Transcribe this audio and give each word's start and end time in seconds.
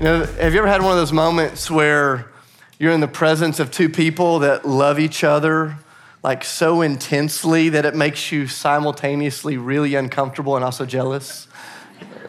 You 0.00 0.04
know, 0.04 0.24
have 0.24 0.52
you 0.52 0.60
ever 0.60 0.68
had 0.68 0.80
one 0.80 0.92
of 0.92 0.96
those 0.96 1.12
moments 1.12 1.68
where 1.68 2.30
you're 2.78 2.92
in 2.92 3.00
the 3.00 3.08
presence 3.08 3.58
of 3.58 3.72
two 3.72 3.88
people 3.88 4.38
that 4.38 4.64
love 4.64 5.00
each 5.00 5.24
other 5.24 5.76
like 6.22 6.44
so 6.44 6.82
intensely 6.82 7.70
that 7.70 7.84
it 7.84 7.96
makes 7.96 8.30
you 8.30 8.46
simultaneously 8.46 9.56
really 9.56 9.96
uncomfortable 9.96 10.54
and 10.54 10.64
also 10.64 10.86
jealous? 10.86 11.48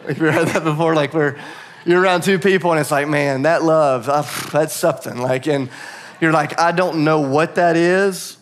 Have 0.04 0.18
you 0.18 0.26
ever 0.26 0.32
had 0.32 0.48
that 0.48 0.64
before? 0.64 0.96
Like 0.96 1.14
where 1.14 1.38
you're 1.86 2.02
around 2.02 2.24
two 2.24 2.40
people 2.40 2.72
and 2.72 2.80
it's 2.80 2.90
like, 2.90 3.06
man, 3.06 3.42
that 3.42 3.62
love, 3.62 4.08
uh, 4.08 4.24
that's 4.50 4.74
something. 4.74 5.18
Like, 5.18 5.46
and 5.46 5.70
you're 6.20 6.32
like, 6.32 6.58
I 6.58 6.72
don't 6.72 7.04
know 7.04 7.20
what 7.20 7.54
that 7.54 7.76
is, 7.76 8.36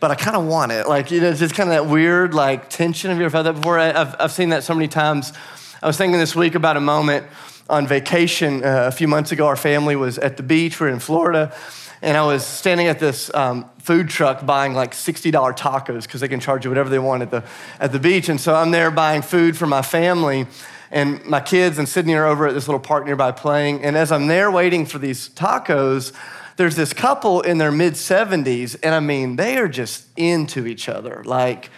but 0.00 0.10
I 0.10 0.14
kind 0.14 0.38
of 0.38 0.46
want 0.46 0.72
it. 0.72 0.88
Like, 0.88 1.10
you 1.10 1.20
know, 1.20 1.28
it's 1.28 1.40
just 1.40 1.54
kind 1.54 1.68
of 1.68 1.74
that 1.74 1.92
weird 1.92 2.32
like 2.32 2.70
tension. 2.70 3.10
Have 3.10 3.18
you 3.18 3.26
ever 3.26 3.36
had 3.36 3.42
that 3.42 3.56
before? 3.56 3.78
I've, 3.78 4.16
I've 4.18 4.32
seen 4.32 4.48
that 4.48 4.64
so 4.64 4.72
many 4.72 4.88
times. 4.88 5.34
I 5.82 5.86
was 5.86 5.98
thinking 5.98 6.18
this 6.18 6.34
week 6.34 6.54
about 6.54 6.78
a 6.78 6.80
moment 6.80 7.26
on 7.68 7.86
vacation 7.86 8.64
uh, 8.64 8.84
a 8.86 8.92
few 8.92 9.08
months 9.08 9.32
ago. 9.32 9.46
Our 9.46 9.56
family 9.56 9.96
was 9.96 10.18
at 10.18 10.36
the 10.36 10.42
beach. 10.42 10.80
We 10.80 10.88
are 10.88 10.90
in 10.90 11.00
Florida. 11.00 11.54
And 12.02 12.16
I 12.18 12.26
was 12.26 12.44
standing 12.44 12.86
at 12.86 12.98
this 12.98 13.32
um, 13.32 13.70
food 13.78 14.10
truck 14.10 14.44
buying 14.44 14.74
like 14.74 14.92
$60 14.92 15.32
tacos 15.56 16.02
because 16.02 16.20
they 16.20 16.28
can 16.28 16.40
charge 16.40 16.64
you 16.64 16.70
whatever 16.70 16.90
they 16.90 16.98
want 16.98 17.22
at 17.22 17.30
the, 17.30 17.44
at 17.80 17.92
the 17.92 17.98
beach. 17.98 18.28
And 18.28 18.38
so 18.38 18.54
I'm 18.54 18.70
there 18.70 18.90
buying 18.90 19.22
food 19.22 19.56
for 19.56 19.66
my 19.66 19.80
family. 19.80 20.46
And 20.90 21.24
my 21.24 21.40
kids 21.40 21.78
and 21.78 21.88
Sydney 21.88 22.14
are 22.14 22.26
over 22.26 22.46
at 22.46 22.54
this 22.54 22.68
little 22.68 22.80
park 22.80 23.06
nearby 23.06 23.32
playing. 23.32 23.82
And 23.82 23.96
as 23.96 24.12
I'm 24.12 24.26
there 24.26 24.50
waiting 24.50 24.84
for 24.84 24.98
these 24.98 25.30
tacos, 25.30 26.12
there's 26.56 26.76
this 26.76 26.92
couple 26.92 27.40
in 27.40 27.58
their 27.58 27.72
mid 27.72 27.94
70s. 27.94 28.76
And 28.82 28.94
I 28.94 29.00
mean, 29.00 29.36
they 29.36 29.56
are 29.56 29.68
just 29.68 30.06
into 30.16 30.66
each 30.66 30.88
other, 30.90 31.22
like 31.24 31.70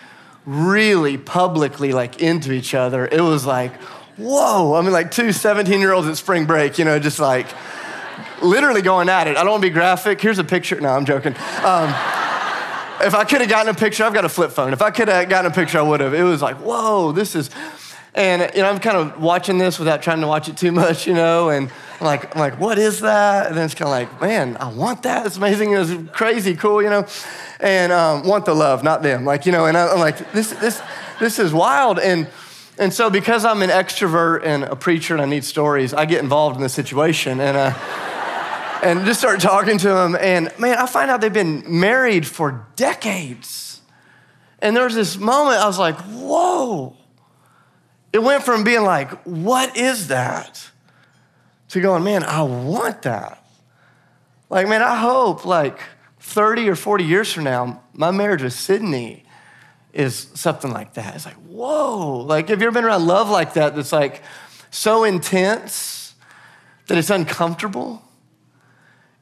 really 0.44 1.16
publicly, 1.18 1.92
like 1.92 2.20
into 2.20 2.52
each 2.52 2.74
other. 2.74 3.06
It 3.06 3.20
was 3.20 3.46
like, 3.46 3.72
whoa. 4.16 4.74
I 4.74 4.80
mean, 4.82 4.92
like 4.92 5.10
two 5.10 5.32
17 5.32 5.80
year 5.80 5.92
olds 5.92 6.08
at 6.08 6.16
spring 6.16 6.46
break, 6.46 6.78
you 6.78 6.84
know, 6.84 6.98
just 6.98 7.18
like 7.18 7.46
literally 8.42 8.82
going 8.82 9.08
at 9.08 9.26
it. 9.26 9.36
I 9.36 9.42
don't 9.42 9.52
want 9.52 9.62
to 9.62 9.68
be 9.68 9.72
graphic. 9.72 10.20
Here's 10.20 10.38
a 10.38 10.44
picture. 10.44 10.80
No, 10.80 10.90
I'm 10.90 11.04
joking. 11.04 11.34
Um, 11.62 11.94
if 13.00 13.14
I 13.14 13.24
could 13.24 13.40
have 13.40 13.50
gotten 13.50 13.74
a 13.74 13.78
picture, 13.78 14.04
I've 14.04 14.14
got 14.14 14.24
a 14.24 14.28
flip 14.28 14.50
phone. 14.50 14.72
If 14.72 14.82
I 14.82 14.90
could 14.90 15.08
have 15.08 15.28
gotten 15.28 15.50
a 15.50 15.54
picture, 15.54 15.78
I 15.78 15.82
would 15.82 16.00
have. 16.00 16.14
It 16.14 16.22
was 16.22 16.42
like, 16.42 16.56
whoa, 16.56 17.12
this 17.12 17.34
is. 17.34 17.50
And 18.14 18.50
you 18.54 18.62
know, 18.62 18.70
I'm 18.70 18.80
kind 18.80 18.96
of 18.96 19.20
watching 19.20 19.58
this 19.58 19.78
without 19.78 20.00
trying 20.00 20.22
to 20.22 20.26
watch 20.26 20.48
it 20.48 20.56
too 20.56 20.72
much, 20.72 21.06
you 21.06 21.12
know, 21.12 21.50
and 21.50 21.70
I'm 22.00 22.06
like, 22.06 22.34
I'm 22.34 22.40
like, 22.40 22.58
what 22.58 22.78
is 22.78 23.00
that? 23.00 23.48
And 23.48 23.56
then 23.56 23.66
it's 23.66 23.74
kind 23.74 23.88
of 23.88 23.90
like, 23.90 24.20
man, 24.22 24.56
I 24.58 24.68
want 24.68 25.02
that. 25.02 25.26
It's 25.26 25.36
amazing. 25.36 25.74
It's 25.74 26.10
crazy, 26.12 26.56
cool, 26.56 26.82
you 26.82 26.88
know, 26.88 27.06
and 27.60 27.92
um, 27.92 28.26
want 28.26 28.46
the 28.46 28.54
love, 28.54 28.82
not 28.82 29.02
them. 29.02 29.26
Like, 29.26 29.44
you 29.44 29.52
know, 29.52 29.66
and 29.66 29.76
I'm 29.76 29.98
like, 29.98 30.32
this, 30.32 30.50
this, 30.52 30.80
this 31.20 31.38
is 31.38 31.52
wild. 31.52 31.98
And 31.98 32.26
and 32.78 32.92
so, 32.92 33.08
because 33.08 33.44
I'm 33.44 33.62
an 33.62 33.70
extrovert 33.70 34.44
and 34.44 34.64
a 34.64 34.76
preacher 34.76 35.14
and 35.14 35.22
I 35.22 35.26
need 35.26 35.44
stories, 35.44 35.94
I 35.94 36.04
get 36.04 36.22
involved 36.22 36.56
in 36.56 36.62
the 36.62 36.68
situation 36.68 37.40
and, 37.40 37.56
uh, 37.56 37.72
and 38.82 39.06
just 39.06 39.18
start 39.18 39.40
talking 39.40 39.78
to 39.78 39.88
them. 39.88 40.16
And 40.18 40.52
man, 40.58 40.76
I 40.76 40.86
find 40.86 41.10
out 41.10 41.20
they've 41.22 41.32
been 41.32 41.64
married 41.66 42.26
for 42.26 42.66
decades. 42.76 43.80
And 44.58 44.76
there 44.76 44.84
was 44.84 44.94
this 44.94 45.16
moment 45.16 45.60
I 45.60 45.66
was 45.66 45.78
like, 45.78 45.96
whoa. 45.96 46.96
It 48.12 48.22
went 48.22 48.42
from 48.42 48.64
being 48.64 48.82
like, 48.82 49.10
what 49.24 49.76
is 49.76 50.08
that? 50.08 50.70
To 51.70 51.80
going, 51.80 52.04
man, 52.04 52.24
I 52.24 52.42
want 52.42 53.02
that. 53.02 53.44
Like, 54.48 54.68
man, 54.68 54.82
I 54.82 54.96
hope 54.96 55.44
like 55.44 55.80
30 56.20 56.68
or 56.68 56.76
40 56.76 57.04
years 57.04 57.32
from 57.32 57.44
now, 57.44 57.82
my 57.92 58.10
marriage 58.10 58.42
with 58.42 58.52
Sydney 58.52 59.25
is 59.96 60.28
something 60.34 60.70
like 60.70 60.94
that. 60.94 61.14
It's 61.14 61.24
like, 61.24 61.36
whoa. 61.36 62.18
Like, 62.18 62.50
have 62.50 62.60
you 62.60 62.66
ever 62.66 62.74
been 62.74 62.84
around 62.84 63.06
love 63.06 63.30
like 63.30 63.54
that 63.54 63.74
that's 63.74 63.92
like 63.92 64.22
so 64.70 65.04
intense 65.04 66.14
that 66.86 66.98
it's 66.98 67.08
uncomfortable? 67.08 68.02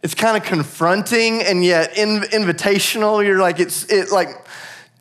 It's 0.02 0.14
kind 0.14 0.36
of 0.36 0.42
confronting 0.42 1.42
and 1.42 1.64
yet 1.64 1.94
invitational. 1.94 3.24
You're 3.24 3.38
like, 3.38 3.60
it's 3.60 3.84
it 3.90 4.10
like 4.10 4.43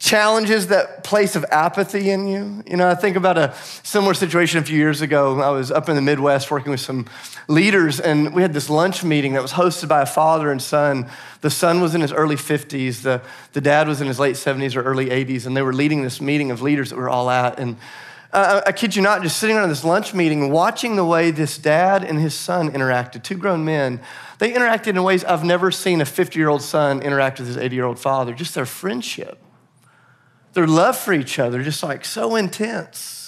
challenges 0.03 0.67
that 0.67 1.01
place 1.05 1.37
of 1.37 1.45
apathy 1.49 2.09
in 2.09 2.27
you. 2.27 2.61
You 2.67 2.75
know, 2.75 2.89
I 2.89 2.93
think 2.93 3.15
about 3.15 3.37
a 3.37 3.55
similar 3.83 4.13
situation 4.13 4.59
a 4.59 4.61
few 4.61 4.77
years 4.77 4.99
ago. 4.99 5.39
I 5.39 5.49
was 5.51 5.71
up 5.71 5.87
in 5.87 5.95
the 5.95 6.01
Midwest 6.01 6.51
working 6.51 6.71
with 6.71 6.81
some 6.81 7.05
leaders, 7.47 8.01
and 8.01 8.33
we 8.33 8.41
had 8.41 8.53
this 8.53 8.69
lunch 8.69 9.05
meeting 9.05 9.31
that 9.33 9.41
was 9.41 9.53
hosted 9.53 9.87
by 9.87 10.01
a 10.01 10.05
father 10.05 10.51
and 10.51 10.61
son. 10.61 11.09
The 11.39 11.49
son 11.49 11.79
was 11.79 11.95
in 11.95 12.01
his 12.01 12.11
early 12.11 12.35
50s, 12.35 13.03
the, 13.03 13.21
the 13.53 13.61
dad 13.61 13.87
was 13.87 14.01
in 14.01 14.07
his 14.07 14.19
late 14.19 14.35
70s 14.35 14.75
or 14.75 14.83
early 14.83 15.05
80s, 15.05 15.45
and 15.45 15.55
they 15.55 15.61
were 15.61 15.71
leading 15.71 16.03
this 16.03 16.19
meeting 16.19 16.51
of 16.51 16.61
leaders 16.61 16.89
that 16.89 16.97
we 16.97 17.01
were 17.01 17.09
all 17.09 17.29
at. 17.29 17.57
And 17.57 17.77
uh, 18.33 18.59
I 18.65 18.73
kid 18.73 18.97
you 18.97 19.01
not, 19.01 19.21
just 19.21 19.37
sitting 19.37 19.55
around 19.55 19.69
this 19.69 19.85
lunch 19.85 20.13
meeting, 20.13 20.51
watching 20.51 20.97
the 20.97 21.05
way 21.05 21.31
this 21.31 21.57
dad 21.57 22.03
and 22.03 22.19
his 22.19 22.33
son 22.33 22.71
interacted, 22.71 23.23
two 23.23 23.37
grown 23.37 23.63
men, 23.63 24.01
they 24.39 24.51
interacted 24.51 24.87
in 24.87 25.03
ways 25.03 25.23
I've 25.23 25.45
never 25.45 25.71
seen 25.71 26.01
a 26.01 26.05
50 26.05 26.37
year 26.37 26.49
old 26.49 26.61
son 26.61 27.01
interact 27.01 27.39
with 27.39 27.47
his 27.47 27.55
80 27.55 27.73
year 27.73 27.85
old 27.85 27.99
father, 27.99 28.33
just 28.33 28.53
their 28.53 28.65
friendship 28.65 29.39
their 30.53 30.67
love 30.67 30.97
for 30.97 31.13
each 31.13 31.39
other, 31.39 31.63
just 31.63 31.83
like 31.83 32.05
so 32.05 32.35
intense. 32.35 33.23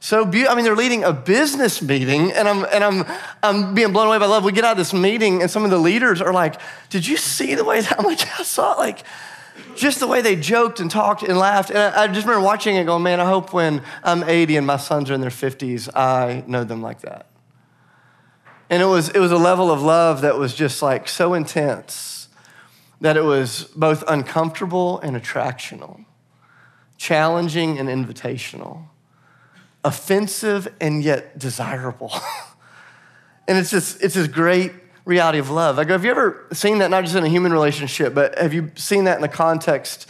So 0.00 0.24
beautiful. 0.24 0.52
I 0.52 0.56
mean, 0.56 0.64
they're 0.64 0.76
leading 0.76 1.02
a 1.02 1.12
business 1.12 1.82
meeting, 1.82 2.32
and 2.32 2.48
I'm 2.48 2.64
and 2.72 2.84
I'm 2.84 3.04
I'm 3.42 3.74
being 3.74 3.92
blown 3.92 4.06
away 4.06 4.18
by 4.18 4.26
love. 4.26 4.44
We 4.44 4.52
get 4.52 4.64
out 4.64 4.72
of 4.72 4.78
this 4.78 4.92
meeting, 4.92 5.42
and 5.42 5.50
some 5.50 5.64
of 5.64 5.70
the 5.70 5.78
leaders 5.78 6.20
are 6.20 6.32
like, 6.32 6.60
"Did 6.88 7.06
you 7.06 7.16
see 7.16 7.54
the 7.54 7.64
way?" 7.64 7.82
I'm 7.98 8.04
like, 8.04 8.20
"I 8.38 8.44
saw 8.44 8.74
it." 8.74 8.78
Like, 8.78 9.02
just 9.74 9.98
the 9.98 10.06
way 10.06 10.20
they 10.20 10.36
joked 10.36 10.78
and 10.78 10.88
talked 10.88 11.24
and 11.24 11.36
laughed. 11.36 11.70
And 11.70 11.78
I, 11.78 12.04
I 12.04 12.06
just 12.06 12.26
remember 12.26 12.44
watching 12.44 12.76
it, 12.76 12.84
going, 12.84 13.02
"Man, 13.02 13.18
I 13.18 13.24
hope 13.24 13.52
when 13.52 13.82
I'm 14.04 14.22
80 14.22 14.56
and 14.58 14.66
my 14.66 14.76
sons 14.76 15.10
are 15.10 15.14
in 15.14 15.20
their 15.20 15.30
50s, 15.30 15.88
I 15.96 16.44
know 16.46 16.62
them 16.62 16.80
like 16.80 17.00
that." 17.00 17.26
And 18.70 18.80
it 18.80 18.86
was 18.86 19.08
it 19.08 19.18
was 19.18 19.32
a 19.32 19.36
level 19.36 19.68
of 19.68 19.82
love 19.82 20.20
that 20.20 20.38
was 20.38 20.54
just 20.54 20.80
like 20.80 21.08
so 21.08 21.34
intense 21.34 22.28
that 23.00 23.16
it 23.16 23.24
was 23.24 23.64
both 23.76 24.04
uncomfortable 24.06 25.00
and 25.00 25.16
attractional 25.16 26.04
challenging 26.98 27.78
and 27.78 27.88
invitational, 27.88 28.84
offensive 29.84 30.68
and 30.80 31.02
yet 31.02 31.38
desirable. 31.38 32.12
and 33.48 33.56
it's 33.56 33.70
just, 33.70 34.02
it's 34.02 34.14
this 34.14 34.28
great 34.28 34.72
reality 35.04 35.38
of 35.38 35.48
love. 35.48 35.78
I 35.78 35.84
go, 35.84 35.94
have 35.94 36.04
you 36.04 36.10
ever 36.10 36.46
seen 36.52 36.78
that, 36.78 36.90
not 36.90 37.04
just 37.04 37.16
in 37.16 37.24
a 37.24 37.28
human 37.28 37.52
relationship, 37.52 38.14
but 38.14 38.36
have 38.36 38.52
you 38.52 38.70
seen 38.74 39.04
that 39.04 39.16
in 39.16 39.22
the 39.22 39.28
context 39.28 40.06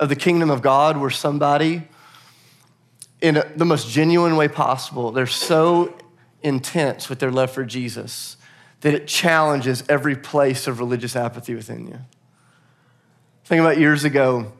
of 0.00 0.08
the 0.08 0.16
kingdom 0.16 0.50
of 0.50 0.62
God 0.62 0.96
where 0.96 1.10
somebody, 1.10 1.82
in 3.20 3.36
a, 3.36 3.46
the 3.54 3.66
most 3.66 3.88
genuine 3.88 4.34
way 4.36 4.48
possible, 4.48 5.12
they're 5.12 5.26
so 5.26 5.96
intense 6.42 7.08
with 7.08 7.18
their 7.20 7.30
love 7.30 7.50
for 7.50 7.64
Jesus 7.64 8.38
that 8.80 8.94
it 8.94 9.06
challenges 9.06 9.84
every 9.90 10.16
place 10.16 10.66
of 10.66 10.80
religious 10.80 11.14
apathy 11.14 11.54
within 11.54 11.86
you. 11.86 11.98
Think 13.44 13.60
about 13.60 13.78
years 13.78 14.04
ago, 14.04 14.52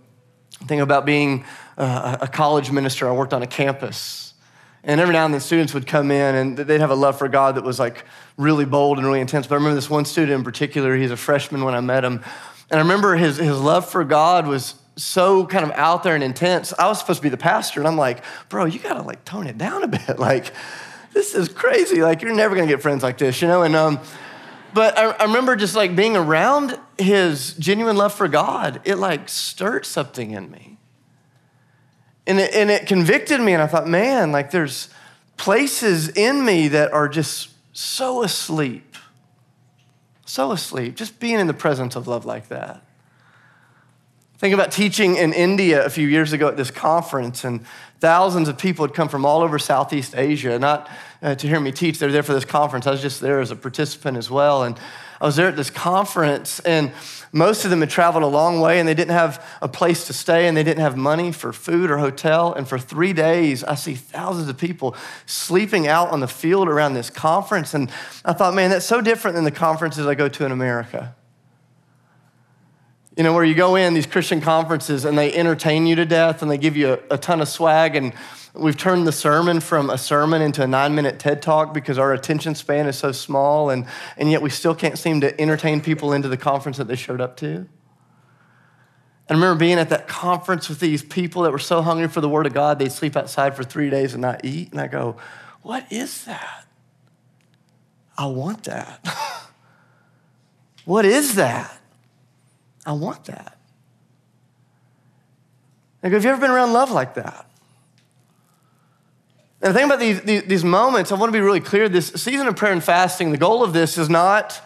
think 0.67 0.83
about 0.83 1.07
being 1.07 1.45
a 1.77 2.29
college 2.31 2.71
minister. 2.71 3.09
I 3.09 3.13
worked 3.13 3.33
on 3.33 3.43
a 3.43 3.47
campus. 3.47 4.35
And 4.83 5.01
every 5.01 5.13
now 5.13 5.27
and 5.27 5.35
then 5.35 5.41
students 5.41 5.75
would 5.75 5.87
come 5.87 6.11
in 6.11 6.35
and 6.35 6.57
they'd 6.57 6.81
have 6.81 6.91
a 6.91 6.95
love 6.95 7.19
for 7.19 7.29
God 7.29 7.57
that 7.57 7.65
was 7.65 7.79
like 7.79 8.05
really 8.39 8.65
bold 8.65 8.97
and 8.97 9.07
really 9.07 9.21
intense. 9.21 9.47
But 9.47 9.57
I 9.57 9.59
remember 9.59 9.75
this 9.75 9.91
one 9.91 10.07
student 10.07 10.33
in 10.33 10.45
particular, 10.45 10.97
he's 10.97 11.11
a 11.11 11.17
freshman 11.17 11.65
when 11.65 11.75
I 11.75 11.81
met 11.81 12.05
him. 12.05 12.25
And 12.71 12.79
I 12.79 12.83
remember 12.83 13.17
his, 13.17 13.37
his 13.37 13.59
love 13.59 13.89
for 13.89 14.05
God 14.05 14.47
was 14.47 14.75
so 14.97 15.47
kind 15.47 15.65
of 15.65 15.71
out 15.73 16.03
there 16.03 16.15
and 16.15 16.25
intense. 16.25 16.73
I 16.79 16.87
was 16.87 16.99
supposed 16.99 17.19
to 17.19 17.23
be 17.23 17.29
the 17.29 17.37
pastor, 17.37 17.81
and 17.81 17.89
I'm 17.89 17.97
like, 17.97 18.23
bro, 18.49 18.65
you 18.67 18.79
gotta 18.79 19.03
like 19.03 19.25
tone 19.25 19.47
it 19.47 19.59
down 19.59 19.83
a 19.83 19.89
bit. 19.89 20.01
Like, 20.19 20.53
this 21.13 21.35
is 21.35 21.49
crazy. 21.49 22.03
Like, 22.03 22.23
you're 22.23 22.35
never 22.35 22.55
gonna 22.55 22.69
get 22.69 22.83
friends 22.83 23.03
like 23.03 23.19
this, 23.19 23.43
you 23.43 23.49
know? 23.49 23.63
And 23.63 23.75
um, 23.75 23.99
but 24.75 24.99
I, 24.99 25.11
I 25.11 25.25
remember 25.25 25.57
just 25.57 25.75
like 25.75 25.95
being 25.97 26.17
around 26.17 26.79
his 26.99 27.55
genuine 27.55 27.97
love 27.97 28.15
for 28.15 28.29
God, 28.29 28.81
it 28.85 28.97
like 28.97 29.29
stirred 29.29 29.87
something 29.87 30.31
in 30.31 30.51
me. 30.51 30.79
And 32.27 32.39
it, 32.39 32.55
and 32.55 32.71
it 32.71 32.87
convicted 32.87 33.41
me, 33.41 33.55
and 33.55 33.63
I 33.63 33.67
thought, 33.67 33.89
man, 33.89 34.31
like 34.31 34.51
there's 34.51 34.89
places 35.37 36.09
in 36.09 36.45
me 36.45 36.69
that 36.69 36.93
are 36.93 37.09
just 37.09 37.49
so 37.73 38.23
asleep. 38.23 38.97
So 40.27 40.53
asleep, 40.53 40.95
just 40.95 41.19
being 41.19 41.41
in 41.41 41.47
the 41.47 41.55
presence 41.55 41.97
of 41.97 42.07
love 42.07 42.25
like 42.25 42.49
that. 42.49 42.85
Think 44.39 44.55
about 44.55 44.71
teaching 44.71 45.17
in 45.17 45.33
India 45.33 45.85
a 45.85 45.91
few 45.91 46.07
years 46.07 46.33
ago 46.33 46.49
at 46.49 46.57
this 46.57 46.71
conference, 46.71 47.43
and 47.43 47.65
thousands 48.01 48.49
of 48.49 48.59
people 48.59 48.87
had 48.87 48.95
come 48.95 49.09
from 49.09 49.25
all 49.25 49.43
over 49.43 49.59
Southeast 49.59 50.15
Asia, 50.17 50.59
not 50.59 50.91
uh, 51.23 51.35
to 51.35 51.47
hear 51.47 51.61
me 51.61 51.71
teach. 51.71 51.99
They 51.99 52.07
were 52.07 52.13
there 52.13 52.23
for 52.23 52.33
this 52.33 52.47
conference. 52.47 52.87
I 52.87 52.91
was 52.91 53.03
just 53.03 53.21
there 53.21 53.41
as 53.41 53.51
a 53.51 53.57
participant 53.57 54.17
as 54.17 54.31
well. 54.31 54.65
And 54.65 54.79
I 55.21 55.27
was 55.27 55.37
there 55.37 55.49
at 55.49 55.57
this 55.57 55.69
conference, 55.69 56.61
and 56.61 56.93
most 57.31 57.65
of 57.65 57.71
them 57.71 57.81
had 57.81 57.91
traveled 57.91 58.25
a 58.25 58.27
long 58.27 58.59
way 58.61 58.81
and 58.81 58.89
they 58.89 58.95
didn't 58.95 59.13
have 59.13 59.47
a 59.61 59.69
place 59.69 60.07
to 60.07 60.15
stay 60.15 60.49
and 60.49 60.57
they 60.57 60.65
didn't 60.65 60.81
have 60.81 60.97
money 60.97 61.31
for 61.31 61.53
food 61.53 61.91
or 61.91 61.99
hotel. 61.99 62.55
And 62.55 62.67
for 62.67 62.79
three 62.79 63.13
days, 63.13 63.63
I 63.63 63.75
see 63.75 63.95
thousands 63.95 64.49
of 64.49 64.57
people 64.57 64.97
sleeping 65.27 65.87
out 65.87 66.11
on 66.11 66.21
the 66.21 66.27
field 66.27 66.69
around 66.69 66.95
this 66.95 67.11
conference. 67.11 67.75
And 67.75 67.91
I 68.25 68.33
thought, 68.33 68.55
man, 68.55 68.71
that's 68.71 68.87
so 68.87 69.01
different 69.01 69.37
than 69.37 69.45
the 69.45 69.51
conferences 69.51 70.07
I 70.07 70.15
go 70.15 70.29
to 70.29 70.45
in 70.47 70.53
America. 70.53 71.15
You 73.17 73.25
know, 73.25 73.33
where 73.33 73.45
you 73.45 73.55
go 73.55 73.75
in 73.75 73.95
these 73.95 74.07
Christian 74.07 74.41
conferences 74.41 75.05
and 75.05 75.19
they 75.19 75.33
entertain 75.35 75.87
you 75.87 75.97
to 75.97 76.07
death 76.07 76.43
and 76.43 76.51
they 76.51 76.59
give 76.59 76.77
you 76.77 76.93
a, 76.93 77.15
a 77.15 77.19
ton 77.19 77.41
of 77.41 77.49
swag. 77.49 77.97
And 77.97 78.13
we've 78.55 78.77
turned 78.77 79.07
the 79.07 79.13
sermon 79.13 79.61
from 79.61 79.91
a 79.91 79.99
sermon 79.99 80.43
into 80.43 80.63
a 80.63 80.67
nine 80.67 80.95
minute 80.95 81.19
TED 81.19 81.43
talk 81.43 81.75
because 81.75 81.99
our 81.99 82.13
attention 82.13 82.55
span 82.55 82.87
is 82.87 82.97
so 82.97 83.11
small. 83.11 83.71
And, 83.71 83.87
and 84.17 84.31
yet 84.31 84.43
we 84.43 84.51
still 84.51 84.75
can't 84.75 84.97
seem 84.97 85.21
to 85.23 85.41
entertain 85.41 85.81
people 85.81 86.13
into 86.13 86.29
the 86.29 86.37
conference 86.37 86.77
that 86.79 86.87
they 86.87 86.97
showed 86.97 87.21
up 87.21 87.37
to. 87.39 87.69
I 89.29 89.35
remember 89.35 89.61
being 89.61 89.79
at 89.79 89.91
that 89.91 90.09
conference 90.09 90.69
with 90.69 90.81
these 90.81 91.05
people 91.05 91.43
that 91.43 91.53
were 91.53 91.59
so 91.61 91.83
hungry 91.83 92.09
for 92.09 92.21
the 92.21 92.29
Word 92.29 92.47
of 92.47 92.53
God, 92.53 92.81
they'd 92.81 92.91
sleep 92.91 93.17
outside 93.17 93.55
for 93.55 93.63
three 93.63 93.89
days 93.89 94.13
and 94.13 94.21
not 94.21 94.45
eat. 94.45 94.73
And 94.73 94.81
I 94.81 94.89
go, 94.89 95.17
What 95.63 95.91
is 95.91 96.25
that? 96.25 96.67
I 98.19 98.27
want 98.27 98.65
that. 98.65 99.07
what 100.85 101.05
is 101.05 101.37
that? 101.37 101.80
I 102.87 102.93
want 102.93 103.25
that. 103.25 103.57
Go, 106.03 106.11
have 106.11 106.25
you 106.25 106.31
ever 106.31 106.41
been 106.41 106.51
around 106.51 106.73
love 106.73 106.91
like 106.91 107.15
that? 107.15 107.47
And 109.63 109.75
the 109.75 109.79
thing 109.79 109.85
about 109.85 110.01
these, 110.01 110.21
these, 110.23 110.43
these, 110.45 110.65
moments, 110.65 111.13
I 111.13 111.17
want 111.17 111.29
to 111.29 111.39
be 111.39 111.45
really 111.45 111.61
clear 111.61 111.89
this 111.89 112.09
season 112.09 112.47
of 112.47 112.57
prayer 112.57 112.73
and 112.73 112.83
fasting, 112.83 113.31
the 113.31 113.37
goal 113.37 113.63
of 113.63 113.75
this 113.75 113.99
is 113.99 114.09
not 114.09 114.63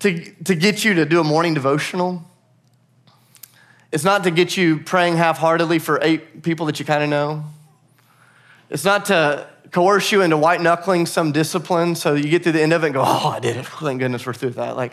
to, 0.00 0.32
to 0.44 0.54
get 0.54 0.84
you 0.84 0.94
to 0.94 1.06
do 1.06 1.20
a 1.20 1.24
morning 1.24 1.54
devotional. 1.54 2.22
It's 3.90 4.04
not 4.04 4.24
to 4.24 4.30
get 4.30 4.56
you 4.58 4.80
praying 4.80 5.16
half 5.16 5.38
heartedly 5.38 5.78
for 5.78 5.98
eight 6.02 6.42
people 6.42 6.66
that 6.66 6.78
you 6.78 6.84
kind 6.84 7.02
of 7.02 7.08
know. 7.08 7.44
It's 8.68 8.84
not 8.84 9.06
to 9.06 9.48
coerce 9.70 10.12
you 10.12 10.20
into 10.20 10.36
white 10.36 10.60
knuckling 10.60 11.06
some 11.06 11.32
discipline 11.32 11.94
so 11.94 12.14
you 12.14 12.28
get 12.28 12.42
to 12.42 12.52
the 12.52 12.60
end 12.60 12.72
of 12.72 12.82
it 12.82 12.88
and 12.88 12.94
go, 12.94 13.02
oh, 13.02 13.28
I 13.28 13.40
did 13.40 13.56
it. 13.56 13.66
Thank 13.66 14.00
goodness 14.00 14.26
we're 14.26 14.34
through 14.34 14.50
that. 14.50 14.76
Like, 14.76 14.92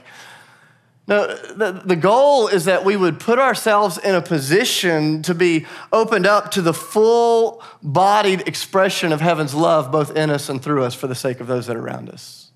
no, 1.07 1.25
the, 1.35 1.71
the 1.85 1.95
goal 1.95 2.49
is 2.49 2.65
that 2.65 2.83
we 2.83 2.97
would 2.97 3.17
put 3.17 3.39
ourselves 3.39 3.97
in 3.97 4.13
a 4.13 4.21
position 4.21 5.21
to 5.21 5.33
be 5.33 5.65
opened 5.93 6.25
up 6.25 6.51
to 6.51 6.61
the 6.61 6.73
full 6.73 7.63
bodied 7.81 8.45
expression 8.45 9.13
of 9.13 9.21
heaven's 9.21 9.55
love, 9.55 9.89
both 9.89 10.17
in 10.17 10.29
us 10.29 10.49
and 10.49 10.61
through 10.61 10.83
us, 10.83 10.93
for 10.93 11.07
the 11.07 11.15
sake 11.15 11.39
of 11.39 11.47
those 11.47 11.67
that 11.67 11.77
are 11.77 11.81
around 11.81 12.09
us. 12.09 12.51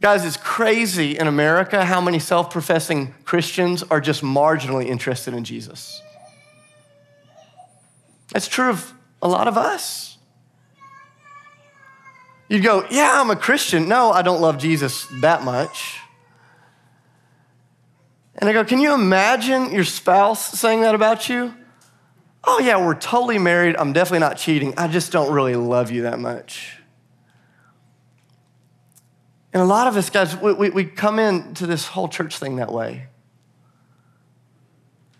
Guys, 0.00 0.24
it's 0.24 0.36
crazy 0.36 1.16
in 1.16 1.28
America 1.28 1.84
how 1.84 2.00
many 2.00 2.18
self 2.18 2.50
professing 2.50 3.14
Christians 3.24 3.84
are 3.84 4.00
just 4.00 4.22
marginally 4.22 4.86
interested 4.86 5.32
in 5.32 5.44
Jesus. 5.44 6.02
That's 8.32 8.48
true 8.48 8.70
of 8.70 8.92
a 9.22 9.28
lot 9.28 9.46
of 9.46 9.56
us. 9.56 10.09
You'd 12.50 12.64
go, 12.64 12.84
Yeah, 12.90 13.20
I'm 13.20 13.30
a 13.30 13.36
Christian. 13.36 13.88
No, 13.88 14.10
I 14.10 14.22
don't 14.22 14.40
love 14.40 14.58
Jesus 14.58 15.06
that 15.20 15.44
much. 15.44 16.00
And 18.34 18.50
I 18.50 18.52
go, 18.52 18.64
Can 18.64 18.80
you 18.80 18.92
imagine 18.92 19.72
your 19.72 19.84
spouse 19.84 20.58
saying 20.58 20.80
that 20.82 20.96
about 20.96 21.28
you? 21.28 21.54
Oh, 22.42 22.58
yeah, 22.58 22.84
we're 22.84 22.96
totally 22.96 23.38
married. 23.38 23.76
I'm 23.76 23.92
definitely 23.92 24.18
not 24.18 24.36
cheating. 24.36 24.74
I 24.76 24.88
just 24.88 25.12
don't 25.12 25.32
really 25.32 25.54
love 25.54 25.92
you 25.92 26.02
that 26.02 26.18
much. 26.18 26.78
And 29.52 29.62
a 29.62 29.66
lot 29.66 29.86
of 29.86 29.96
us, 29.96 30.10
guys, 30.10 30.36
we, 30.36 30.52
we, 30.52 30.70
we 30.70 30.84
come 30.84 31.18
into 31.20 31.66
this 31.66 31.86
whole 31.86 32.08
church 32.08 32.38
thing 32.38 32.56
that 32.56 32.72
way. 32.72 33.06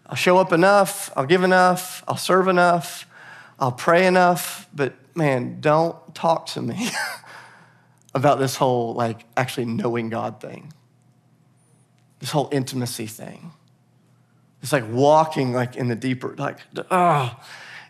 I'll 0.07 0.17
show 0.17 0.39
up 0.39 0.53
enough, 0.53 1.13
I'll 1.15 1.27
give 1.27 1.45
enough, 1.45 2.03
I'll 2.09 2.17
serve 2.17 2.49
enough, 2.49 3.07
I'll 3.61 3.73
pray 3.73 4.07
enough, 4.07 4.67
but 4.75 4.95
man, 5.15 5.61
don't 5.61 6.15
talk 6.15 6.47
to 6.47 6.63
me 6.63 6.91
about 8.15 8.39
this 8.39 8.57
whole, 8.57 8.95
like, 8.95 9.27
actually 9.37 9.67
knowing 9.67 10.09
God 10.09 10.41
thing, 10.41 10.73
this 12.21 12.31
whole 12.31 12.49
intimacy 12.51 13.07
thing. 13.07 13.53
It's 14.63 14.73
like 14.73 14.91
walking, 14.91 15.53
like, 15.53 15.77
in 15.77 15.89
the 15.89 15.95
deeper, 15.95 16.35
like, 16.39 16.59
oh. 16.91 17.39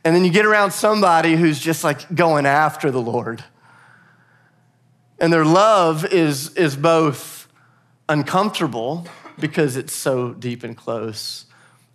And 0.05 0.17
then 0.17 0.25
you 0.25 0.31
get 0.31 0.45
around 0.45 0.73
somebody 0.73 1.37
who's 1.37 1.61
just 1.61 1.85
like 1.85 2.15
going 2.15 2.47
after 2.47 2.91
the 2.91 3.01
Lord. 3.01 3.45
And 5.19 5.33
their 5.33 5.45
love 5.45 6.07
is, 6.07 6.57
is 6.57 6.75
both 6.75 7.47
uncomfortable 8.09 9.07
because 9.39 9.77
it's 9.77 9.93
so 9.93 10.33
deep 10.33 10.65
and 10.65 10.77
close, 10.77 11.47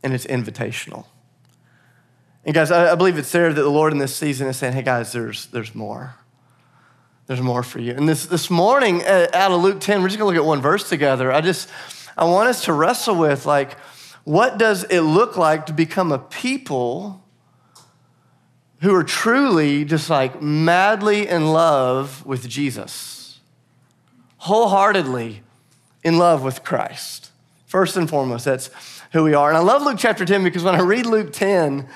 and 0.04 0.14
it's 0.14 0.26
invitational. 0.26 1.06
And 2.46 2.54
guys, 2.54 2.70
I, 2.70 2.92
I 2.92 2.96
believe 2.96 3.18
it's 3.18 3.32
there 3.32 3.52
that 3.52 3.62
the 3.62 3.70
Lord 3.70 3.92
in 3.92 3.98
this 3.98 4.16
season 4.16 4.48
is 4.48 4.58
saying, 4.58 4.74
hey 4.74 4.84
guys, 4.84 5.12
there's, 5.12 5.48
there's 5.48 5.74
more. 5.74 6.16
There's 7.26 7.42
more 7.42 7.64
for 7.64 7.80
you. 7.80 7.94
And 7.94 8.08
this, 8.08 8.28
this 8.28 8.52
morning, 8.52 9.02
uh, 9.02 9.28
out 9.34 9.52
of 9.52 9.62
Luke 9.62 9.80
10, 9.80 10.02
we're 10.02 10.10
just 10.10 10.20
gonna 10.20 10.30
look 10.30 10.38
at 10.38 10.46
one 10.46 10.62
verse 10.62 10.88
together. 10.88 11.32
I 11.32 11.42
just, 11.42 11.70
I 12.16 12.26
want 12.26 12.50
us 12.50 12.66
to 12.66 12.74
wrestle 12.74 13.16
with 13.16 13.48
like, 13.48 13.80
what 14.26 14.60
does 14.60 14.84
it 14.86 15.02
look 15.02 15.38
like 15.38 15.66
to 15.66 15.74
become 15.74 16.12
a 16.12 16.20
people 16.20 17.24
who 18.82 18.94
are 18.94 19.04
truly 19.04 19.84
just 19.84 20.10
like 20.10 20.40
madly 20.40 21.28
in 21.28 21.52
love 21.52 22.24
with 22.28 22.48
Jesus, 22.48 23.40
wholeheartedly 24.38 25.42
in 26.04 26.20
love 26.20 26.44
with 26.44 26.64
Christ? 26.64 27.32
First 27.66 27.98
and 27.98 28.08
foremost, 28.08 28.46
that's 28.46 28.70
who 29.14 29.24
we 29.24 29.34
are. 29.34 29.50
And 29.50 29.58
I 29.58 29.62
love 29.62 29.82
Luke 29.82 29.98
chapter 29.98 30.26
10 30.26 30.44
because 30.44 30.64
when 30.64 30.76
I 30.76 30.82
read 30.82 31.08
Luke 31.08 31.34
10, 31.34 31.88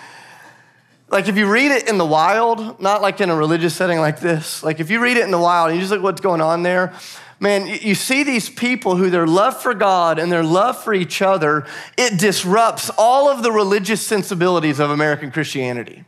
like 1.11 1.27
if 1.27 1.37
you 1.37 1.51
read 1.51 1.71
it 1.71 1.89
in 1.89 1.97
the 1.97 2.05
wild, 2.05 2.79
not 2.79 3.01
like 3.01 3.19
in 3.21 3.29
a 3.29 3.35
religious 3.35 3.75
setting 3.75 3.99
like 3.99 4.19
this, 4.19 4.63
like 4.63 4.79
if 4.79 4.89
you 4.89 5.01
read 5.01 5.17
it 5.17 5.23
in 5.23 5.31
the 5.31 5.39
wild 5.39 5.69
and 5.69 5.75
you 5.75 5.81
just 5.81 5.91
look 5.91 6.03
what's 6.03 6.21
going 6.21 6.41
on 6.41 6.63
there, 6.63 6.93
man, 7.39 7.67
you 7.67 7.95
see 7.95 8.23
these 8.23 8.49
people 8.49 8.95
who 8.95 9.09
their 9.09 9.27
love 9.27 9.61
for 9.61 9.73
God 9.73 10.19
and 10.19 10.31
their 10.31 10.43
love 10.43 10.81
for 10.83 10.93
each 10.93 11.21
other, 11.21 11.65
it 11.97 12.19
disrupts 12.19 12.91
all 12.97 13.29
of 13.29 13.43
the 13.43 13.51
religious 13.51 14.05
sensibilities 14.05 14.79
of 14.79 14.91
American 14.91 15.31
Christianity. 15.31 16.05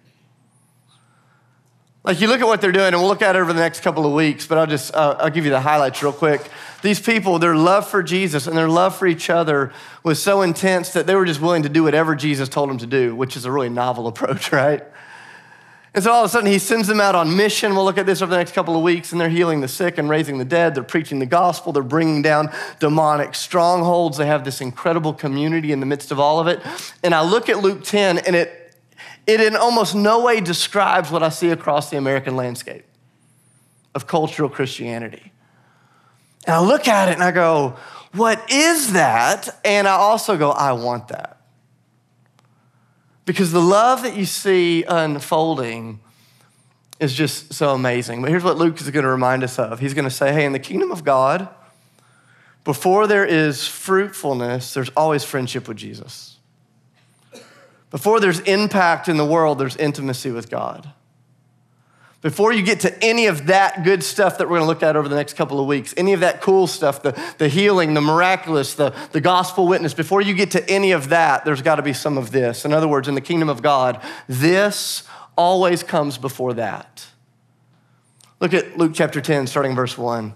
Like 2.03 2.19
you 2.19 2.27
look 2.27 2.41
at 2.41 2.47
what 2.47 2.61
they're 2.61 2.71
doing, 2.71 2.87
and 2.87 2.97
we'll 2.97 3.07
look 3.07 3.21
at 3.21 3.35
it 3.35 3.39
over 3.39 3.53
the 3.53 3.59
next 3.59 3.81
couple 3.81 4.07
of 4.07 4.13
weeks, 4.13 4.47
but 4.47 4.57
I'll 4.57 4.65
just, 4.65 4.93
uh, 4.95 5.17
I'll 5.19 5.29
give 5.29 5.45
you 5.45 5.51
the 5.51 5.61
highlights 5.61 6.01
real 6.01 6.11
quick. 6.11 6.41
These 6.81 6.99
people, 6.99 7.37
their 7.37 7.55
love 7.55 7.87
for 7.87 8.01
Jesus 8.01 8.47
and 8.47 8.57
their 8.57 8.69
love 8.69 8.95
for 8.95 9.05
each 9.05 9.29
other 9.29 9.71
was 10.03 10.19
so 10.19 10.41
intense 10.41 10.93
that 10.93 11.05
they 11.05 11.13
were 11.13 11.25
just 11.25 11.41
willing 11.41 11.61
to 11.61 11.69
do 11.69 11.83
whatever 11.83 12.15
Jesus 12.15 12.49
told 12.49 12.71
them 12.71 12.79
to 12.79 12.87
do, 12.87 13.15
which 13.15 13.37
is 13.37 13.45
a 13.45 13.51
really 13.51 13.69
novel 13.69 14.07
approach, 14.07 14.51
right? 14.51 14.83
And 15.93 16.03
so 16.03 16.11
all 16.11 16.23
of 16.23 16.29
a 16.29 16.29
sudden, 16.29 16.49
he 16.49 16.57
sends 16.57 16.87
them 16.87 17.01
out 17.01 17.13
on 17.13 17.35
mission. 17.35 17.75
We'll 17.75 17.83
look 17.83 17.99
at 17.99 18.05
this 18.07 18.21
over 18.23 18.31
the 18.31 18.37
next 18.37 18.53
couple 18.53 18.75
of 18.75 18.81
weeks, 18.81 19.11
and 19.11 19.21
they're 19.21 19.29
healing 19.29 19.61
the 19.61 19.67
sick 19.67 19.97
and 19.97 20.09
raising 20.09 20.39
the 20.39 20.45
dead. 20.45 20.73
They're 20.73 20.83
preaching 20.83 21.19
the 21.19 21.25
gospel. 21.27 21.71
They're 21.71 21.83
bringing 21.83 22.21
down 22.23 22.49
demonic 22.79 23.35
strongholds. 23.35 24.17
They 24.17 24.25
have 24.25 24.43
this 24.43 24.61
incredible 24.61 25.13
community 25.13 25.71
in 25.71 25.81
the 25.81 25.85
midst 25.85 26.11
of 26.11 26.19
all 26.19 26.39
of 26.39 26.47
it. 26.47 26.61
And 27.03 27.13
I 27.13 27.21
look 27.21 27.49
at 27.49 27.59
Luke 27.59 27.83
10, 27.83 28.19
and 28.19 28.35
it, 28.37 28.60
it 29.27 29.39
in 29.39 29.55
almost 29.55 29.95
no 29.95 30.21
way 30.21 30.41
describes 30.41 31.11
what 31.11 31.23
I 31.23 31.29
see 31.29 31.49
across 31.49 31.89
the 31.89 31.97
American 31.97 32.35
landscape 32.35 32.85
of 33.93 34.07
cultural 34.07 34.49
Christianity. 34.49 35.31
And 36.45 36.55
I 36.55 36.59
look 36.59 36.87
at 36.87 37.09
it 37.09 37.13
and 37.13 37.23
I 37.23 37.31
go, 37.31 37.77
what 38.13 38.51
is 38.51 38.93
that? 38.93 39.59
And 39.63 39.87
I 39.87 39.93
also 39.93 40.37
go, 40.37 40.51
I 40.51 40.73
want 40.73 41.09
that. 41.09 41.37
Because 43.25 43.51
the 43.51 43.61
love 43.61 44.03
that 44.03 44.15
you 44.17 44.25
see 44.25 44.83
unfolding 44.83 45.99
is 46.99 47.13
just 47.13 47.53
so 47.53 47.73
amazing. 47.73 48.21
But 48.21 48.29
here's 48.29 48.43
what 48.43 48.57
Luke 48.57 48.79
is 48.81 48.89
going 48.89 49.03
to 49.03 49.09
remind 49.09 49.43
us 49.43 49.57
of 49.59 49.79
He's 49.79 49.93
going 49.93 50.05
to 50.05 50.11
say, 50.11 50.33
hey, 50.33 50.45
in 50.45 50.51
the 50.51 50.59
kingdom 50.59 50.91
of 50.91 51.03
God, 51.03 51.47
before 52.63 53.07
there 53.07 53.25
is 53.25 53.67
fruitfulness, 53.67 54.73
there's 54.73 54.89
always 54.89 55.23
friendship 55.23 55.67
with 55.67 55.77
Jesus. 55.77 56.30
Before 57.91 58.19
there's 58.19 58.39
impact 58.39 59.07
in 59.09 59.17
the 59.17 59.25
world, 59.25 59.59
there's 59.59 59.75
intimacy 59.75 60.31
with 60.31 60.49
God. 60.49 60.91
Before 62.21 62.53
you 62.53 62.61
get 62.61 62.81
to 62.81 63.03
any 63.03 63.25
of 63.25 63.47
that 63.47 63.83
good 63.83 64.03
stuff 64.03 64.37
that 64.37 64.45
we're 64.47 64.59
going 64.59 64.61
to 64.61 64.67
look 64.67 64.83
at 64.83 64.95
over 64.95 65.09
the 65.09 65.15
next 65.15 65.33
couple 65.33 65.59
of 65.59 65.65
weeks, 65.65 65.93
any 65.97 66.13
of 66.13 66.19
that 66.19 66.39
cool 66.39 66.67
stuff, 66.67 67.01
the, 67.01 67.19
the 67.39 67.49
healing, 67.49 67.95
the 67.95 68.01
miraculous, 68.01 68.75
the, 68.75 68.93
the 69.11 69.19
gospel 69.19 69.67
witness, 69.67 69.95
before 69.95 70.21
you 70.21 70.35
get 70.35 70.51
to 70.51 70.69
any 70.69 70.91
of 70.91 71.09
that, 71.09 71.45
there's 71.45 71.63
got 71.63 71.75
to 71.75 71.81
be 71.81 71.93
some 71.93 72.19
of 72.19 72.31
this. 72.31 72.63
In 72.63 72.73
other 72.73 72.87
words, 72.87 73.07
in 73.07 73.15
the 73.15 73.21
kingdom 73.21 73.49
of 73.49 73.63
God, 73.63 73.99
this 74.29 75.03
always 75.35 75.81
comes 75.81 76.19
before 76.19 76.53
that. 76.53 77.07
Look 78.39 78.53
at 78.53 78.77
Luke 78.77 78.91
chapter 78.93 79.19
10, 79.19 79.47
starting 79.47 79.75
verse 79.75 79.97
1. 79.97 80.33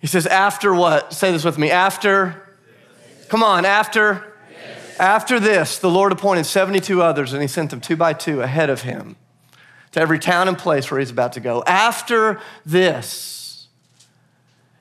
He 0.00 0.08
says, 0.08 0.26
After 0.26 0.74
what? 0.74 1.12
Say 1.12 1.30
this 1.30 1.44
with 1.44 1.56
me. 1.56 1.70
After, 1.70 2.48
come 3.28 3.44
on, 3.44 3.64
after. 3.64 4.35
After 4.98 5.38
this, 5.38 5.78
the 5.78 5.90
Lord 5.90 6.12
appointed 6.12 6.44
72 6.44 7.02
others, 7.02 7.32
and 7.32 7.42
he 7.42 7.48
sent 7.48 7.70
them 7.70 7.80
two 7.80 7.96
by 7.96 8.12
two 8.12 8.40
ahead 8.42 8.70
of 8.70 8.82
him 8.82 9.16
to 9.92 10.00
every 10.00 10.18
town 10.18 10.48
and 10.48 10.56
place 10.56 10.90
where 10.90 11.00
he's 11.00 11.10
about 11.10 11.32
to 11.34 11.40
go. 11.40 11.62
After 11.66 12.40
this, 12.64 13.68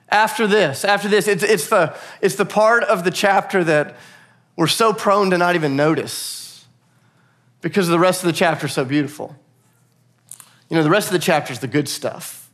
after 0.10 0.48
this, 0.48 0.86
after 0.86 1.08
this, 1.08 1.28
it's, 1.28 1.44
it's, 1.44 1.68
the, 1.68 1.96
it's 2.22 2.36
the 2.36 2.46
part 2.46 2.84
of 2.84 3.04
the 3.04 3.12
chapter 3.12 3.64
that 3.64 3.98
we're 4.56 4.68
so 4.68 4.94
prone 4.94 5.30
to 5.32 5.38
not 5.38 5.56
even 5.56 5.76
notice 5.76 6.66
because 7.62 7.88
the 7.88 8.00
rest 8.00 8.24
of 8.24 8.28
the 8.28 8.34
chapter 8.34 8.68
is 8.68 8.74
so 8.74 8.86
beautiful. 8.86 9.36
You 10.70 10.78
know, 10.78 10.84
the 10.84 10.90
rest 10.90 11.08
of 11.08 11.14
the 11.14 11.20
chapter 11.20 11.52
is 11.52 11.60
the 11.60 11.68
good 11.68 11.90
stuff 11.90 12.45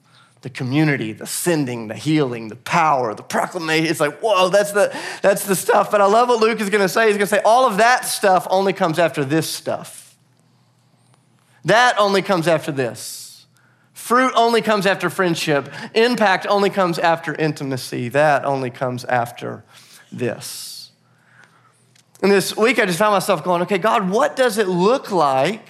the 0.41 0.49
community, 0.49 1.13
the 1.13 1.27
sending, 1.27 1.87
the 1.87 1.95
healing, 1.95 2.47
the 2.47 2.55
power, 2.55 3.13
the 3.13 3.23
proclamation. 3.23 3.87
It's 3.87 3.99
like, 3.99 4.19
whoa, 4.19 4.49
that's 4.49 4.71
the, 4.71 4.95
that's 5.21 5.45
the 5.45 5.55
stuff. 5.55 5.91
But 5.91 6.01
I 6.01 6.05
love 6.05 6.29
what 6.29 6.39
Luke 6.39 6.59
is 6.59 6.69
going 6.69 6.81
to 6.81 6.89
say. 6.89 7.07
He's 7.07 7.17
going 7.17 7.27
to 7.27 7.35
say, 7.35 7.41
all 7.45 7.67
of 7.67 7.77
that 7.77 8.05
stuff 8.05 8.47
only 8.49 8.73
comes 8.73 8.97
after 8.97 9.23
this 9.23 9.47
stuff. 9.49 10.17
That 11.65 11.99
only 11.99 12.23
comes 12.23 12.47
after 12.47 12.71
this. 12.71 13.45
Fruit 13.93 14.33
only 14.35 14.63
comes 14.63 14.87
after 14.87 15.11
friendship. 15.11 15.71
Impact 15.93 16.47
only 16.47 16.71
comes 16.71 16.97
after 16.97 17.35
intimacy. 17.35 18.09
That 18.09 18.43
only 18.43 18.71
comes 18.71 19.05
after 19.05 19.63
this. 20.11 20.89
And 22.23 22.31
this 22.31 22.57
week, 22.57 22.79
I 22.79 22.85
just 22.85 22.97
found 22.97 23.13
myself 23.13 23.43
going, 23.43 23.61
okay, 23.63 23.77
God, 23.77 24.09
what 24.09 24.35
does 24.35 24.57
it 24.57 24.67
look 24.67 25.11
like? 25.11 25.67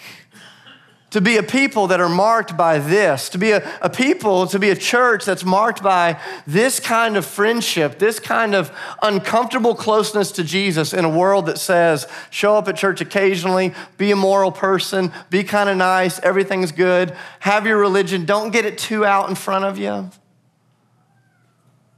To 1.12 1.20
be 1.20 1.38
a 1.38 1.44
people 1.44 1.88
that 1.88 2.00
are 2.00 2.10
marked 2.10 2.58
by 2.58 2.80
this, 2.80 3.30
to 3.30 3.38
be 3.38 3.51
a, 3.51 3.80
a, 3.82 3.89
people, 3.89 4.48
to 4.48 4.58
be 4.58 4.70
a 4.70 4.75
church 4.75 5.25
that's 5.25 5.44
marked 5.44 5.84
by 5.84 6.20
this 6.48 6.80
kind 6.80 7.18
of 7.18 7.25
friendship, 7.25 8.00
this 8.00 8.20
kind 8.20 8.56
of 8.56 8.72
uncomfortable 9.01 9.75
closeness 9.75 10.32
to 10.32 10.44
Jesus 10.44 10.94
in 10.94 11.03
a 11.03 11.10
world 11.10 11.46
that 11.48 11.58
says, 11.58 12.08
show 12.30 12.56
up 12.56 12.68
at 12.70 12.77
church 12.77 13.01
occasionally, 13.01 13.74
be 13.98 14.12
a 14.12 14.15
moral 14.15 14.53
person, 14.53 15.12
be 15.30 15.44
kind 15.44 15.70
of 15.70 15.75
nice, 15.75 16.18
everything's 16.20 16.72
good, 16.72 17.15
have 17.41 17.68
your 17.68 17.77
religion, 17.77 18.25
don't 18.25 18.51
get 18.51 18.65
it 18.65 18.77
too 18.77 19.06
out 19.06 19.30
in 19.30 19.36
front 19.36 19.65
of 19.65 19.77
you. 19.77 20.10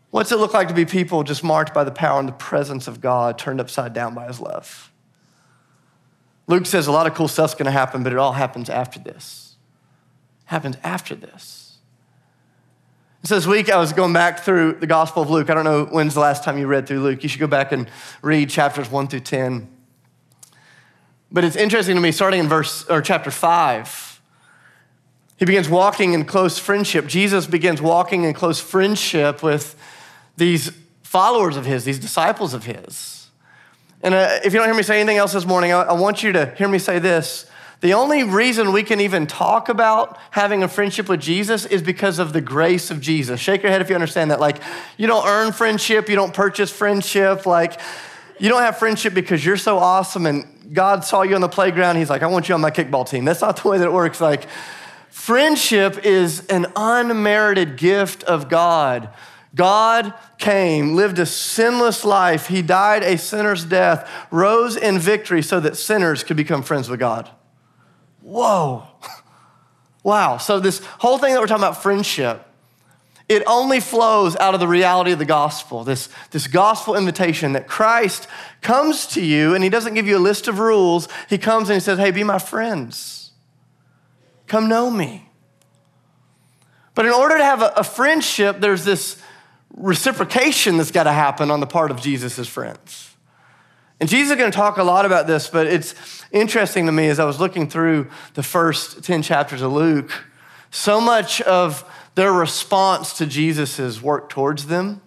What's 0.10 0.32
it 0.32 0.38
look 0.38 0.54
like 0.54 0.68
to 0.68 0.76
be 0.76 0.86
people 0.86 1.24
just 1.24 1.44
marked 1.44 1.74
by 1.74 1.84
the 1.84 1.92
power 1.92 2.20
and 2.20 2.28
the 2.28 2.34
presence 2.34 2.88
of 2.88 3.00
God, 3.00 3.38
turned 3.38 3.62
upside 3.62 3.94
down 3.94 4.16
by 4.16 4.26
his 4.28 4.40
love? 4.40 4.93
Luke 6.54 6.68
says 6.68 6.86
a 6.86 6.92
lot 6.92 7.08
of 7.08 7.16
cool 7.16 7.28
stuff's 7.28 7.56
gonna 7.56 7.72
happen, 7.72 8.04
but 8.04 8.14
it 8.14 8.20
all 8.20 8.34
happens 8.34 8.70
after 8.70 9.00
this. 9.00 9.56
Happens 10.46 10.78
after 10.84 11.16
this. 11.16 11.80
So 13.24 13.34
this 13.34 13.48
week 13.48 13.72
I 13.72 13.78
was 13.78 13.92
going 13.92 14.14
back 14.14 14.42
through 14.42 14.74
the 14.74 14.86
Gospel 14.86 15.24
of 15.24 15.32
Luke. 15.32 15.50
I 15.50 15.56
don't 15.56 15.64
know 15.64 15.86
when's 15.86 16.14
the 16.14 16.20
last 16.20 16.44
time 16.44 16.60
you 16.60 16.68
read 16.68 16.86
through 16.86 17.02
Luke. 17.02 17.24
You 17.24 17.30
should 17.30 17.40
go 17.40 17.48
back 17.48 17.72
and 17.72 17.90
read 18.22 18.52
chapters 18.52 18.92
one 18.92 19.08
through 19.08 19.22
10. 19.22 19.68
But 21.32 21.44
it's 21.44 21.56
interesting 21.56 21.96
to 21.96 22.02
me, 22.02 22.12
starting 22.12 22.42
in 22.42 22.48
verse 22.48 22.86
or 22.88 23.02
chapter 23.02 23.32
five, 23.32 24.22
he 25.38 25.46
begins 25.46 25.68
walking 25.68 26.14
in 26.14 26.24
close 26.24 26.60
friendship. 26.60 27.08
Jesus 27.08 27.48
begins 27.48 27.82
walking 27.82 28.26
in 28.26 28.36
close 28.36 28.60
friendship 28.60 29.42
with 29.42 29.76
these 30.38 30.72
followers 31.02 31.58
of 31.58 31.66
his, 31.66 31.84
these 31.84 31.98
disciples 31.98 32.54
of 32.54 32.66
his. 32.66 33.23
And 34.04 34.14
uh, 34.14 34.40
if 34.44 34.52
you 34.52 34.60
don't 34.60 34.68
hear 34.68 34.76
me 34.76 34.84
say 34.84 35.00
anything 35.00 35.18
else 35.18 35.32
this 35.32 35.46
morning, 35.46 35.72
I, 35.72 35.84
I 35.84 35.94
want 35.94 36.24
you 36.24 36.34
to 36.34 36.54
hear 36.58 36.68
me 36.68 36.78
say 36.78 37.00
this. 37.00 37.50
The 37.80 37.94
only 37.94 38.24
reason 38.24 38.74
we 38.74 38.84
can 38.84 39.00
even 39.00 39.28
talk 39.28 39.70
about 39.70 40.18
having 40.32 40.62
a 40.62 40.68
friendship 40.68 41.08
with 41.08 41.22
Jesus 41.22 41.66
is 41.66 41.82
because 41.82 42.20
of 42.20 42.34
the 42.34 42.42
grace 42.42 42.92
of 42.92 43.00
Jesus. 43.00 43.40
Shake 43.40 43.64
your 43.64 43.72
head 43.72 43.82
if 43.82 43.90
you 43.90 43.96
understand 43.96 44.32
that. 44.32 44.42
Like, 44.42 44.62
you 44.98 45.08
don't 45.08 45.26
earn 45.26 45.54
friendship, 45.54 46.10
you 46.10 46.16
don't 46.16 46.34
purchase 46.34 46.70
friendship. 46.70 47.46
Like, 47.46 47.80
you 48.40 48.50
don't 48.50 48.62
have 48.62 48.78
friendship 48.78 49.14
because 49.14 49.46
you're 49.46 49.58
so 49.58 49.78
awesome 49.78 50.26
and 50.26 50.48
God 50.74 51.06
saw 51.06 51.22
you 51.22 51.36
on 51.36 51.42
the 51.42 51.50
playground. 51.50 51.98
He's 51.98 52.10
like, 52.10 52.24
I 52.24 52.28
want 52.28 52.50
you 52.50 52.56
on 52.56 52.62
my 52.62 52.72
kickball 52.72 53.08
team. 53.08 53.26
That's 53.26 53.42
not 53.42 53.62
the 53.62 53.70
way 53.70 53.78
that 53.78 53.86
it 53.86 53.94
works. 53.94 54.20
Like, 54.20 54.48
friendship 55.10 56.06
is 56.06 56.46
an 56.48 56.68
unmerited 56.76 57.78
gift 57.78 58.24
of 58.24 58.50
God 58.50 59.10
God 59.56 60.14
came, 60.40 60.96
lived 60.96 61.20
a 61.20 61.26
sinless 61.26 62.04
life. 62.04 62.48
He 62.48 62.62
died 62.62 63.04
a 63.04 63.18
sinner's 63.18 63.66
death, 63.66 64.10
rose 64.32 64.76
in 64.76 64.98
victory 64.98 65.42
so 65.44 65.60
that 65.60 65.78
sinners 65.78 66.24
could 66.24 66.38
become 66.38 66.64
friends 66.64 66.90
with 66.90 67.00
God. 67.00 67.30
Whoa. 68.22 68.88
Wow. 70.04 70.36
So, 70.36 70.60
this 70.60 70.84
whole 71.00 71.18
thing 71.18 71.34
that 71.34 71.40
we're 71.40 71.48
talking 71.48 71.64
about 71.64 71.82
friendship, 71.82 72.46
it 73.30 73.42
only 73.48 73.80
flows 73.80 74.36
out 74.36 74.54
of 74.54 74.60
the 74.60 74.68
reality 74.68 75.12
of 75.14 75.20
the 75.20 75.26
gospel, 75.26 75.86
this, 75.86 76.10
this 76.32 76.48
gospel 76.48 76.96
invitation 76.96 77.54
that 77.54 77.68
Christ 77.68 78.28
comes 78.62 79.08
to 79.08 79.24
you 79.24 79.56
and 79.56 79.64
he 79.64 79.70
doesn't 79.70 79.94
give 79.94 80.06
you 80.06 80.18
a 80.18 80.20
list 80.20 80.50
of 80.50 80.60
rules. 80.60 81.08
He 81.30 81.38
comes 81.38 81.70
and 81.70 81.76
he 81.76 81.80
says, 81.80 82.00
Hey, 82.00 82.12
be 82.12 82.24
my 82.24 82.38
friends. 82.38 83.32
Come 84.46 84.68
know 84.68 84.92
me. 84.92 85.30
But 86.96 87.06
in 87.06 87.14
order 87.14 87.38
to 87.38 87.44
have 87.44 87.62
a, 87.62 87.74
a 87.78 87.84
friendship, 87.84 88.60
there's 88.60 88.84
this 88.84 89.23
reciprocation 89.74 90.78
that's 90.78 90.92
got 90.92 91.04
to 91.04 91.12
happen 91.12 91.52
on 91.52 91.60
the 91.60 91.68
part 91.68 91.92
of 91.92 92.02
Jesus' 92.02 92.48
friends. 92.48 93.16
And 94.00 94.10
Jesus 94.10 94.32
is 94.32 94.38
going 94.38 94.52
to 94.52 94.56
talk 94.56 94.78
a 94.78 94.84
lot 94.84 95.06
about 95.06 95.28
this, 95.28 95.48
but 95.48 95.68
it's 95.68 95.96
interesting 96.32 96.86
to 96.88 96.92
me 96.92 97.08
as 97.08 97.20
I 97.20 97.26
was 97.26 97.40
looking 97.40 97.70
through 97.70 98.10
the 98.34 98.44
first 98.44 99.04
10 99.04 99.22
chapters 99.22 99.62
of 99.62 99.72
Luke, 99.72 100.12
so 100.72 101.00
much 101.00 101.42
of 101.42 101.90
their 102.16 102.32
response 102.32 103.18
to 103.18 103.26
Jesus' 103.26 104.02
work 104.02 104.30
towards 104.30 104.68
them 104.68 105.02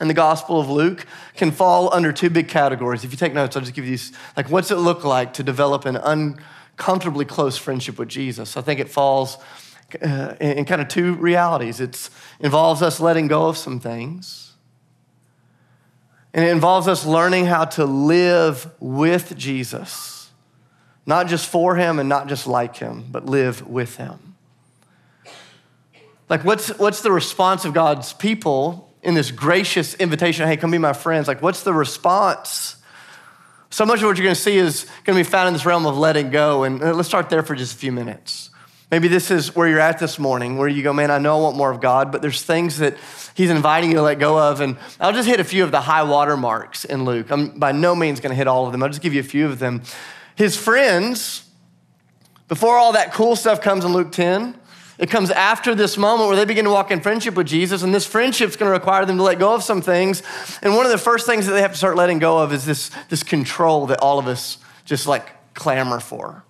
in 0.00 0.08
the 0.08 0.14
Gospel 0.14 0.60
of 0.60 0.68
Luke 0.68 1.06
can 1.36 1.50
fall 1.50 1.92
under 1.94 2.12
two 2.12 2.30
big 2.30 2.48
categories. 2.48 3.04
If 3.04 3.12
you 3.12 3.16
take 3.16 3.32
notes, 3.32 3.56
I'll 3.56 3.62
just 3.62 3.74
give 3.74 3.84
you 3.84 3.92
these 3.92 4.12
like, 4.36 4.50
what's 4.50 4.70
it 4.70 4.76
look 4.76 5.04
like 5.04 5.34
to 5.34 5.42
develop 5.42 5.86
an 5.86 5.96
uncomfortably 5.96 7.24
close 7.24 7.56
friendship 7.56 7.98
with 7.98 8.08
Jesus? 8.08 8.56
I 8.56 8.60
think 8.60 8.80
it 8.80 8.88
falls 8.88 9.38
uh, 10.02 10.34
in 10.40 10.64
kind 10.64 10.80
of 10.80 10.88
two 10.88 11.14
realities. 11.14 11.80
It 11.80 12.10
involves 12.40 12.82
us 12.82 13.00
letting 13.00 13.28
go 13.28 13.46
of 13.46 13.56
some 13.56 13.80
things, 13.80 14.52
and 16.32 16.44
it 16.44 16.50
involves 16.50 16.88
us 16.88 17.06
learning 17.06 17.46
how 17.46 17.64
to 17.64 17.84
live 17.84 18.70
with 18.80 19.36
Jesus, 19.36 20.30
not 21.06 21.28
just 21.28 21.48
for 21.48 21.76
him 21.76 21.98
and 21.98 22.08
not 22.08 22.28
just 22.28 22.46
like 22.46 22.76
him, 22.76 23.04
but 23.10 23.26
live 23.26 23.66
with 23.66 23.96
him. 23.96 24.34
Like, 26.28 26.44
what's, 26.44 26.68
what's 26.78 27.02
the 27.02 27.12
response 27.12 27.64
of 27.64 27.74
God's 27.74 28.12
people 28.12 28.92
in 29.02 29.14
this 29.14 29.30
gracious 29.30 29.94
invitation? 29.94 30.48
Hey, 30.48 30.56
come 30.56 30.70
be 30.70 30.78
my 30.78 30.94
friends. 30.94 31.28
Like, 31.28 31.42
what's 31.42 31.62
the 31.62 31.74
response? 31.74 32.76
So 33.68 33.84
much 33.84 33.98
of 34.00 34.06
what 34.06 34.16
you're 34.16 34.24
going 34.24 34.34
to 34.34 34.40
see 34.40 34.56
is 34.56 34.86
going 35.04 35.18
to 35.18 35.24
be 35.24 35.28
found 35.28 35.48
in 35.48 35.52
this 35.52 35.66
realm 35.66 35.84
of 35.84 35.98
letting 35.98 36.30
go. 36.30 36.62
And 36.62 36.82
uh, 36.82 36.94
let's 36.94 37.08
start 37.08 37.28
there 37.28 37.42
for 37.42 37.54
just 37.54 37.74
a 37.74 37.76
few 37.76 37.92
minutes. 37.92 38.50
Maybe 38.94 39.08
this 39.08 39.32
is 39.32 39.56
where 39.56 39.66
you're 39.66 39.80
at 39.80 39.98
this 39.98 40.20
morning, 40.20 40.56
where 40.56 40.68
you 40.68 40.84
go, 40.84 40.92
man, 40.92 41.10
I 41.10 41.18
know 41.18 41.36
I 41.36 41.42
want 41.42 41.56
more 41.56 41.72
of 41.72 41.80
God, 41.80 42.12
but 42.12 42.22
there's 42.22 42.42
things 42.42 42.78
that 42.78 42.96
He's 43.34 43.50
inviting 43.50 43.90
you 43.90 43.96
to 43.96 44.02
let 44.02 44.20
go 44.20 44.38
of. 44.38 44.60
And 44.60 44.76
I'll 45.00 45.12
just 45.12 45.26
hit 45.26 45.40
a 45.40 45.44
few 45.44 45.64
of 45.64 45.72
the 45.72 45.80
high 45.80 46.04
water 46.04 46.36
marks 46.36 46.84
in 46.84 47.04
Luke. 47.04 47.28
I'm 47.32 47.58
by 47.58 47.72
no 47.72 47.96
means 47.96 48.20
going 48.20 48.30
to 48.30 48.36
hit 48.36 48.46
all 48.46 48.66
of 48.66 48.70
them. 48.70 48.84
I'll 48.84 48.88
just 48.88 49.00
give 49.00 49.12
you 49.12 49.18
a 49.18 49.24
few 49.24 49.46
of 49.46 49.58
them. 49.58 49.82
His 50.36 50.56
friends, 50.56 51.44
before 52.46 52.78
all 52.78 52.92
that 52.92 53.12
cool 53.12 53.34
stuff 53.34 53.60
comes 53.60 53.84
in 53.84 53.92
Luke 53.92 54.12
10, 54.12 54.56
it 55.00 55.10
comes 55.10 55.32
after 55.32 55.74
this 55.74 55.96
moment 55.96 56.28
where 56.28 56.36
they 56.36 56.44
begin 56.44 56.64
to 56.64 56.70
walk 56.70 56.92
in 56.92 57.00
friendship 57.00 57.34
with 57.34 57.48
Jesus, 57.48 57.82
and 57.82 57.92
this 57.92 58.06
friendship's 58.06 58.54
going 58.54 58.70
to 58.70 58.78
require 58.78 59.04
them 59.04 59.16
to 59.16 59.24
let 59.24 59.40
go 59.40 59.56
of 59.56 59.64
some 59.64 59.82
things. 59.82 60.22
And 60.62 60.76
one 60.76 60.86
of 60.86 60.92
the 60.92 60.98
first 60.98 61.26
things 61.26 61.46
that 61.46 61.52
they 61.54 61.62
have 61.62 61.72
to 61.72 61.78
start 61.78 61.96
letting 61.96 62.20
go 62.20 62.38
of 62.38 62.52
is 62.52 62.64
this, 62.64 62.92
this 63.08 63.24
control 63.24 63.86
that 63.86 63.98
all 63.98 64.20
of 64.20 64.28
us 64.28 64.58
just 64.84 65.08
like 65.08 65.32
clamor 65.54 65.98
for. 65.98 66.43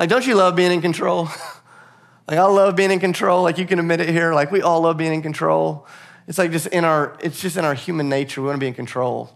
Like, 0.00 0.08
don't 0.08 0.26
you 0.26 0.34
love 0.34 0.56
being 0.56 0.72
in 0.72 0.80
control? 0.80 1.24
like, 2.26 2.38
I 2.38 2.44
love 2.44 2.74
being 2.74 2.90
in 2.90 3.00
control. 3.00 3.42
Like, 3.42 3.58
you 3.58 3.66
can 3.66 3.78
admit 3.78 4.00
it 4.00 4.08
here. 4.08 4.32
Like, 4.32 4.50
we 4.50 4.62
all 4.62 4.80
love 4.80 4.96
being 4.96 5.12
in 5.12 5.20
control. 5.20 5.86
It's 6.26 6.38
like 6.38 6.52
just 6.52 6.68
in 6.68 6.86
our, 6.86 7.18
it's 7.20 7.38
just 7.38 7.58
in 7.58 7.66
our 7.66 7.74
human 7.74 8.08
nature. 8.08 8.40
We 8.40 8.46
want 8.46 8.56
to 8.56 8.60
be 8.60 8.68
in 8.68 8.72
control. 8.72 9.30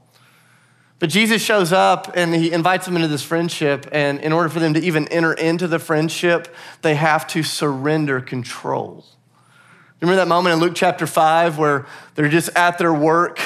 But 1.00 1.11
Jesus 1.11 1.42
shows 1.42 1.71
up 1.71 2.12
and 2.14 2.35
he 2.35 2.50
invites 2.50 2.87
them 2.87 2.97
into 2.97 3.09
this 3.09 3.23
friendship. 3.23 3.87
And 3.92 4.21
in 4.21 4.33
order 4.33 4.49
for 4.49 4.59
them 4.59 4.73
to 4.73 4.80
even 4.80 5.06
enter 5.09 5.35
into 5.35 5.68
the 5.68 5.78
friendship, 5.78 6.54
they 6.80 6.94
have 6.94 7.26
to 7.28 7.42
surrender 7.42 8.23
control. 8.23 9.04
Remember 10.00 10.16
that 10.16 10.28
moment 10.28 10.54
in 10.54 10.61
Luke 10.61 10.73
chapter 10.75 11.06
5 11.06 11.59
where 11.59 11.85
they're 12.14 12.30
just 12.30 12.49
at 12.56 12.78
their 12.78 12.94
work 12.94 13.38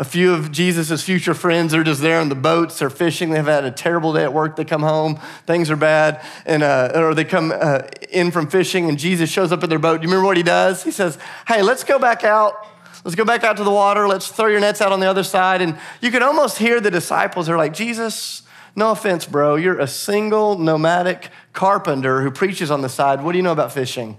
a 0.00 0.04
few 0.04 0.32
of 0.32 0.50
Jesus' 0.50 1.04
future 1.04 1.34
friends 1.34 1.74
are 1.74 1.84
just 1.84 2.00
there 2.00 2.20
on 2.20 2.30
the 2.30 2.34
boats, 2.34 2.78
they're 2.78 2.88
fishing, 2.88 3.28
they've 3.28 3.44
had 3.44 3.64
a 3.64 3.70
terrible 3.70 4.14
day 4.14 4.22
at 4.22 4.32
work, 4.32 4.56
they 4.56 4.64
come 4.64 4.80
home, 4.80 5.20
things 5.44 5.70
are 5.70 5.76
bad, 5.76 6.24
and, 6.46 6.62
uh, 6.62 6.90
or 6.94 7.14
they 7.14 7.22
come 7.22 7.52
uh, 7.54 7.82
in 8.08 8.30
from 8.30 8.48
fishing 8.48 8.88
and 8.88 8.98
Jesus 8.98 9.30
shows 9.30 9.52
up 9.52 9.62
in 9.62 9.68
their 9.68 9.78
boat. 9.78 10.00
Do 10.00 10.06
you 10.06 10.08
remember 10.08 10.24
what 10.24 10.38
he 10.38 10.42
does? 10.42 10.82
He 10.82 10.90
says, 10.90 11.18
Hey, 11.46 11.60
let's 11.60 11.84
go 11.84 11.98
back 11.98 12.24
out. 12.24 12.66
Let's 13.04 13.14
go 13.14 13.26
back 13.26 13.44
out 13.44 13.58
to 13.58 13.64
the 13.64 13.70
water. 13.70 14.08
Let's 14.08 14.28
throw 14.28 14.46
your 14.46 14.60
nets 14.60 14.80
out 14.80 14.90
on 14.90 15.00
the 15.00 15.06
other 15.06 15.22
side. 15.22 15.60
And 15.60 15.78
you 16.00 16.10
can 16.10 16.22
almost 16.22 16.56
hear 16.56 16.80
the 16.80 16.90
disciples 16.90 17.50
are 17.50 17.58
like, 17.58 17.74
Jesus, 17.74 18.42
no 18.74 18.92
offense, 18.92 19.26
bro. 19.26 19.56
You're 19.56 19.80
a 19.80 19.86
single 19.86 20.58
nomadic 20.58 21.28
carpenter 21.52 22.22
who 22.22 22.30
preaches 22.30 22.70
on 22.70 22.80
the 22.80 22.88
side. 22.88 23.22
What 23.22 23.32
do 23.32 23.38
you 23.38 23.42
know 23.42 23.52
about 23.52 23.72
fishing? 23.72 24.16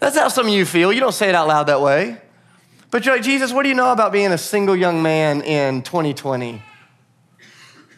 That's 0.00 0.16
how 0.16 0.28
some 0.28 0.46
of 0.46 0.52
you 0.52 0.64
feel. 0.64 0.90
You 0.90 1.00
don't 1.00 1.12
say 1.12 1.28
it 1.28 1.34
out 1.34 1.48
loud 1.48 1.64
that 1.64 1.82
way. 1.82 2.22
But 2.90 3.04
you're 3.04 3.16
like, 3.16 3.24
Jesus, 3.24 3.52
what 3.52 3.62
do 3.62 3.68
you 3.68 3.74
know 3.74 3.92
about 3.92 4.12
being 4.12 4.32
a 4.32 4.38
single 4.38 4.76
young 4.76 5.02
man 5.02 5.42
in 5.42 5.82
2020? 5.82 6.62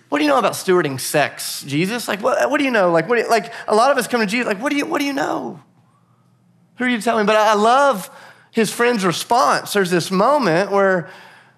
What 0.08 0.18
do 0.18 0.24
you 0.24 0.30
know 0.30 0.38
about 0.38 0.52
stewarding 0.52 0.98
sex, 0.98 1.62
Jesus? 1.64 2.08
Like, 2.08 2.22
what, 2.22 2.50
what 2.50 2.58
do 2.58 2.64
you 2.64 2.70
know? 2.70 2.90
Like, 2.90 3.08
what 3.08 3.28
like, 3.28 3.52
a 3.66 3.74
lot 3.74 3.90
of 3.90 3.98
us 3.98 4.08
come 4.08 4.20
to 4.20 4.26
Jesus, 4.26 4.46
like, 4.46 4.60
what 4.60 4.70
do 4.70 4.76
you, 4.76 4.86
what 4.86 5.00
do 5.00 5.04
you 5.04 5.12
know? 5.12 5.60
Who 6.76 6.84
are 6.84 6.88
you 6.88 7.00
telling? 7.00 7.26
Me? 7.26 7.26
But 7.26 7.36
I 7.36 7.54
love 7.54 8.10
his 8.50 8.72
friend's 8.72 9.04
response. 9.04 9.72
There's 9.72 9.90
this 9.90 10.10
moment 10.10 10.70
where 10.70 11.10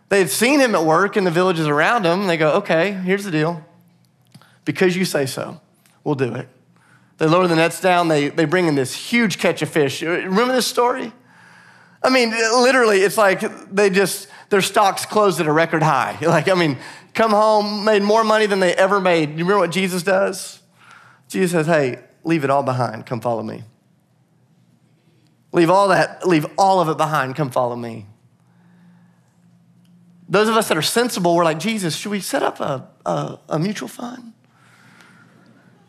they 0.09 0.19
had 0.19 0.31
seen 0.31 0.59
him 0.59 0.75
at 0.75 0.85
work 0.85 1.17
in 1.17 1.25
the 1.25 1.31
villages 1.31 1.69
around 1.69 2.05
him. 2.05 2.27
They 2.27 2.37
go, 2.37 2.55
okay, 2.55 2.93
here's 2.93 3.25
the 3.25 3.31
deal. 3.31 3.65
Because 4.65 4.97
you 4.97 5.05
say 5.05 5.27
so, 5.27 5.61
we'll 6.03 6.17
do 6.17 6.35
it. 6.35 6.49
They 7.19 7.27
lower 7.27 7.47
the 7.47 7.57
nets 7.57 7.81
down, 7.81 8.09
they, 8.09 8.31
they 8.31 8.47
bring 8.47 8.67
in 8.67 8.75
this 8.75 8.95
huge 8.95 9.39
catch 9.39 9.63
of 9.63 9.69
fish. 9.69 10.03
Remember 10.03 10.55
this 10.55 10.67
story? 10.67 11.13
I 12.03 12.11
mean, 12.11 12.31
literally, 12.31 12.99
it's 13.01 13.19
like 13.19 13.41
they 13.73 13.91
just, 13.91 14.29
their 14.49 14.63
stocks 14.63 15.05
closed 15.05 15.41
at 15.41 15.47
a 15.47 15.53
record 15.53 15.83
high. 15.83 16.17
Like, 16.31 16.49
I 16.49 16.55
mean, 16.55 16.79
come 17.15 17.33
home, 17.33 17.85
made 17.85 18.03
more 18.03 18.25
money 18.25 18.47
than 18.47 18.61
they 18.61 18.75
ever 18.75 19.01
made. 19.01 19.31
You 19.31 19.45
remember 19.45 19.59
what 19.59 19.73
Jesus 19.73 20.03
does? 20.03 20.61
Jesus 21.29 21.53
says, 21.53 21.67
hey, 21.67 22.01
leave 22.25 22.45
it 22.45 22.51
all 22.51 22.63
behind, 22.63 23.07
come 23.07 23.21
follow 23.21 23.43
me. 23.43 23.65
Leave 25.53 25.71
all 25.71 25.89
that, 25.89 26.27
leave 26.27 26.47
all 26.57 26.81
of 26.81 26.89
it 26.89 26.97
behind, 26.97 27.37
come 27.37 27.51
follow 27.51 27.77
me. 27.77 28.07
Those 30.29 30.49
of 30.49 30.57
us 30.57 30.69
that 30.69 30.77
are 30.77 30.83
sensible, 30.83 31.35
we're 31.35 31.45
like, 31.45 31.59
Jesus, 31.59 31.97
should 31.97 32.11
we 32.11 32.21
set 32.21 32.43
up 32.43 32.61
a, 32.61 32.89
a, 33.05 33.39
a 33.49 33.59
mutual 33.59 33.89
fund? 33.89 34.33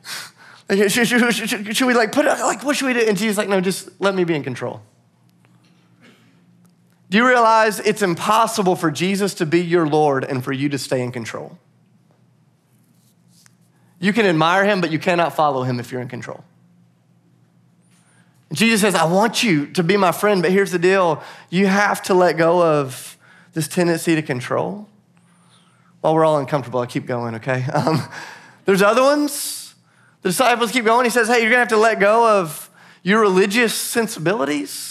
should, 0.70 0.92
should, 0.92 1.08
should, 1.08 1.78
should, 1.78 1.88
we 1.88 1.94
like 1.94 2.12
put 2.12 2.26
it, 2.26 2.40
like, 2.40 2.64
what 2.64 2.76
should 2.76 2.88
we 2.88 2.94
do? 2.94 3.08
And 3.08 3.18
Jesus 3.18 3.38
like, 3.38 3.50
no, 3.50 3.62
just 3.62 3.90
let 4.00 4.16
me 4.16 4.24
be 4.24 4.34
in 4.34 4.44
control. 4.44 4.82
Do 7.12 7.18
you 7.18 7.28
realize 7.28 7.82
it's 7.82 8.02
impossible 8.02 8.78
for 8.78 8.90
Jesus 8.90 9.34
to 9.36 9.46
be 9.46 9.60
your 9.60 9.86
Lord 9.86 10.24
and 10.24 10.42
for 10.42 10.54
you 10.54 10.70
to 10.70 10.78
stay 10.78 11.02
in 11.02 11.12
control? 11.12 11.60
You 14.00 14.14
can 14.14 14.26
admire 14.26 14.64
him, 14.64 14.80
but 14.80 14.92
you 14.92 14.98
cannot 14.98 15.36
follow 15.36 15.64
him 15.64 15.78
if 15.78 15.92
you're 15.92 16.00
in 16.00 16.08
control. 16.08 16.46
Jesus 18.54 18.80
says, 18.80 18.96
I 18.96 19.04
want 19.04 19.44
you 19.44 19.68
to 19.74 19.84
be 19.84 19.98
my 19.98 20.14
friend, 20.14 20.42
but 20.42 20.52
here's 20.52 20.72
the 20.72 20.80
deal 20.80 21.22
you 21.50 21.68
have 21.68 22.02
to 22.04 22.14
let 22.14 22.38
go 22.38 22.64
of 22.64 23.18
this 23.52 23.68
tendency 23.68 24.16
to 24.16 24.22
control. 24.22 24.88
While 26.00 26.16
we're 26.16 26.24
all 26.24 26.40
uncomfortable, 26.40 26.80
I 26.80 26.86
keep 26.86 27.06
going, 27.06 27.36
okay? 27.36 27.66
Um, 27.74 28.08
there's 28.64 28.82
other 28.82 29.04
ones. 29.04 29.76
The 30.22 30.30
disciples 30.30 30.72
keep 30.72 30.86
going. 30.86 31.04
He 31.04 31.10
says, 31.10 31.28
Hey, 31.28 31.42
you're 31.42 31.50
gonna 31.50 31.60
have 31.60 31.68
to 31.70 31.78
let 31.78 32.00
go 32.00 32.40
of 32.40 32.70
your 33.04 33.20
religious 33.20 33.74
sensibilities. 33.74 34.91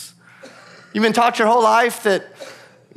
You've 0.93 1.03
been 1.03 1.13
taught 1.13 1.39
your 1.39 1.49
whole 1.49 1.63
life 1.63 2.03
that 2.03 2.25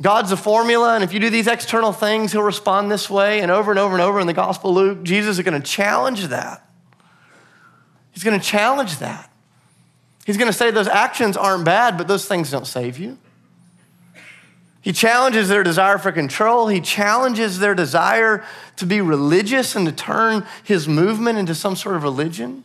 God's 0.02 0.32
a 0.32 0.36
formula, 0.36 0.94
and 0.94 1.04
if 1.04 1.12
you 1.12 1.20
do 1.20 1.30
these 1.30 1.46
external 1.46 1.92
things, 1.92 2.32
He'll 2.32 2.42
respond 2.42 2.90
this 2.90 3.08
way. 3.08 3.40
And 3.40 3.50
over 3.50 3.70
and 3.70 3.78
over 3.78 3.94
and 3.94 4.02
over 4.02 4.18
in 4.20 4.26
the 4.26 4.32
Gospel 4.32 4.70
of 4.70 4.76
Luke, 4.76 5.02
Jesus 5.04 5.38
is 5.38 5.44
gonna 5.44 5.60
challenge 5.60 6.28
that. 6.28 6.66
He's 8.12 8.24
gonna 8.24 8.40
challenge 8.40 8.98
that. 8.98 9.30
He's 10.26 10.36
gonna 10.36 10.52
say 10.52 10.70
those 10.70 10.88
actions 10.88 11.36
aren't 11.36 11.64
bad, 11.64 11.96
but 11.96 12.08
those 12.08 12.26
things 12.26 12.50
don't 12.50 12.66
save 12.66 12.98
you. 12.98 13.18
He 14.80 14.92
challenges 14.92 15.48
their 15.48 15.62
desire 15.62 15.96
for 15.96 16.12
control. 16.12 16.68
He 16.68 16.80
challenges 16.80 17.58
their 17.58 17.74
desire 17.74 18.44
to 18.76 18.84
be 18.84 19.00
religious 19.00 19.74
and 19.74 19.86
to 19.86 19.92
turn 19.92 20.46
his 20.62 20.86
movement 20.86 21.38
into 21.38 21.54
some 21.54 21.74
sort 21.74 21.96
of 21.96 22.02
religion. 22.02 22.64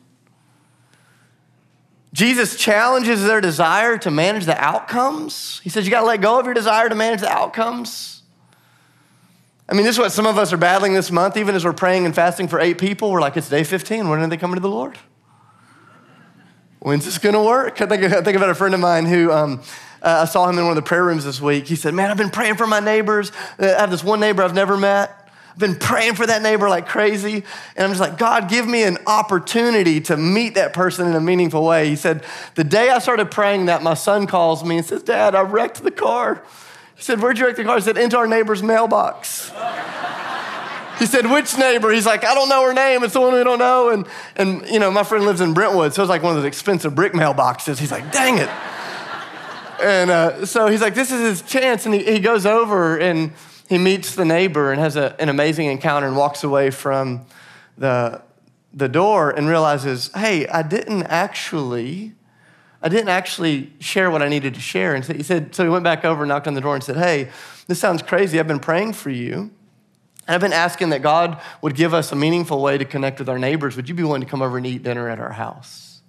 Jesus 2.11 2.55
challenges 2.55 3.23
their 3.23 3.39
desire 3.39 3.97
to 3.99 4.09
manage 4.09 4.45
the 4.45 4.57
outcomes. 4.57 5.61
He 5.63 5.69
says, 5.69 5.85
You 5.85 5.91
got 5.91 6.01
to 6.01 6.07
let 6.07 6.21
go 6.21 6.39
of 6.39 6.45
your 6.45 6.55
desire 6.55 6.89
to 6.89 6.95
manage 6.95 7.21
the 7.21 7.31
outcomes. 7.31 8.23
I 9.67 9.75
mean, 9.75 9.85
this 9.85 9.95
is 9.95 9.99
what 9.99 10.11
some 10.11 10.25
of 10.25 10.39
us 10.39 10.51
are 10.51 10.57
battling 10.57 10.93
this 10.93 11.11
month, 11.11 11.37
even 11.37 11.53
as 11.53 11.63
we're 11.63 11.73
praying 11.73 12.05
and 12.05 12.15
fasting 12.15 12.47
for 12.47 12.59
eight 12.59 12.79
people. 12.79 13.11
We're 13.11 13.21
like, 13.21 13.37
It's 13.37 13.49
day 13.49 13.63
15. 13.63 14.09
When 14.09 14.19
are 14.19 14.27
they 14.27 14.37
coming 14.37 14.55
to 14.55 14.61
the 14.61 14.69
Lord? 14.69 14.97
When's 16.79 17.05
this 17.05 17.17
going 17.17 17.35
to 17.35 17.43
work? 17.43 17.81
I 17.81 17.85
think, 17.85 18.03
I 18.03 18.21
think 18.21 18.37
about 18.37 18.49
a 18.49 18.55
friend 18.55 18.73
of 18.73 18.79
mine 18.79 19.05
who, 19.05 19.31
um, 19.31 19.61
uh, 20.01 20.21
I 20.21 20.25
saw 20.25 20.49
him 20.49 20.57
in 20.57 20.63
one 20.63 20.71
of 20.71 20.75
the 20.77 20.87
prayer 20.87 21.03
rooms 21.03 21.25
this 21.25 21.41
week. 21.41 21.67
He 21.67 21.75
said, 21.75 21.93
Man, 21.93 22.09
I've 22.09 22.17
been 22.17 22.29
praying 22.29 22.55
for 22.55 22.65
my 22.65 22.79
neighbors. 22.79 23.31
Uh, 23.59 23.65
I 23.77 23.81
have 23.81 23.91
this 23.91 24.03
one 24.03 24.19
neighbor 24.19 24.43
I've 24.43 24.55
never 24.55 24.77
met. 24.77 25.18
Been 25.59 25.75
praying 25.75 26.15
for 26.15 26.25
that 26.25 26.41
neighbor 26.41 26.69
like 26.69 26.87
crazy. 26.87 27.43
And 27.75 27.85
I'm 27.85 27.91
just 27.91 28.01
like, 28.01 28.17
God, 28.17 28.49
give 28.49 28.67
me 28.67 28.83
an 28.83 28.97
opportunity 29.05 30.01
to 30.01 30.17
meet 30.17 30.55
that 30.55 30.73
person 30.73 31.07
in 31.07 31.15
a 31.15 31.21
meaningful 31.21 31.63
way. 31.63 31.87
He 31.89 31.95
said, 31.95 32.23
The 32.55 32.63
day 32.63 32.89
I 32.89 32.97
started 32.99 33.29
praying 33.29 33.67
that, 33.67 33.83
my 33.83 33.93
son 33.93 34.25
calls 34.25 34.63
me 34.63 34.77
and 34.77 34.85
says, 34.85 35.03
Dad, 35.03 35.35
I 35.35 35.41
wrecked 35.41 35.83
the 35.83 35.91
car. 35.91 36.43
He 36.95 37.03
said, 37.03 37.21
Where'd 37.21 37.37
you 37.37 37.45
wreck 37.45 37.57
the 37.57 37.63
car? 37.63 37.75
He 37.75 37.81
said, 37.81 37.97
Into 37.97 38.17
our 38.17 38.27
neighbor's 38.27 38.63
mailbox. 38.63 39.51
He 40.99 41.05
said, 41.05 41.31
which 41.31 41.57
neighbor? 41.57 41.91
He's 41.91 42.05
like, 42.05 42.25
I 42.25 42.35
don't 42.35 42.49
know 42.49 42.61
her 42.65 42.73
name. 42.73 43.05
It's 43.05 43.13
the 43.13 43.21
one 43.21 43.33
we 43.33 43.41
don't 43.41 43.57
know. 43.57 43.89
And, 43.89 44.05
and 44.35 44.67
you 44.67 44.79
know, 44.79 44.91
my 44.91 45.03
friend 45.03 45.23
lives 45.23 45.39
in 45.39 45.53
Brentwood, 45.53 45.93
so 45.93 46.03
it's 46.03 46.09
like 46.09 46.21
one 46.21 46.35
of 46.35 46.41
those 46.41 46.47
expensive 46.47 46.93
brick 46.93 47.13
mailboxes. 47.13 47.79
He's 47.79 47.89
like, 47.91 48.11
dang 48.11 48.37
it. 48.37 48.49
And 49.81 50.11
uh, 50.11 50.45
so 50.45 50.67
he's 50.67 50.81
like, 50.81 50.95
this 50.95 51.09
is 51.09 51.21
his 51.21 51.41
chance. 51.41 51.85
And 51.85 51.95
he, 51.95 52.03
he 52.03 52.19
goes 52.19 52.45
over 52.45 52.97
and 52.97 53.31
he 53.69 53.77
meets 53.77 54.15
the 54.15 54.25
neighbor 54.25 54.71
and 54.71 54.81
has 54.81 54.95
a, 54.95 55.15
an 55.21 55.29
amazing 55.29 55.67
encounter 55.67 56.07
and 56.07 56.17
walks 56.17 56.43
away 56.43 56.71
from 56.71 57.27
the, 57.77 58.19
the 58.73 58.89
door 58.89 59.29
and 59.29 59.47
realizes, 59.47 60.09
hey, 60.15 60.47
I 60.47 60.63
didn't 60.63 61.03
actually, 61.03 62.13
I 62.81 62.89
didn't 62.89 63.09
actually 63.09 63.71
share 63.79 64.09
what 64.09 64.23
I 64.23 64.27
needed 64.27 64.55
to 64.55 64.59
share. 64.59 64.95
And 64.95 65.05
so 65.05 65.13
he 65.13 65.21
said, 65.21 65.53
so 65.53 65.63
he 65.63 65.69
went 65.69 65.83
back 65.83 66.03
over 66.03 66.23
and 66.23 66.29
knocked 66.29 66.47
on 66.47 66.55
the 66.55 66.61
door 66.61 66.73
and 66.73 66.83
said, 66.83 66.97
hey, 66.97 67.29
this 67.67 67.79
sounds 67.79 68.01
crazy. 68.01 68.39
I've 68.39 68.47
been 68.47 68.59
praying 68.59 68.93
for 68.93 69.11
you. 69.11 69.51
And 70.27 70.35
I've 70.35 70.41
been 70.41 70.51
asking 70.51 70.89
that 70.89 71.03
God 71.03 71.39
would 71.61 71.75
give 71.75 71.93
us 71.93 72.11
a 72.11 72.15
meaningful 72.15 72.61
way 72.61 72.79
to 72.79 72.85
connect 72.85 73.19
with 73.19 73.29
our 73.29 73.37
neighbors. 73.37 73.75
Would 73.75 73.87
you 73.87 73.93
be 73.93 74.03
willing 74.03 74.21
to 74.21 74.27
come 74.27 74.41
over 74.41 74.57
and 74.57 74.65
eat 74.65 74.81
dinner 74.81 75.07
at 75.09 75.19
our 75.19 75.33
house? 75.33 76.01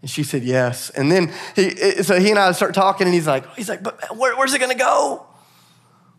And 0.00 0.10
she 0.10 0.24
said, 0.24 0.42
yes. 0.42 0.90
And 0.90 1.12
then 1.12 1.32
he, 1.54 2.02
so 2.02 2.18
he 2.18 2.30
and 2.30 2.38
I 2.40 2.50
start 2.50 2.74
talking, 2.74 3.06
and 3.06 3.14
he's 3.14 3.28
like, 3.28 3.48
he's 3.54 3.68
like, 3.68 3.84
but 3.84 4.16
where, 4.16 4.36
where's 4.36 4.52
it 4.52 4.58
gonna 4.58 4.74
go? 4.74 5.28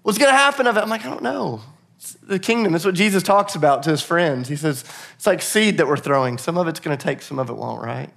What's 0.03 0.17
gonna 0.17 0.31
happen 0.31 0.67
of 0.67 0.77
it? 0.77 0.81
I'm 0.81 0.89
like, 0.89 1.05
I 1.05 1.09
don't 1.09 1.23
know. 1.23 1.61
It's 1.97 2.13
the 2.15 2.39
kingdom, 2.39 2.73
that's 2.73 2.85
what 2.85 2.95
Jesus 2.95 3.23
talks 3.23 3.55
about 3.55 3.83
to 3.83 3.89
his 3.89 4.01
friends. 4.01 4.49
He 4.49 4.57
says, 4.57 4.83
it's 5.15 5.25
like 5.25 5.41
seed 5.41 5.77
that 5.77 5.87
we're 5.87 5.97
throwing. 5.97 6.37
Some 6.37 6.57
of 6.57 6.67
it's 6.67 6.79
gonna 6.79 6.97
take, 6.97 7.21
some 7.21 7.39
of 7.39 7.49
it 7.49 7.53
won't, 7.53 7.81
right? 7.81 8.09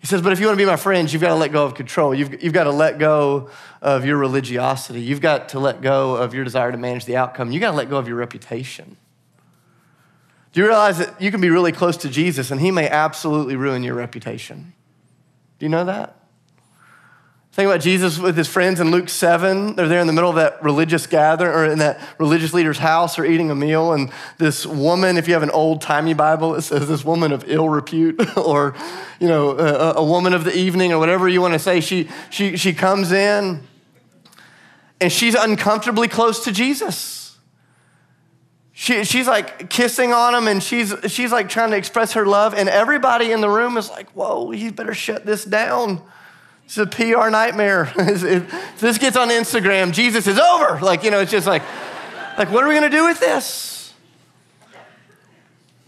He 0.00 0.06
says, 0.06 0.22
but 0.22 0.32
if 0.32 0.40
you 0.40 0.46
wanna 0.46 0.56
be 0.56 0.64
my 0.64 0.76
friends, 0.76 1.12
you've 1.12 1.22
gotta 1.22 1.36
let 1.36 1.52
go 1.52 1.64
of 1.64 1.74
control. 1.74 2.12
You've, 2.14 2.42
you've 2.42 2.52
gotta 2.52 2.72
let 2.72 2.98
go 2.98 3.50
of 3.80 4.04
your 4.04 4.16
religiosity. 4.16 5.00
You've 5.00 5.20
got 5.20 5.50
to 5.50 5.60
let 5.60 5.80
go 5.80 6.16
of 6.16 6.34
your 6.34 6.42
desire 6.42 6.72
to 6.72 6.78
manage 6.78 7.04
the 7.04 7.16
outcome. 7.16 7.52
You've 7.52 7.60
gotta 7.60 7.76
let 7.76 7.88
go 7.88 7.96
of 7.96 8.08
your 8.08 8.16
reputation. 8.16 8.96
Do 10.52 10.60
you 10.60 10.66
realize 10.66 10.98
that 10.98 11.20
you 11.20 11.30
can 11.30 11.40
be 11.40 11.50
really 11.50 11.70
close 11.70 11.96
to 11.98 12.08
Jesus 12.08 12.50
and 12.50 12.60
he 12.60 12.72
may 12.72 12.88
absolutely 12.88 13.54
ruin 13.54 13.84
your 13.84 13.94
reputation? 13.94 14.72
Do 15.60 15.66
you 15.66 15.70
know 15.70 15.84
that? 15.84 16.19
Think 17.52 17.66
about 17.66 17.80
Jesus 17.80 18.16
with 18.16 18.36
his 18.36 18.46
friends 18.46 18.78
in 18.78 18.92
Luke 18.92 19.08
7. 19.08 19.74
They're 19.74 19.88
there 19.88 20.00
in 20.00 20.06
the 20.06 20.12
middle 20.12 20.30
of 20.30 20.36
that 20.36 20.62
religious 20.62 21.08
gathering 21.08 21.52
or 21.52 21.64
in 21.64 21.80
that 21.80 22.00
religious 22.16 22.54
leader's 22.54 22.78
house 22.78 23.18
or 23.18 23.24
eating 23.24 23.50
a 23.50 23.56
meal. 23.56 23.92
And 23.92 24.12
this 24.38 24.64
woman, 24.64 25.16
if 25.16 25.26
you 25.26 25.34
have 25.34 25.42
an 25.42 25.50
old 25.50 25.80
timey 25.80 26.14
Bible, 26.14 26.54
it 26.54 26.62
says 26.62 26.86
this 26.86 27.04
woman 27.04 27.32
of 27.32 27.44
ill 27.48 27.68
repute 27.68 28.20
or, 28.36 28.76
you 29.18 29.26
know, 29.26 29.58
a, 29.58 29.94
a 29.94 30.04
woman 30.04 30.32
of 30.32 30.44
the 30.44 30.56
evening 30.56 30.92
or 30.92 31.00
whatever 31.00 31.28
you 31.28 31.40
want 31.40 31.54
to 31.54 31.58
say. 31.58 31.80
She, 31.80 32.08
she, 32.30 32.56
she 32.56 32.72
comes 32.72 33.10
in 33.10 33.66
and 35.00 35.10
she's 35.10 35.34
uncomfortably 35.34 36.06
close 36.06 36.44
to 36.44 36.52
Jesus. 36.52 37.36
She, 38.72 39.02
she's 39.02 39.26
like 39.26 39.68
kissing 39.68 40.12
on 40.12 40.36
him 40.36 40.46
and 40.46 40.62
she's, 40.62 40.94
she's 41.08 41.32
like 41.32 41.48
trying 41.48 41.72
to 41.72 41.76
express 41.76 42.12
her 42.12 42.26
love. 42.26 42.54
And 42.54 42.68
everybody 42.68 43.32
in 43.32 43.40
the 43.40 43.50
room 43.50 43.76
is 43.76 43.90
like, 43.90 44.08
whoa, 44.12 44.52
you 44.52 44.70
better 44.70 44.94
shut 44.94 45.26
this 45.26 45.44
down. 45.44 46.00
It's 46.70 46.78
a 46.78 46.86
PR 46.86 47.30
nightmare. 47.30 47.92
if 47.96 48.78
this 48.78 48.96
gets 48.96 49.16
on 49.16 49.28
Instagram, 49.28 49.90
Jesus 49.90 50.28
is 50.28 50.38
over. 50.38 50.78
Like, 50.78 51.02
you 51.02 51.10
know, 51.10 51.18
it's 51.18 51.32
just 51.32 51.48
like, 51.48 51.62
like, 52.38 52.52
what 52.52 52.62
are 52.62 52.68
we 52.68 52.74
gonna 52.74 52.88
do 52.88 53.06
with 53.06 53.18
this? 53.18 53.92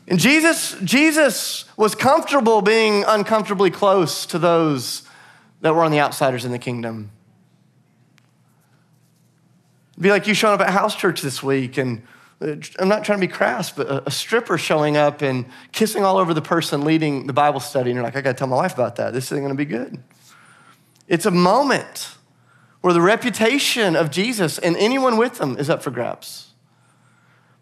And 0.08 0.18
Jesus, 0.18 0.76
Jesus 0.82 1.66
was 1.76 1.94
comfortable 1.94 2.62
being 2.62 3.04
uncomfortably 3.06 3.70
close 3.70 4.26
to 4.26 4.40
those 4.40 5.04
that 5.60 5.72
were 5.72 5.84
on 5.84 5.92
the 5.92 6.00
outsiders 6.00 6.44
in 6.44 6.50
the 6.50 6.58
kingdom. 6.58 7.12
It'd 9.92 10.02
be 10.02 10.10
like 10.10 10.26
you 10.26 10.34
showing 10.34 10.54
up 10.54 10.66
at 10.66 10.70
house 10.70 10.96
church 10.96 11.22
this 11.22 11.44
week 11.44 11.78
and 11.78 12.02
uh, 12.40 12.56
I'm 12.80 12.88
not 12.88 13.04
trying 13.04 13.20
to 13.20 13.24
be 13.28 13.32
crass, 13.32 13.70
but 13.70 13.86
a, 13.86 14.08
a, 14.08 14.10
stripper 14.10 14.58
showing 14.58 14.96
up 14.96 15.22
and 15.22 15.46
kissing 15.70 16.02
all 16.02 16.16
over 16.16 16.34
the 16.34 16.42
person 16.42 16.84
leading 16.84 17.28
the 17.28 17.32
Bible 17.32 17.60
study, 17.60 17.90
and 17.90 17.94
you're 17.94 18.02
like, 18.02 18.16
I 18.16 18.20
gotta 18.20 18.36
tell 18.36 18.48
my 18.48 18.56
wife 18.56 18.74
about 18.74 18.96
that. 18.96 19.12
This 19.12 19.26
isn't 19.26 19.44
gonna 19.44 19.54
be 19.54 19.64
good. 19.64 20.02
It's 21.12 21.26
a 21.26 21.30
moment 21.30 22.16
where 22.80 22.94
the 22.94 23.02
reputation 23.02 23.96
of 23.96 24.10
Jesus 24.10 24.58
and 24.58 24.74
anyone 24.78 25.18
with 25.18 25.36
them 25.36 25.58
is 25.58 25.68
up 25.68 25.82
for 25.82 25.90
grabs. 25.90 26.54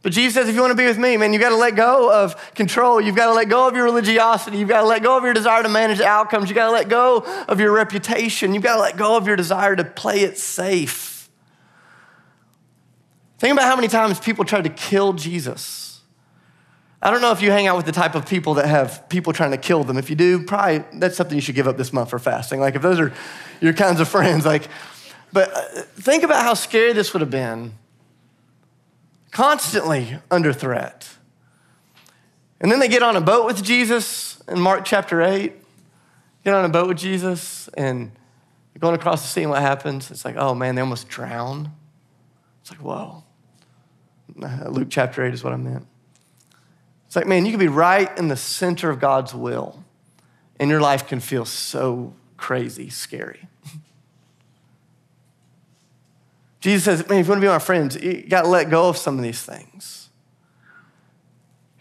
But 0.02 0.12
Jesus 0.12 0.34
says, 0.34 0.48
if 0.48 0.54
you 0.54 0.60
want 0.60 0.70
to 0.70 0.76
be 0.76 0.86
with 0.86 0.98
me, 0.98 1.16
man, 1.16 1.32
you've 1.32 1.42
got 1.42 1.48
to 1.48 1.56
let 1.56 1.74
go 1.74 2.12
of 2.12 2.54
control. 2.54 3.00
You've 3.00 3.16
got 3.16 3.26
to 3.26 3.32
let 3.32 3.48
go 3.48 3.66
of 3.66 3.74
your 3.74 3.86
religiosity. 3.86 4.56
You've 4.56 4.68
got 4.68 4.82
to 4.82 4.86
let 4.86 5.02
go 5.02 5.18
of 5.18 5.24
your 5.24 5.34
desire 5.34 5.64
to 5.64 5.68
manage 5.68 5.98
the 5.98 6.06
outcomes. 6.06 6.48
You've 6.48 6.54
got 6.54 6.66
to 6.66 6.72
let 6.72 6.88
go 6.88 7.24
of 7.48 7.58
your 7.58 7.72
reputation. 7.72 8.54
You've 8.54 8.62
got 8.62 8.76
to 8.76 8.82
let 8.82 8.96
go 8.96 9.16
of 9.16 9.26
your 9.26 9.34
desire 9.34 9.74
to 9.74 9.82
play 9.82 10.20
it 10.20 10.38
safe. 10.38 11.28
Think 13.38 13.54
about 13.54 13.64
how 13.64 13.74
many 13.74 13.88
times 13.88 14.20
people 14.20 14.44
tried 14.44 14.62
to 14.62 14.70
kill 14.70 15.12
Jesus. 15.12 15.89
I 17.02 17.10
don't 17.10 17.22
know 17.22 17.32
if 17.32 17.40
you 17.40 17.50
hang 17.50 17.66
out 17.66 17.76
with 17.76 17.86
the 17.86 17.92
type 17.92 18.14
of 18.14 18.26
people 18.26 18.54
that 18.54 18.66
have 18.66 19.08
people 19.08 19.32
trying 19.32 19.52
to 19.52 19.56
kill 19.56 19.84
them. 19.84 19.96
If 19.96 20.10
you 20.10 20.16
do, 20.16 20.44
probably 20.44 20.84
that's 20.98 21.16
something 21.16 21.34
you 21.34 21.40
should 21.40 21.54
give 21.54 21.66
up 21.66 21.78
this 21.78 21.92
month 21.92 22.10
for 22.10 22.18
fasting. 22.18 22.60
Like 22.60 22.74
if 22.74 22.82
those 22.82 23.00
are 23.00 23.12
your 23.60 23.72
kinds 23.72 24.00
of 24.00 24.08
friends, 24.08 24.44
like, 24.44 24.68
but 25.32 25.50
uh, 25.54 25.82
think 25.94 26.24
about 26.24 26.42
how 26.42 26.54
scary 26.54 26.92
this 26.92 27.14
would 27.14 27.20
have 27.20 27.30
been. 27.30 27.72
Constantly 29.30 30.18
under 30.30 30.52
threat. 30.52 31.08
And 32.60 32.70
then 32.70 32.80
they 32.80 32.88
get 32.88 33.02
on 33.02 33.16
a 33.16 33.20
boat 33.20 33.46
with 33.46 33.62
Jesus 33.62 34.42
in 34.46 34.60
Mark 34.60 34.84
chapter 34.84 35.22
8. 35.22 35.54
Get 36.44 36.54
on 36.54 36.64
a 36.64 36.68
boat 36.68 36.88
with 36.88 36.98
Jesus 36.98 37.68
and 37.74 38.12
going 38.78 38.94
across 38.94 39.22
the 39.22 39.28
sea, 39.28 39.42
and 39.42 39.50
what 39.50 39.60
happens? 39.62 40.10
It's 40.10 40.24
like, 40.24 40.36
oh 40.36 40.54
man, 40.54 40.74
they 40.74 40.80
almost 40.80 41.08
drown. 41.08 41.70
It's 42.60 42.70
like, 42.70 42.80
whoa. 42.80 43.24
Luke 44.68 44.88
chapter 44.90 45.24
8 45.24 45.32
is 45.32 45.44
what 45.44 45.52
I 45.52 45.56
meant. 45.56 45.86
It's 47.10 47.16
like, 47.16 47.26
man, 47.26 47.44
you 47.44 47.50
can 47.50 47.58
be 47.58 47.66
right 47.66 48.16
in 48.18 48.28
the 48.28 48.36
center 48.36 48.88
of 48.88 49.00
God's 49.00 49.34
will, 49.34 49.82
and 50.60 50.70
your 50.70 50.80
life 50.80 51.08
can 51.08 51.18
feel 51.18 51.44
so 51.44 52.14
crazy, 52.36 52.88
scary. 52.88 53.48
Jesus 56.60 56.84
says, 56.84 57.08
man, 57.08 57.18
if 57.18 57.26
you 57.26 57.30
want 57.30 57.42
to 57.42 57.44
be 57.44 57.50
my 57.50 57.58
friends, 57.58 57.96
you 58.00 58.22
got 58.22 58.42
to 58.42 58.48
let 58.48 58.70
go 58.70 58.88
of 58.88 58.96
some 58.96 59.16
of 59.16 59.24
these 59.24 59.42
things. 59.42 60.08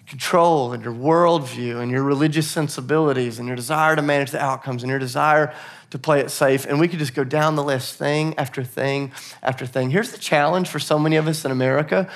Control 0.07 0.73
and 0.73 0.83
your 0.83 0.95
worldview 0.95 1.79
and 1.79 1.91
your 1.91 2.01
religious 2.01 2.47
sensibilities 2.47 3.37
and 3.37 3.47
your 3.47 3.55
desire 3.55 3.95
to 3.95 4.01
manage 4.01 4.31
the 4.31 4.41
outcomes 4.41 4.81
and 4.81 4.89
your 4.89 4.97
desire 4.97 5.53
to 5.91 5.99
play 5.99 6.21
it 6.21 6.31
safe. 6.31 6.65
And 6.65 6.79
we 6.79 6.87
could 6.87 6.97
just 6.97 7.13
go 7.13 7.23
down 7.23 7.55
the 7.55 7.63
list, 7.63 7.99
thing 7.99 8.33
after 8.39 8.63
thing 8.63 9.11
after 9.43 9.67
thing. 9.67 9.91
Here's 9.91 10.11
the 10.11 10.17
challenge 10.17 10.69
for 10.69 10.79
so 10.79 10.97
many 10.97 11.17
of 11.17 11.27
us 11.27 11.45
in 11.45 11.51
America 11.51 12.09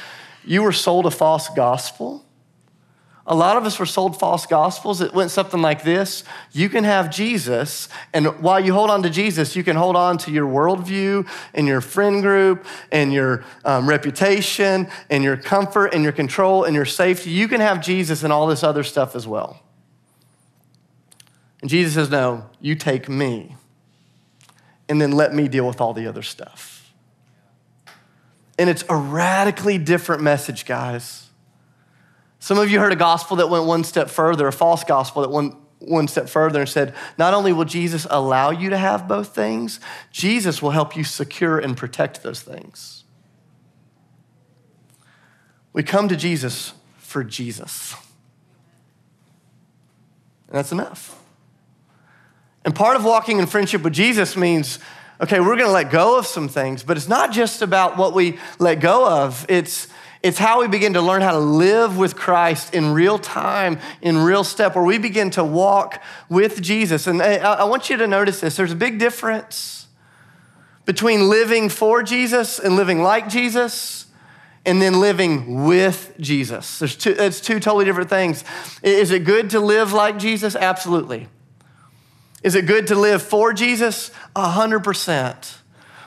you 0.44 0.64
were 0.64 0.72
sold 0.72 1.06
a 1.06 1.12
false 1.12 1.48
gospel 1.50 2.26
a 3.26 3.36
lot 3.36 3.56
of 3.56 3.66
us 3.66 3.80
were 3.80 3.86
sold 3.86 4.20
false 4.20 4.46
gospels. 4.46 5.00
It 5.00 5.14
went 5.14 5.32
something 5.32 5.62
like 5.62 5.84
this 5.84 6.24
You 6.52 6.68
can 6.68 6.84
have 6.84 7.10
Jesus, 7.10 7.88
and 8.14 8.28
while 8.42 8.60
you 8.60 8.74
hold 8.74 8.90
on 8.90 9.02
to 9.04 9.10
Jesus, 9.10 9.56
you 9.56 9.64
can 9.64 9.78
hold 9.78 9.96
on 9.96 10.18
to 10.20 10.32
your 10.32 10.48
worldview 10.48 11.28
and 11.54 11.66
your 11.66 11.80
friend 11.80 12.22
group 12.22 12.66
and 12.92 13.14
your 13.14 13.46
um, 13.64 13.88
reputation 13.88 14.90
and 15.10 15.24
your 15.24 15.38
comfort 15.38 15.94
and 15.94 16.04
your 16.04 16.12
control 16.12 16.66
and 16.66 16.76
your 16.76 16.86
safety. 16.86 17.30
You 17.30 17.48
can 17.48 17.62
have 17.62 17.82
Jesus 17.82 18.24
and 18.24 18.34
all 18.34 18.46
this 18.46 18.64
other 18.64 18.84
stuff 18.84 19.16
as 19.16 19.26
well. 19.26 19.62
And 21.62 21.70
Jesus 21.70 21.94
says, 21.94 22.10
No, 22.10 22.50
you 22.60 22.76
take 22.76 23.08
me, 23.08 23.56
and 24.90 25.02
then 25.02 25.14
let 25.14 25.34
me 25.34 25.48
deal 25.48 25.66
with 25.66 25.80
all 25.80 25.94
the 25.94 26.08
other 26.08 26.24
stuff. 26.24 26.94
And 28.60 28.70
it's 28.70 28.84
a 28.90 28.98
radically 28.98 29.78
different 29.78 30.22
message, 30.22 30.66
guys. 30.66 31.30
Some 32.44 32.58
of 32.58 32.70
you 32.70 32.78
heard 32.78 32.92
a 32.92 32.98
gospel 32.98 33.38
that 33.38 33.50
went 33.50 33.64
one 33.64 33.86
step 33.86 34.10
further, 34.10 34.50
a 34.50 34.52
false 34.52 34.84
gospel 34.84 35.22
that 35.22 35.32
went 35.32 35.56
one 35.80 36.10
step 36.10 36.28
further 36.28 36.60
and 36.60 36.70
said, 36.70 36.94
not 37.18 37.34
only 37.34 37.54
will 37.54 37.64
Jesus 37.64 38.06
allow 38.10 38.50
you 38.50 38.70
to 38.70 38.78
have 38.78 39.08
both 39.08 39.34
things, 39.34 39.80
Jesus 40.12 40.62
will 40.62 40.72
help 40.72 40.94
you 40.98 41.06
secure 41.06 41.58
and 41.58 41.78
protect 41.78 42.22
those 42.22 42.42
things. 42.42 43.06
We 45.72 45.84
come 45.84 46.10
to 46.10 46.18
Jesus 46.18 46.74
for 46.98 47.24
Jesus. 47.24 47.96
And 50.50 50.58
that's 50.58 50.74
enough. 50.74 51.18
And 52.66 52.76
part 52.76 52.98
of 52.98 53.06
walking 53.06 53.40
in 53.40 53.46
friendship 53.46 53.84
with 53.84 53.94
Jesus 53.94 54.36
means, 54.36 54.80
okay, 55.22 55.40
we're 55.40 55.56
gonna 55.56 55.72
let 55.72 55.90
go 55.90 56.20
of 56.20 56.28
some 56.28 56.50
things, 56.50 56.84
but 56.84 56.98
it's 56.98 57.08
not 57.08 57.32
just 57.32 57.62
about 57.62 57.96
what 57.96 58.14
we 58.14 58.38
let 58.60 58.82
go 58.82 59.08
of, 59.08 59.46
it's 59.48 59.88
it's 60.24 60.38
how 60.38 60.62
we 60.62 60.70
begin 60.70 60.94
to 60.94 61.02
learn 61.02 61.22
how 61.22 61.34
to 61.34 61.40
live 61.40 61.98
with 61.98 62.16
Christ 62.16 62.74
in 62.74 62.94
real 62.94 63.20
time, 63.20 63.78
in 64.02 64.18
real 64.18 64.46
step, 64.46 64.74
where 64.74 64.84
we 64.84 64.98
begin 64.98 65.30
to 65.32 65.44
walk 65.44 66.02
with 66.30 66.62
Jesus. 66.62 67.08
And 67.08 67.22
I 67.22 67.66
want 67.66 67.90
you 67.90 67.98
to 67.98 68.08
notice 68.08 68.40
this 68.40 68.56
there's 68.56 68.72
a 68.72 68.76
big 68.76 69.00
difference 69.00 69.88
between 70.86 71.30
living 71.30 71.68
for 71.68 72.04
Jesus 72.04 72.58
and 72.58 72.78
living 72.78 73.02
like 73.02 73.28
Jesus 73.28 74.08
and 74.66 74.82
then 74.82 75.02
living 75.02 75.66
with 75.66 76.16
Jesus. 76.20 76.80
There's 76.80 76.96
two, 76.96 77.16
it's 77.18 77.42
two 77.42 77.60
totally 77.60 77.84
different 77.84 78.10
things. 78.10 78.46
Is 78.82 79.12
it 79.12 79.26
good 79.26 79.50
to 79.50 79.60
live 79.60 79.92
like 79.92 80.18
Jesus? 80.18 80.56
Absolutely. 80.56 81.28
Is 82.44 82.56
it 82.56 82.66
good 82.66 82.88
to 82.88 82.96
live 82.96 83.22
for 83.22 83.52
Jesus? 83.52 84.12
100%. 84.38 85.58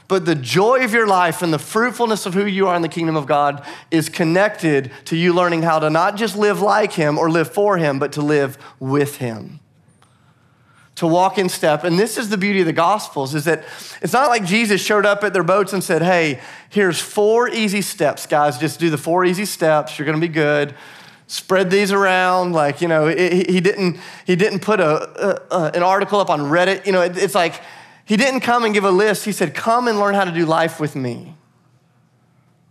But 0.09 0.25
the 0.25 0.35
joy 0.35 0.85
of 0.85 0.93
your 0.93 1.07
life 1.07 1.43
and 1.43 1.53
the 1.53 1.59
fruitfulness 1.59 2.27
of 2.27 2.35
who 2.35 2.47
you 2.47 2.69
are 2.69 2.77
in 2.77 2.83
the 2.83 2.89
kingdom 2.89 3.17
of 3.17 3.27
God 3.27 3.65
is 3.91 4.09
connected 4.09 4.93
to 5.07 5.17
you 5.17 5.33
learning 5.33 5.63
how 5.63 5.81
to 5.81 5.91
not 5.91 6.17
just 6.17 6.37
live 6.37 6.61
like 6.61 6.93
Him 6.93 7.19
or 7.19 7.29
live 7.29 7.53
for 7.53 7.77
Him, 7.77 7.99
but 7.99 8.13
to 8.13 8.23
live 8.23 8.57
with 8.79 9.17
Him. 9.17 9.59
To 10.97 11.07
walk 11.07 11.39
in 11.39 11.49
step. 11.49 11.85
And 11.85 11.99
this 11.99 12.17
is 12.17 12.31
the 12.31 12.39
beauty 12.39 12.61
of 12.61 12.67
the 12.67 12.73
Gospels 12.73 13.35
is 13.35 13.45
that 13.45 13.65
it's 14.01 14.13
not 14.13 14.29
like 14.29 14.45
Jesus 14.45 14.81
showed 14.81 15.05
up 15.05 15.25
at 15.25 15.33
their 15.33 15.43
boats 15.43 15.73
and 15.73 15.83
said, 15.83 16.03
hey, 16.03 16.41
here's 16.71 17.01
four 17.01 17.49
easy 17.49 17.83
steps, 17.83 18.27
guys. 18.27 18.59
Just 18.59 18.81
do 18.81 18.89
the 18.89 18.99
four 18.99 19.25
easy 19.25 19.45
steps. 19.45 19.99
You're 19.99 20.07
going 20.07 20.21
to 20.21 20.27
be 20.27 20.33
good 20.33 20.75
spread 21.29 21.71
these 21.71 21.91
around 21.91 22.53
like 22.53 22.81
you 22.81 22.87
know 22.87 23.09
it, 23.09 23.51
he 23.51 23.61
didn't 23.61 23.99
he 24.25 24.37
didn't 24.37 24.61
put 24.61 24.79
a, 24.79 25.43
a, 25.53 25.73
an 25.75 25.83
article 25.83 26.21
up 26.21 26.31
on 26.31 26.41
reddit 26.43 26.87
you 26.87 26.93
know 26.93 27.03
it, 27.03 27.17
it's 27.17 27.35
like 27.35 27.61
he 28.07 28.17
didn't 28.17 28.41
come 28.41 28.65
and 28.65 28.73
give 28.73 28.85
a 28.85 28.91
list. 28.91 29.25
He 29.25 29.33
said, 29.33 29.53
Come 29.53 29.89
and 29.89 29.99
learn 29.99 30.15
how 30.15 30.25
to 30.25 30.31
do 30.31 30.47
life 30.47 30.81
with 30.81 30.97
me. 30.97 31.35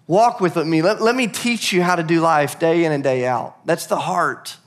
Walk 0.07 0.39
with 0.39 0.55
me. 0.55 0.81
Let, 0.81 1.01
let 1.01 1.15
me 1.15 1.27
teach 1.27 1.73
you 1.73 1.83
how 1.83 1.95
to 1.95 2.03
do 2.03 2.21
life 2.21 2.57
day 2.57 2.85
in 2.85 2.91
and 2.91 3.03
day 3.03 3.25
out. 3.25 3.65
That's 3.65 3.85
the 3.85 3.97
heart. 3.97 4.57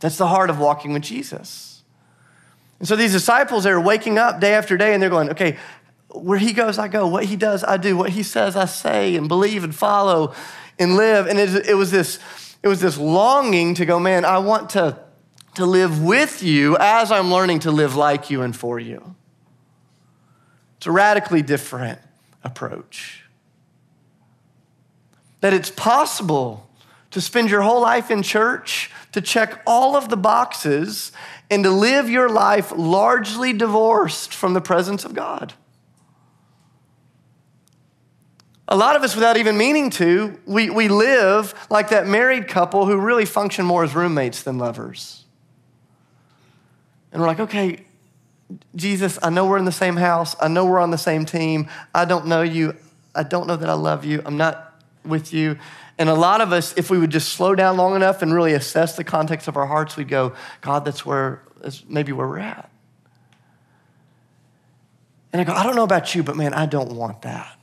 That's 0.00 0.18
the 0.18 0.26
heart 0.26 0.50
of 0.50 0.58
walking 0.58 0.92
with 0.92 1.02
Jesus. 1.02 1.82
And 2.78 2.86
so 2.86 2.96
these 2.96 3.12
disciples, 3.12 3.64
they're 3.64 3.80
waking 3.80 4.18
up 4.18 4.40
day 4.40 4.54
after 4.54 4.76
day 4.76 4.92
and 4.92 5.02
they're 5.02 5.10
going, 5.10 5.30
okay, 5.30 5.56
where 6.08 6.38
he 6.38 6.52
goes, 6.52 6.78
I 6.78 6.88
go. 6.88 7.06
What 7.06 7.24
he 7.24 7.36
does, 7.36 7.64
I 7.64 7.76
do. 7.76 7.96
What 7.96 8.10
he 8.10 8.22
says, 8.22 8.56
I 8.56 8.64
say 8.64 9.16
and 9.16 9.28
believe 9.28 9.64
and 9.64 9.74
follow 9.74 10.34
and 10.78 10.96
live. 10.96 11.28
And 11.28 11.38
it, 11.38 11.68
it 11.68 11.74
was 11.74 11.90
this, 11.90 12.18
it 12.62 12.68
was 12.68 12.80
this 12.80 12.98
longing 12.98 13.74
to 13.74 13.86
go, 13.86 14.00
man, 14.00 14.24
I 14.24 14.38
want 14.38 14.70
to, 14.70 14.98
to 15.54 15.64
live 15.64 16.02
with 16.02 16.42
you 16.42 16.76
as 16.78 17.10
I'm 17.12 17.30
learning 17.30 17.60
to 17.60 17.70
live 17.70 17.96
like 17.96 18.28
you 18.28 18.42
and 18.42 18.56
for 18.56 18.78
you. 18.78 19.14
It's 20.80 20.86
a 20.86 20.92
radically 20.92 21.42
different 21.42 21.98
approach. 22.42 23.24
That 25.42 25.52
it's 25.52 25.68
possible 25.68 26.70
to 27.10 27.20
spend 27.20 27.50
your 27.50 27.60
whole 27.60 27.82
life 27.82 28.10
in 28.10 28.22
church, 28.22 28.90
to 29.12 29.20
check 29.20 29.60
all 29.66 29.94
of 29.94 30.08
the 30.08 30.16
boxes, 30.16 31.12
and 31.50 31.64
to 31.64 31.70
live 31.70 32.08
your 32.08 32.30
life 32.30 32.72
largely 32.74 33.52
divorced 33.52 34.32
from 34.32 34.54
the 34.54 34.62
presence 34.62 35.04
of 35.04 35.12
God. 35.12 35.52
A 38.66 38.74
lot 38.74 38.96
of 38.96 39.02
us, 39.02 39.14
without 39.14 39.36
even 39.36 39.58
meaning 39.58 39.90
to, 39.90 40.40
we, 40.46 40.70
we 40.70 40.88
live 40.88 41.52
like 41.68 41.90
that 41.90 42.06
married 42.06 42.48
couple 42.48 42.86
who 42.86 42.96
really 42.96 43.26
function 43.26 43.66
more 43.66 43.84
as 43.84 43.94
roommates 43.94 44.42
than 44.42 44.56
lovers. 44.56 45.26
And 47.12 47.20
we're 47.20 47.28
like, 47.28 47.40
okay, 47.40 47.84
Jesus, 48.74 49.18
I 49.22 49.30
know 49.30 49.46
we're 49.46 49.58
in 49.58 49.64
the 49.64 49.72
same 49.72 49.96
house. 49.96 50.34
I 50.40 50.48
know 50.48 50.64
we're 50.66 50.80
on 50.80 50.90
the 50.90 50.98
same 50.98 51.24
team. 51.24 51.68
I 51.94 52.04
don't 52.04 52.26
know 52.26 52.42
you. 52.42 52.74
I 53.14 53.22
don't 53.22 53.46
know 53.46 53.56
that 53.56 53.68
I 53.68 53.74
love 53.74 54.04
you. 54.04 54.22
I'm 54.24 54.36
not 54.36 54.74
with 55.04 55.32
you. 55.32 55.58
And 55.98 56.08
a 56.08 56.14
lot 56.14 56.40
of 56.40 56.52
us, 56.52 56.74
if 56.76 56.90
we 56.90 56.98
would 56.98 57.10
just 57.10 57.30
slow 57.30 57.54
down 57.54 57.76
long 57.76 57.94
enough 57.94 58.22
and 58.22 58.32
really 58.32 58.54
assess 58.54 58.96
the 58.96 59.04
context 59.04 59.48
of 59.48 59.56
our 59.56 59.66
hearts, 59.66 59.96
we'd 59.96 60.08
go, 60.08 60.34
God, 60.62 60.84
that's 60.84 61.04
where, 61.04 61.42
that's 61.60 61.84
maybe 61.88 62.12
where 62.12 62.26
we're 62.26 62.38
at. 62.38 62.70
And 65.32 65.40
I 65.40 65.44
go, 65.44 65.52
I 65.52 65.62
don't 65.62 65.76
know 65.76 65.84
about 65.84 66.14
you, 66.14 66.22
but 66.22 66.36
man, 66.36 66.54
I 66.54 66.66
don't 66.66 66.92
want 66.92 67.22
that. 67.22 67.56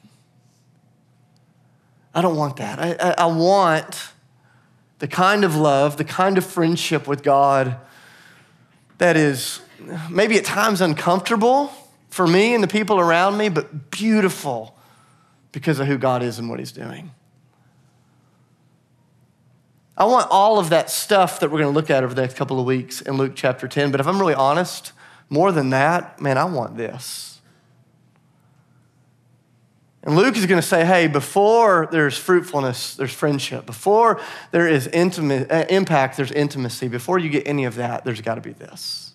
I 2.13 2.21
don't 2.21 2.35
want 2.35 2.57
that. 2.57 2.79
I, 2.79 2.95
I, 2.99 3.15
I 3.17 3.25
want 3.25 4.09
the 4.99 5.07
kind 5.07 5.43
of 5.43 5.55
love, 5.55 5.97
the 5.97 6.03
kind 6.03 6.37
of 6.37 6.45
friendship 6.45 7.07
with 7.07 7.23
God 7.23 7.77
that 8.97 9.17
is 9.17 9.61
maybe 10.09 10.37
at 10.37 10.45
times 10.45 10.81
uncomfortable 10.81 11.71
for 12.09 12.25
me 12.27 12.53
and 12.53 12.63
the 12.63 12.67
people 12.67 12.99
around 12.99 13.37
me, 13.37 13.49
but 13.49 13.91
beautiful 13.91 14.75
because 15.51 15.79
of 15.79 15.87
who 15.87 15.97
God 15.97 16.23
is 16.23 16.39
and 16.39 16.49
what 16.49 16.59
He's 16.59 16.71
doing. 16.71 17.11
I 19.97 20.05
want 20.05 20.27
all 20.29 20.59
of 20.59 20.69
that 20.69 20.89
stuff 20.91 21.39
that 21.39 21.49
we're 21.49 21.59
going 21.59 21.73
to 21.73 21.75
look 21.75 21.89
at 21.89 22.03
over 22.03 22.13
the 22.13 22.21
next 22.21 22.35
couple 22.35 22.59
of 22.59 22.65
weeks 22.65 23.01
in 23.01 23.17
Luke 23.17 23.33
chapter 23.35 23.67
10, 23.67 23.91
but 23.91 23.99
if 23.99 24.07
I'm 24.07 24.19
really 24.19 24.35
honest, 24.35 24.91
more 25.29 25.51
than 25.51 25.71
that, 25.71 26.21
man, 26.21 26.37
I 26.37 26.45
want 26.45 26.77
this. 26.77 27.41
And 30.03 30.15
Luke 30.15 30.37
is 30.37 30.45
going 30.45 30.61
to 30.61 30.65
say, 30.65 30.85
hey, 30.85 31.07
before 31.07 31.89
there's 31.91 32.17
fruitfulness, 32.17 32.95
there's 32.95 33.11
friendship. 33.11 33.65
Before 33.65 34.21
there 34.51 34.65
is 34.65 34.87
intimate, 34.87 35.51
uh, 35.51 35.65
impact, 35.69 36.15
there's 36.15 36.31
intimacy. 36.31 36.87
Before 36.87 37.19
you 37.19 37.29
get 37.29 37.45
any 37.45 37.65
of 37.65 37.75
that, 37.75 38.05
there's 38.05 38.21
got 38.21 38.35
to 38.35 38.41
be 38.41 38.53
this. 38.53 39.06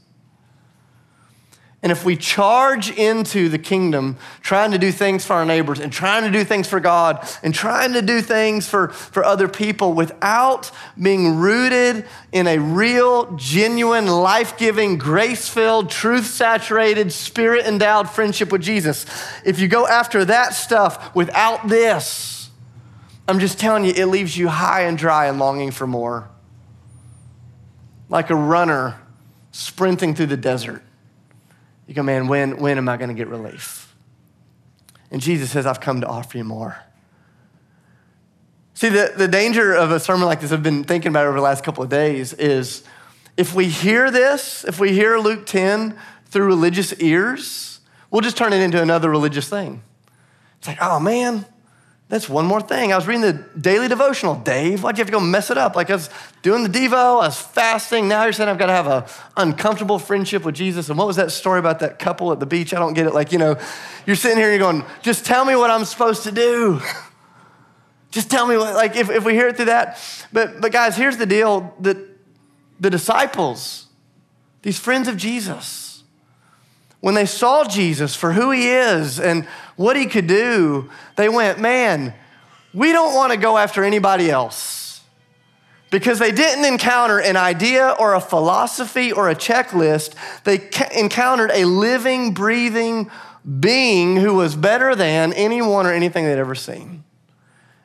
And 1.82 1.90
if 1.90 2.04
we 2.04 2.16
charge 2.16 2.90
into 2.90 3.48
the 3.48 3.58
kingdom 3.58 4.16
trying 4.40 4.70
to 4.70 4.78
do 4.78 4.92
things 4.92 5.26
for 5.26 5.34
our 5.34 5.44
neighbors 5.44 5.80
and 5.80 5.92
trying 5.92 6.22
to 6.22 6.30
do 6.30 6.44
things 6.44 6.68
for 6.68 6.78
God 6.78 7.28
and 7.42 7.52
trying 7.52 7.94
to 7.94 8.02
do 8.02 8.20
things 8.20 8.68
for, 8.68 8.88
for 8.88 9.24
other 9.24 9.48
people 9.48 9.92
without 9.92 10.70
being 11.00 11.38
rooted 11.38 12.06
in 12.30 12.46
a 12.46 12.58
real, 12.58 13.34
genuine, 13.34 14.06
life 14.06 14.56
giving, 14.56 14.96
grace 14.96 15.48
filled, 15.48 15.90
truth 15.90 16.26
saturated, 16.26 17.12
spirit 17.12 17.66
endowed 17.66 18.08
friendship 18.08 18.52
with 18.52 18.62
Jesus, 18.62 19.04
if 19.44 19.58
you 19.58 19.66
go 19.66 19.84
after 19.88 20.24
that 20.24 20.54
stuff 20.54 21.12
without 21.16 21.68
this, 21.68 22.50
I'm 23.26 23.40
just 23.40 23.58
telling 23.58 23.84
you, 23.84 23.92
it 23.96 24.06
leaves 24.06 24.36
you 24.36 24.46
high 24.46 24.82
and 24.82 24.96
dry 24.96 25.26
and 25.26 25.40
longing 25.40 25.72
for 25.72 25.88
more. 25.88 26.28
like 28.08 28.30
a 28.30 28.36
runner 28.36 29.00
sprinting 29.52 30.14
through 30.14 30.26
the 30.26 30.36
desert. 30.36 30.82
You 31.92 31.96
go, 31.96 32.02
man, 32.02 32.26
when, 32.26 32.56
when 32.56 32.78
am 32.78 32.88
I 32.88 32.96
going 32.96 33.10
to 33.10 33.14
get 33.14 33.28
relief? 33.28 33.94
And 35.10 35.20
Jesus 35.20 35.50
says, 35.50 35.66
I've 35.66 35.82
come 35.82 36.00
to 36.00 36.06
offer 36.06 36.38
you 36.38 36.44
more. 36.44 36.82
See, 38.72 38.88
the, 38.88 39.12
the 39.14 39.28
danger 39.28 39.74
of 39.74 39.90
a 39.90 40.00
sermon 40.00 40.24
like 40.24 40.40
this, 40.40 40.52
I've 40.52 40.62
been 40.62 40.84
thinking 40.84 41.10
about 41.10 41.26
over 41.26 41.36
the 41.36 41.42
last 41.42 41.62
couple 41.62 41.84
of 41.84 41.90
days, 41.90 42.32
is 42.32 42.82
if 43.36 43.54
we 43.54 43.66
hear 43.66 44.10
this, 44.10 44.64
if 44.64 44.80
we 44.80 44.94
hear 44.94 45.18
Luke 45.18 45.44
10 45.44 45.94
through 46.28 46.46
religious 46.46 46.94
ears, 46.94 47.80
we'll 48.10 48.22
just 48.22 48.38
turn 48.38 48.54
it 48.54 48.62
into 48.62 48.80
another 48.80 49.10
religious 49.10 49.46
thing. 49.50 49.82
It's 50.60 50.68
like, 50.68 50.78
oh 50.80 50.98
man, 50.98 51.44
that's 52.12 52.28
one 52.28 52.44
more 52.44 52.60
thing. 52.60 52.92
I 52.92 52.96
was 52.96 53.06
reading 53.06 53.22
the 53.22 53.42
daily 53.58 53.88
devotional. 53.88 54.34
Dave, 54.34 54.82
why'd 54.82 54.98
you 54.98 55.00
have 55.00 55.06
to 55.06 55.12
go 55.12 55.18
mess 55.18 55.50
it 55.50 55.56
up? 55.56 55.74
Like 55.74 55.88
I 55.88 55.94
was 55.94 56.10
doing 56.42 56.62
the 56.62 56.68
Devo, 56.68 56.92
I 56.92 57.14
was 57.14 57.40
fasting. 57.40 58.06
Now 58.06 58.24
you're 58.24 58.34
saying 58.34 58.50
I've 58.50 58.58
got 58.58 58.66
to 58.66 58.74
have 58.74 58.86
an 58.86 59.04
uncomfortable 59.38 59.98
friendship 59.98 60.44
with 60.44 60.54
Jesus. 60.54 60.90
And 60.90 60.98
what 60.98 61.06
was 61.06 61.16
that 61.16 61.32
story 61.32 61.58
about 61.58 61.78
that 61.78 61.98
couple 61.98 62.30
at 62.30 62.38
the 62.38 62.44
beach? 62.44 62.74
I 62.74 62.78
don't 62.78 62.92
get 62.92 63.06
it. 63.06 63.14
Like, 63.14 63.32
you 63.32 63.38
know, 63.38 63.56
you're 64.04 64.14
sitting 64.14 64.36
here 64.36 64.50
and 64.50 64.60
you're 64.60 64.72
going, 64.72 64.84
just 65.00 65.24
tell 65.24 65.46
me 65.46 65.56
what 65.56 65.70
I'm 65.70 65.86
supposed 65.86 66.24
to 66.24 66.32
do. 66.32 66.82
just 68.10 68.30
tell 68.30 68.46
me 68.46 68.58
what, 68.58 68.74
like 68.74 68.94
if, 68.94 69.08
if 69.08 69.24
we 69.24 69.32
hear 69.32 69.48
it 69.48 69.56
through 69.56 69.64
that. 69.64 69.98
But 70.34 70.60
but 70.60 70.70
guys, 70.70 70.94
here's 70.98 71.16
the 71.16 71.24
deal 71.24 71.74
that 71.80 71.96
the 72.78 72.90
disciples, 72.90 73.86
these 74.60 74.78
friends 74.78 75.08
of 75.08 75.16
Jesus, 75.16 75.91
when 77.02 77.14
they 77.14 77.26
saw 77.26 77.64
Jesus 77.64 78.14
for 78.14 78.32
who 78.32 78.52
he 78.52 78.68
is 78.68 79.18
and 79.18 79.44
what 79.74 79.96
he 79.96 80.06
could 80.06 80.28
do, 80.28 80.88
they 81.16 81.28
went, 81.28 81.58
man, 81.58 82.14
we 82.72 82.92
don't 82.92 83.12
want 83.12 83.32
to 83.32 83.36
go 83.36 83.58
after 83.58 83.82
anybody 83.82 84.30
else. 84.30 85.02
Because 85.90 86.20
they 86.20 86.30
didn't 86.30 86.64
encounter 86.64 87.18
an 87.18 87.36
idea 87.36 87.94
or 87.98 88.14
a 88.14 88.20
philosophy 88.20 89.10
or 89.10 89.28
a 89.28 89.34
checklist, 89.34 90.14
they 90.44 90.70
encountered 90.96 91.50
a 91.52 91.64
living, 91.64 92.34
breathing 92.34 93.10
being 93.58 94.16
who 94.16 94.34
was 94.34 94.54
better 94.54 94.94
than 94.94 95.32
anyone 95.32 95.86
or 95.86 95.92
anything 95.92 96.24
they'd 96.24 96.38
ever 96.38 96.54
seen. 96.54 97.02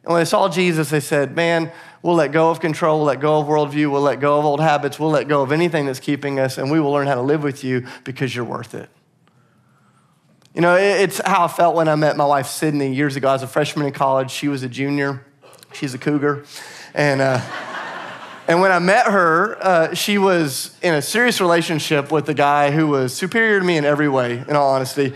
And 0.04 0.14
when 0.14 0.22
they 0.22 0.26
saw 0.26 0.48
Jesus, 0.48 0.92
they 0.92 1.00
said, 1.00 1.36
Man, 1.36 1.72
we'll 2.04 2.16
let 2.16 2.32
go 2.32 2.52
of 2.52 2.60
control, 2.60 3.00
we'll 3.00 3.08
let 3.08 3.20
go 3.20 3.40
of 3.40 3.48
worldview, 3.48 3.92
we'll 3.92 4.02
let 4.02 4.20
go 4.20 4.38
of 4.38 4.46
old 4.46 4.62
habits, 4.62 5.00
we'll 5.00 5.10
let 5.10 5.28
go 5.28 5.42
of 5.42 5.52
anything 5.52 5.88
that's 5.88 6.00
keeping 6.00 6.40
us, 6.40 6.60
and 6.60 6.70
we 6.70 6.80
will 6.80 6.92
learn 6.92 7.08
how 7.08 7.16
to 7.16 7.22
live 7.22 7.42
with 7.42 7.64
you 7.64 7.88
because 8.04 8.36
you're 8.36 8.46
worth 8.46 8.76
it. 8.76 8.92
You 10.58 10.62
know, 10.62 10.76
it's 10.76 11.22
how 11.24 11.46
I 11.46 11.48
felt 11.50 11.76
when 11.76 11.88
I 11.88 11.94
met 11.94 12.18
my 12.18 12.26
wife, 12.26 12.48
Sydney, 12.48 12.92
years 12.92 13.16
ago. 13.16 13.28
I 13.28 13.34
was 13.34 13.44
a 13.44 13.48
freshman 13.48 13.86
in 13.86 13.94
college. 13.94 14.32
She 14.32 14.48
was 14.48 14.64
a 14.64 14.68
junior. 14.68 15.24
She's 15.72 15.94
a 15.94 16.00
cougar. 16.00 16.46
And, 16.96 17.22
uh, 17.22 17.40
and 18.48 18.60
when 18.60 18.72
I 18.72 18.80
met 18.80 19.06
her, 19.06 19.64
uh, 19.64 19.94
she 19.94 20.18
was 20.18 20.76
in 20.82 20.96
a 20.96 21.02
serious 21.04 21.40
relationship 21.40 22.12
with 22.12 22.28
a 22.30 22.34
guy 22.34 22.72
who 22.72 22.88
was 22.88 23.14
superior 23.14 23.60
to 23.60 23.66
me 23.68 23.78
in 23.78 23.86
every 23.86 24.10
way, 24.10 24.44
in 24.48 24.56
all 24.56 24.72
honesty. 24.72 25.14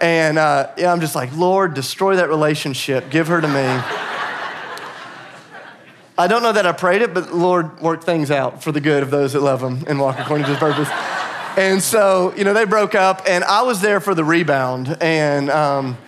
And 0.00 0.38
uh, 0.38 0.72
yeah, 0.76 0.92
I'm 0.92 1.00
just 1.00 1.14
like, 1.14 1.36
Lord, 1.36 1.74
destroy 1.74 2.16
that 2.16 2.28
relationship. 2.28 3.10
Give 3.10 3.28
her 3.28 3.40
to 3.40 3.46
me. 3.46 3.62
I 6.18 6.26
don't 6.26 6.42
know 6.42 6.50
that 6.50 6.66
I 6.66 6.72
prayed 6.72 7.02
it, 7.02 7.14
but 7.14 7.32
Lord 7.32 7.80
worked 7.80 8.02
things 8.02 8.32
out 8.32 8.64
for 8.64 8.72
the 8.72 8.80
good 8.80 9.04
of 9.04 9.12
those 9.12 9.34
that 9.34 9.40
love 9.40 9.62
Him 9.62 9.84
and 9.86 10.00
walk 10.00 10.18
according 10.18 10.46
to 10.46 10.50
His 10.50 10.58
purpose. 10.58 10.88
And 11.60 11.82
so, 11.82 12.32
you 12.38 12.44
know, 12.44 12.54
they 12.54 12.64
broke 12.64 12.94
up, 12.94 13.24
and 13.28 13.44
I 13.44 13.60
was 13.60 13.82
there 13.82 14.00
for 14.00 14.14
the 14.14 14.24
rebound. 14.24 14.96
And, 14.98 15.50
um, 15.50 15.98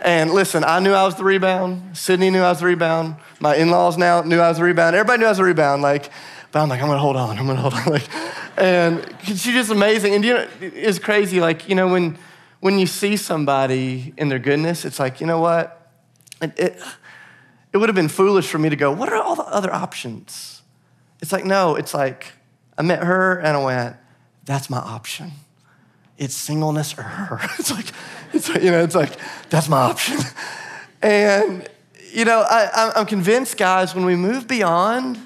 and 0.00 0.30
listen, 0.30 0.64
I 0.64 0.80
knew 0.80 0.92
I 0.92 1.04
was 1.04 1.16
the 1.16 1.22
rebound. 1.22 1.98
Sydney 1.98 2.30
knew 2.30 2.40
I 2.40 2.48
was 2.48 2.60
the 2.60 2.64
rebound. 2.64 3.16
My 3.40 3.56
in 3.56 3.70
laws 3.70 3.98
now 3.98 4.22
knew 4.22 4.40
I 4.40 4.48
was 4.48 4.56
the 4.56 4.64
rebound. 4.64 4.96
Everybody 4.96 5.20
knew 5.20 5.26
I 5.26 5.32
was 5.32 5.36
the 5.36 5.44
rebound. 5.44 5.82
Like, 5.82 6.10
but 6.50 6.62
I'm 6.62 6.70
like, 6.70 6.80
I'm 6.80 6.86
gonna 6.88 6.98
hold 6.98 7.16
on. 7.16 7.38
I'm 7.38 7.46
gonna 7.46 7.60
hold 7.60 7.74
on. 7.74 7.84
Like, 7.92 8.08
and 8.56 9.06
she's 9.22 9.44
just 9.44 9.70
amazing. 9.70 10.14
And 10.14 10.24
you 10.24 10.32
know, 10.32 10.48
it's 10.62 10.98
crazy. 10.98 11.42
Like, 11.42 11.68
you 11.68 11.74
know, 11.74 11.88
when 11.88 12.16
when 12.60 12.78
you 12.78 12.86
see 12.86 13.18
somebody 13.18 14.14
in 14.16 14.30
their 14.30 14.38
goodness, 14.38 14.86
it's 14.86 14.98
like, 14.98 15.20
you 15.20 15.26
know 15.26 15.40
what? 15.40 15.90
It, 16.40 16.58
it, 16.58 16.82
it 17.74 17.76
would 17.76 17.90
have 17.90 17.96
been 17.96 18.08
foolish 18.08 18.48
for 18.48 18.58
me 18.58 18.70
to 18.70 18.76
go, 18.76 18.90
what 18.92 19.12
are 19.12 19.22
all 19.22 19.36
the 19.36 19.42
other 19.42 19.74
options? 19.74 20.62
It's 21.20 21.32
like, 21.32 21.44
no, 21.44 21.76
it's 21.76 21.92
like, 21.92 22.32
I 22.78 22.82
met 22.82 23.04
her 23.04 23.38
and 23.40 23.58
I 23.58 23.62
went, 23.62 23.96
that's 24.50 24.68
my 24.68 24.78
option. 24.78 25.32
It's 26.18 26.34
singleness 26.34 26.98
or 26.98 27.02
her. 27.02 27.40
It's 27.58 27.70
like, 27.70 27.86
it's, 28.32 28.48
you 28.48 28.70
know, 28.70 28.82
it's 28.82 28.94
like, 28.94 29.16
that's 29.48 29.68
my 29.68 29.78
option. 29.78 30.18
And, 31.02 31.68
you 32.12 32.24
know, 32.24 32.40
I, 32.40 32.92
I'm 32.96 33.06
convinced, 33.06 33.56
guys, 33.56 33.94
when 33.94 34.04
we 34.04 34.16
move 34.16 34.48
beyond 34.48 35.18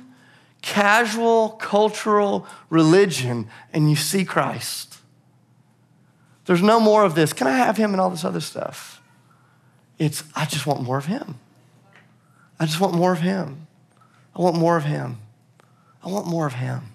casual 0.63 1.51
cultural 1.51 2.47
religion 2.71 3.49
and 3.73 3.91
you 3.91 3.97
see 3.97 4.25
Christ, 4.25 4.99
there's 6.47 6.63
no 6.63 6.79
more 6.79 7.05
of 7.05 7.15
this. 7.15 7.33
Can 7.33 7.47
I 7.47 7.57
have 7.57 7.77
him 7.77 7.93
and 7.93 8.01
all 8.01 8.11
this 8.11 8.25
other 8.25 8.41
stuff? 8.41 9.01
It's, 9.99 10.23
I 10.35 10.45
just 10.45 10.67
want 10.67 10.83
more 10.83 10.99
of 10.99 11.07
him. 11.07 11.39
I 12.61 12.67
just 12.67 12.81
want 12.81 12.95
more 12.95 13.13
of 13.13 13.21
him. 13.21 13.67
I 14.37 14.43
want 14.43 14.57
more 14.57 14.77
of 14.77 14.85
him. 14.85 15.19
I 16.05 16.09
want 16.09 16.27
more 16.27 16.47
of 16.47 16.55
him. 16.55 16.94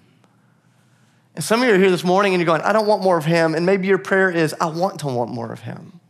And 1.34 1.44
some 1.44 1.62
of 1.62 1.68
you 1.68 1.74
are 1.74 1.78
here 1.78 1.90
this 1.90 2.04
morning 2.04 2.34
and 2.34 2.40
you're 2.40 2.46
going, 2.46 2.62
I 2.62 2.72
don't 2.72 2.86
want 2.86 3.02
more 3.02 3.16
of 3.16 3.24
him. 3.24 3.54
And 3.54 3.64
maybe 3.64 3.86
your 3.86 3.98
prayer 3.98 4.30
is, 4.30 4.54
I 4.60 4.66
want 4.66 5.00
to 5.00 5.06
want 5.06 5.30
more 5.30 5.52
of 5.52 5.60
him. 5.60 6.00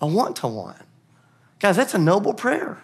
I 0.00 0.04
want 0.04 0.36
to 0.36 0.48
want. 0.48 0.78
Guys, 1.58 1.76
that's 1.76 1.94
a 1.94 1.98
noble 1.98 2.32
prayer. 2.32 2.78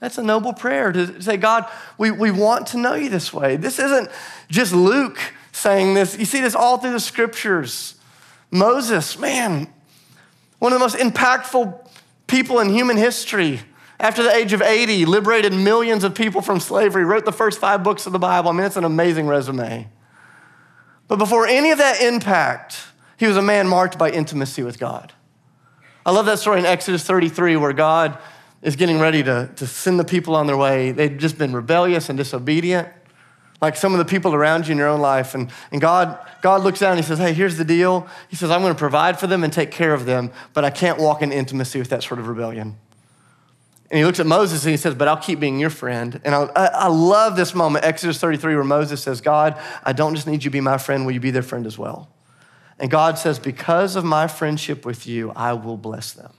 That's 0.00 0.18
a 0.18 0.22
noble 0.22 0.52
prayer 0.52 0.92
to 0.92 1.22
say, 1.22 1.36
God, 1.36 1.70
we, 1.98 2.10
we 2.10 2.30
want 2.30 2.68
to 2.68 2.78
know 2.78 2.94
you 2.94 3.08
this 3.08 3.32
way. 3.32 3.56
This 3.56 3.78
isn't 3.78 4.10
just 4.48 4.72
Luke 4.74 5.18
saying 5.52 5.94
this. 5.94 6.18
You 6.18 6.24
see 6.24 6.40
this 6.40 6.54
all 6.54 6.78
through 6.78 6.92
the 6.92 7.00
scriptures. 7.00 7.96
Moses, 8.50 9.18
man, 9.18 9.72
one 10.58 10.72
of 10.72 10.78
the 10.78 10.84
most 10.84 10.96
impactful 10.96 11.88
people 12.26 12.60
in 12.60 12.70
human 12.70 12.96
history. 12.96 13.60
After 13.98 14.22
the 14.22 14.34
age 14.34 14.54
of 14.54 14.62
80, 14.62 15.04
liberated 15.04 15.52
millions 15.52 16.04
of 16.04 16.14
people 16.14 16.40
from 16.40 16.58
slavery, 16.58 17.04
wrote 17.04 17.26
the 17.26 17.32
first 17.32 17.58
five 17.58 17.82
books 17.82 18.06
of 18.06 18.14
the 18.14 18.18
Bible. 18.18 18.48
I 18.48 18.52
mean, 18.52 18.64
it's 18.64 18.76
an 18.76 18.84
amazing 18.84 19.26
resume. 19.26 19.88
But 21.10 21.18
before 21.18 21.44
any 21.44 21.72
of 21.72 21.78
that 21.78 22.00
impact, 22.00 22.84
he 23.16 23.26
was 23.26 23.36
a 23.36 23.42
man 23.42 23.66
marked 23.66 23.98
by 23.98 24.10
intimacy 24.10 24.62
with 24.62 24.78
God. 24.78 25.12
I 26.06 26.12
love 26.12 26.24
that 26.26 26.38
story 26.38 26.60
in 26.60 26.66
Exodus 26.66 27.02
33 27.02 27.56
where 27.56 27.72
God 27.72 28.16
is 28.62 28.76
getting 28.76 29.00
ready 29.00 29.24
to, 29.24 29.50
to 29.56 29.66
send 29.66 29.98
the 29.98 30.04
people 30.04 30.36
on 30.36 30.46
their 30.46 30.56
way. 30.56 30.92
They've 30.92 31.18
just 31.18 31.36
been 31.36 31.52
rebellious 31.52 32.10
and 32.10 32.16
disobedient, 32.16 32.86
like 33.60 33.74
some 33.74 33.92
of 33.92 33.98
the 33.98 34.04
people 34.04 34.36
around 34.36 34.68
you 34.68 34.72
in 34.72 34.78
your 34.78 34.86
own 34.86 35.00
life. 35.00 35.34
And, 35.34 35.50
and 35.72 35.80
God, 35.80 36.16
God 36.42 36.62
looks 36.62 36.78
down 36.78 36.92
and 36.92 37.00
he 37.00 37.04
says, 37.04 37.18
Hey, 37.18 37.32
here's 37.32 37.56
the 37.56 37.64
deal. 37.64 38.06
He 38.28 38.36
says, 38.36 38.52
I'm 38.52 38.60
going 38.60 38.72
to 38.72 38.78
provide 38.78 39.18
for 39.18 39.26
them 39.26 39.42
and 39.42 39.52
take 39.52 39.72
care 39.72 39.92
of 39.92 40.04
them, 40.04 40.30
but 40.54 40.64
I 40.64 40.70
can't 40.70 41.00
walk 41.00 41.22
in 41.22 41.32
intimacy 41.32 41.80
with 41.80 41.88
that 41.88 42.04
sort 42.04 42.20
of 42.20 42.28
rebellion. 42.28 42.78
And 43.90 43.98
he 43.98 44.04
looks 44.04 44.20
at 44.20 44.26
Moses 44.26 44.64
and 44.64 44.70
he 44.70 44.76
says, 44.76 44.94
But 44.94 45.08
I'll 45.08 45.16
keep 45.16 45.40
being 45.40 45.58
your 45.58 45.70
friend. 45.70 46.20
And 46.24 46.34
I, 46.34 46.44
I, 46.54 46.86
love 46.86 47.34
this 47.34 47.54
moment, 47.54 47.84
Exodus 47.84 48.18
33, 48.18 48.54
where 48.54 48.64
Moses 48.64 49.02
says, 49.02 49.20
God, 49.20 49.60
I 49.82 49.92
don't 49.92 50.14
just 50.14 50.28
need 50.28 50.44
you 50.44 50.50
to 50.50 50.50
be 50.50 50.60
my 50.60 50.78
friend, 50.78 51.04
will 51.04 51.12
you 51.12 51.20
be 51.20 51.32
their 51.32 51.42
friend 51.42 51.66
as 51.66 51.76
well? 51.76 52.08
And 52.78 52.90
God 52.90 53.18
says, 53.18 53.40
Because 53.40 53.96
of 53.96 54.04
my 54.04 54.28
friendship 54.28 54.86
with 54.86 55.08
you, 55.08 55.32
I 55.32 55.54
will 55.54 55.76
bless 55.76 56.12
them. 56.12 56.32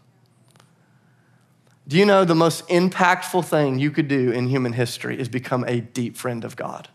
Do 1.88 1.98
you 1.98 2.06
know 2.06 2.24
the 2.24 2.36
most 2.36 2.66
impactful 2.70 3.44
thing 3.44 3.80
you 3.80 3.92
could 3.92 4.08
do 4.08 4.32
in 4.32 4.48
human 4.48 4.72
history 4.72 5.20
is 5.20 5.28
become 5.28 5.66
a 5.68 5.82
deep 5.82 6.16
friend 6.16 6.46
of 6.46 6.56
God? 6.56 6.88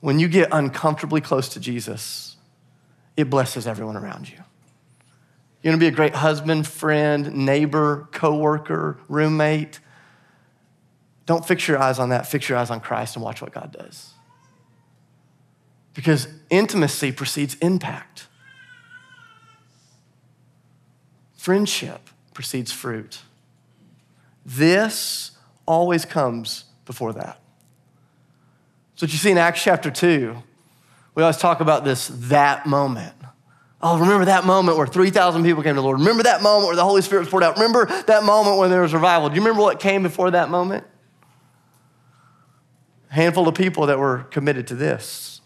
When 0.00 0.18
you 0.18 0.28
get 0.28 0.48
uncomfortably 0.50 1.20
close 1.20 1.50
to 1.50 1.60
Jesus, 1.60 2.36
it 3.18 3.28
blesses 3.28 3.66
everyone 3.66 3.96
around 3.96 4.30
you. 4.30 4.38
You're 5.66 5.72
gonna 5.72 5.80
be 5.80 5.88
a 5.88 5.90
great 5.90 6.14
husband, 6.14 6.64
friend, 6.64 7.44
neighbor, 7.44 8.06
coworker, 8.12 9.00
roommate. 9.08 9.80
Don't 11.26 11.44
fix 11.44 11.66
your 11.66 11.76
eyes 11.76 11.98
on 11.98 12.10
that. 12.10 12.28
Fix 12.28 12.48
your 12.48 12.56
eyes 12.56 12.70
on 12.70 12.78
Christ 12.78 13.16
and 13.16 13.24
watch 13.24 13.42
what 13.42 13.50
God 13.50 13.72
does. 13.72 14.12
Because 15.92 16.28
intimacy 16.50 17.10
precedes 17.10 17.56
impact. 17.56 18.28
Friendship 21.36 22.10
precedes 22.32 22.70
fruit. 22.70 23.22
This 24.44 25.32
always 25.66 26.04
comes 26.04 26.66
before 26.84 27.12
that. 27.14 27.40
So, 28.94 29.06
what 29.06 29.10
you 29.10 29.18
see 29.18 29.32
in 29.32 29.38
Acts 29.38 29.64
chapter 29.64 29.90
2, 29.90 30.36
we 31.16 31.24
always 31.24 31.38
talk 31.38 31.58
about 31.58 31.84
this 31.84 32.06
that 32.06 32.66
moment. 32.66 33.16
Oh, 33.82 33.98
remember 33.98 34.24
that 34.24 34.44
moment 34.44 34.78
where 34.78 34.86
3,000 34.86 35.44
people 35.44 35.62
came 35.62 35.74
to 35.74 35.80
the 35.80 35.84
Lord. 35.84 35.98
Remember 35.98 36.22
that 36.22 36.42
moment 36.42 36.66
where 36.66 36.76
the 36.76 36.84
Holy 36.84 37.02
Spirit 37.02 37.22
was 37.22 37.28
poured 37.28 37.42
out. 37.42 37.56
Remember 37.56 37.86
that 38.04 38.24
moment 38.24 38.56
when 38.56 38.70
there 38.70 38.80
was 38.80 38.94
revival. 38.94 39.28
Do 39.28 39.34
you 39.34 39.42
remember 39.42 39.62
what 39.62 39.80
came 39.80 40.02
before 40.02 40.30
that 40.30 40.48
moment? 40.48 40.84
A 43.10 43.14
handful 43.14 43.46
of 43.46 43.54
people 43.54 43.86
that 43.86 43.98
were 43.98 44.26
committed 44.30 44.66
to 44.68 44.74
this. 44.74 45.40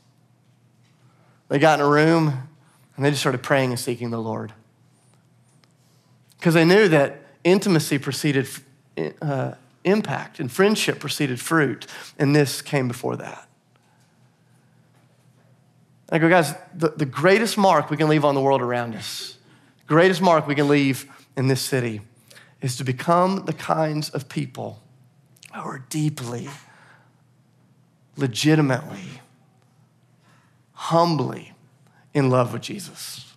They 1.49 1.59
got 1.59 1.81
in 1.81 1.87
a 1.87 1.89
room 1.89 2.49
and 2.97 3.05
they 3.05 3.11
just 3.11 3.21
started 3.21 3.43
praying 3.43 3.71
and 3.71 3.81
seeking 3.81 4.11
the 4.11 4.21
Lord. 4.21 4.53
Because 6.39 6.55
they 6.55 6.65
knew 6.65 6.89
that 6.89 7.23
intimacy 7.45 7.99
preceded 7.99 8.49
uh, 9.21 9.55
impact 9.85 10.41
and 10.41 10.51
friendship 10.51 11.01
preceded 11.01 11.41
fruit, 11.41 11.87
and 12.19 12.35
this 12.35 12.63
came 12.63 12.89
before 12.89 13.17
that. 13.17 13.50
I 16.11 16.19
go, 16.19 16.29
guys, 16.29 16.55
the, 16.75 16.89
the 16.91 17.07
greatest 17.07 17.57
mark 17.57 17.91
we 17.91 17.97
can 17.97 18.09
leave 18.09 18.25
on 18.25 18.35
the 18.35 18.41
world 18.41 18.63
around 18.63 18.95
us, 18.95 19.39
greatest 19.87 20.21
mark 20.21 20.47
we 20.47 20.55
can 20.55 20.69
leave 20.69 21.07
in 21.37 21.49
this 21.49 21.61
city 21.61 22.01
is 22.61 22.77
to 22.77 22.85
become 22.85 23.45
the 23.47 23.53
kinds 23.53 24.11
of 24.11 24.29
people 24.29 24.83
who 25.55 25.61
are 25.61 25.85
deeply, 25.89 26.49
legitimately, 28.17 29.21
humbly 30.73 31.53
in 32.13 32.29
love 32.29 32.53
with 32.53 32.63
Jesus. 32.63 33.33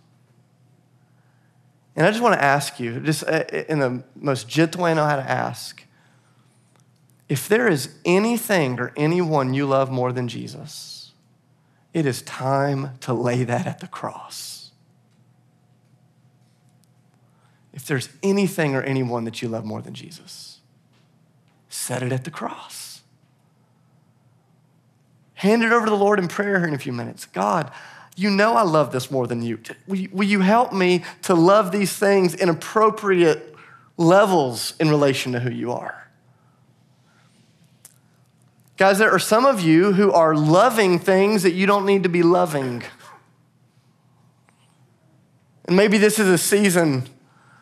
And 1.96 2.08
I 2.08 2.10
just 2.10 2.24
want 2.24 2.34
to 2.34 2.44
ask 2.44 2.80
you, 2.80 3.00
just 3.00 3.24
uh, 3.28 3.44
in 3.70 3.80
the 3.80 4.04
most 4.16 4.48
gentle 4.48 4.84
way 4.84 4.92
I 4.92 4.94
know 4.96 5.06
how 5.06 5.16
to 5.16 5.30
ask, 5.30 5.84
if 7.30 7.48
there 7.48 7.68
is 7.68 7.96
anything 8.04 8.80
or 8.80 8.92
anyone 8.96 9.54
you 9.54 9.66
love 9.68 9.92
more 9.92 10.12
than 10.12 10.28
Jesus, 10.28 11.03
it 11.94 12.06
is 12.06 12.22
time 12.24 12.98
to 13.02 13.14
lay 13.14 13.44
that 13.44 13.68
at 13.68 13.80
the 13.80 13.88
cross. 13.88 14.72
If 17.74 17.86
there's 17.86 18.10
anything 18.22 18.76
or 18.76 18.82
anyone 18.82 19.26
that 19.26 19.42
you 19.42 19.48
love 19.48 19.66
more 19.66 19.82
than 19.82 19.94
Jesus, 19.94 20.60
set 21.70 22.04
it 22.04 22.12
at 22.12 22.24
the 22.24 22.32
cross. 22.32 23.02
Hand 25.36 25.64
it 25.64 25.72
over 25.72 25.86
to 25.86 25.90
the 25.90 25.98
Lord 25.98 26.20
in 26.20 26.28
prayer 26.28 26.60
here 26.60 26.68
in 26.68 26.74
a 26.74 26.80
few 26.80 26.94
minutes. 26.94 27.26
God, 27.26 27.72
you 28.16 28.30
know 28.30 28.54
I 28.54 28.62
love 28.62 28.92
this 28.92 29.10
more 29.10 29.28
than 29.28 29.42
you. 29.42 29.60
will 29.88 30.24
you 30.24 30.40
help 30.42 30.72
me 30.72 31.04
to 31.24 31.34
love 31.34 31.72
these 31.72 31.92
things 31.92 32.36
in 32.36 32.48
appropriate 32.48 33.56
levels 33.98 34.74
in 34.80 34.90
relation 34.90 35.32
to 35.34 35.40
who 35.40 35.50
you 35.50 35.72
are? 35.72 36.03
Guys, 38.78 38.98
there 38.98 39.12
are 39.12 39.20
some 39.20 39.46
of 39.46 39.62
you 39.62 39.94
who 39.94 40.12
are 40.12 40.36
loving 40.36 40.98
things 40.98 41.44
that 41.44 41.54
you 41.54 41.66
don't 41.66 41.86
need 41.86 42.04
to 42.04 42.10
be 42.10 42.24
loving. 42.24 42.84
And 45.66 45.78
maybe 45.78 45.98
this 45.98 46.18
is 46.18 46.28
a 46.28 46.38
season 46.38 47.08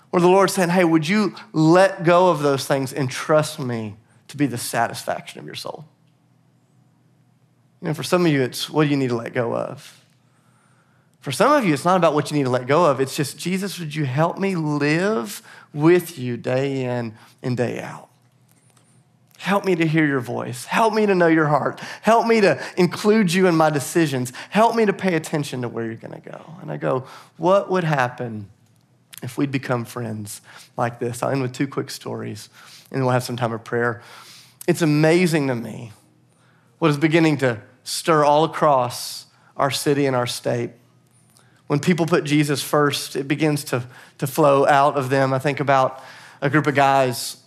where 0.10 0.22
the 0.22 0.28
Lord's 0.28 0.54
saying, 0.54 0.70
Hey, 0.70 0.84
would 0.84 1.08
you 1.08 1.36
let 1.52 2.04
go 2.04 2.30
of 2.30 2.42
those 2.42 2.66
things 2.66 2.94
and 2.94 3.10
trust 3.10 3.60
me 3.60 3.96
to 4.30 4.38
be 4.38 4.46
the 4.46 4.58
satisfaction 4.58 5.40
of 5.40 5.46
your 5.46 5.56
soul? 5.56 5.86
You 7.82 7.90
know, 7.90 7.94
for 7.94 8.04
some 8.04 8.26
of 8.26 8.32
you, 8.32 8.42
it's 8.42 8.70
what 8.70 8.86
do 8.86 8.90
you 8.90 8.98
need 8.98 9.10
to 9.10 9.16
let 9.16 9.34
go 9.34 9.56
of? 9.56 9.98
For 11.20 11.32
some 11.32 11.52
of 11.52 11.66
you, 11.66 11.74
it's 11.74 11.86
not 11.86 11.98
about 11.98 12.14
what 12.14 12.32
you 12.32 12.38
need 12.38 12.46
to 12.46 12.50
let 12.50 12.68
go 12.68 12.86
of. 12.86 13.00
It's 13.00 13.16
just, 13.16 13.38
Jesus, 13.38 13.80
would 13.80 13.94
you 13.94 14.06
help 14.06 14.40
me 14.40 14.56
live 14.56 15.42
with 15.74 16.18
you 16.18 16.38
day 16.38 16.84
in 16.84 17.16
and 17.44 17.58
day 17.58 17.80
out? 17.80 18.11
Help 19.42 19.66
me 19.66 19.76
to 19.76 19.88
hear 19.88 20.06
your 20.06 20.20
voice. 20.20 20.66
Help 20.66 20.94
me 20.94 21.08
to 21.08 21.16
know 21.16 21.28
your 21.28 21.48
heart. 21.48 21.80
Help 22.04 22.28
me 22.28 22.42
to 22.42 22.64
include 22.78 23.34
you 23.34 23.48
in 23.48 23.56
my 23.56 23.72
decisions. 23.72 24.32
Help 24.52 24.76
me 24.76 24.86
to 24.86 24.94
pay 24.94 25.16
attention 25.16 25.64
to 25.64 25.68
where 25.68 25.84
you're 25.86 25.96
going 25.96 26.14
to 26.14 26.30
go. 26.30 26.40
And 26.62 26.72
I 26.72 26.78
go, 26.78 27.06
what 27.38 27.70
would 27.72 27.84
happen 27.84 28.50
if 29.24 29.40
we'd 29.40 29.50
become 29.50 29.84
friends 29.84 30.42
like 30.78 31.00
this? 31.00 31.24
I'll 31.24 31.32
end 31.32 31.42
with 31.42 31.54
two 31.54 31.68
quick 31.68 31.90
stories, 31.90 32.50
and 32.92 33.02
we'll 33.02 33.14
have 33.14 33.24
some 33.24 33.36
time 33.36 33.52
of 33.52 33.64
prayer. 33.64 34.04
It's 34.68 34.84
amazing 34.84 35.48
to 35.48 35.56
me 35.56 35.92
what 36.78 36.92
is 36.92 36.98
beginning 36.98 37.38
to 37.38 37.62
stir 37.84 38.24
all 38.24 38.44
across 38.44 39.26
our 39.58 39.72
city 39.72 40.06
and 40.06 40.16
our 40.16 40.28
state 40.28 40.70
when 41.72 41.80
people 41.80 42.06
put 42.06 42.26
Jesus 42.26 42.62
first, 42.62 43.16
it 43.16 43.30
begins 43.30 43.64
to, 43.64 43.88
to 44.18 44.28
flow 44.28 44.68
out 44.68 44.98
of 44.98 45.10
them. 45.10 45.34
I 45.34 45.40
think 45.40 45.62
about 45.62 46.04
a 46.42 46.50
group 46.50 46.68
of 46.68 46.76
guys 46.76 47.41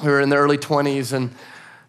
who 0.00 0.08
were 0.08 0.20
in 0.20 0.28
their 0.28 0.40
early 0.40 0.58
20s 0.58 1.12
and 1.12 1.30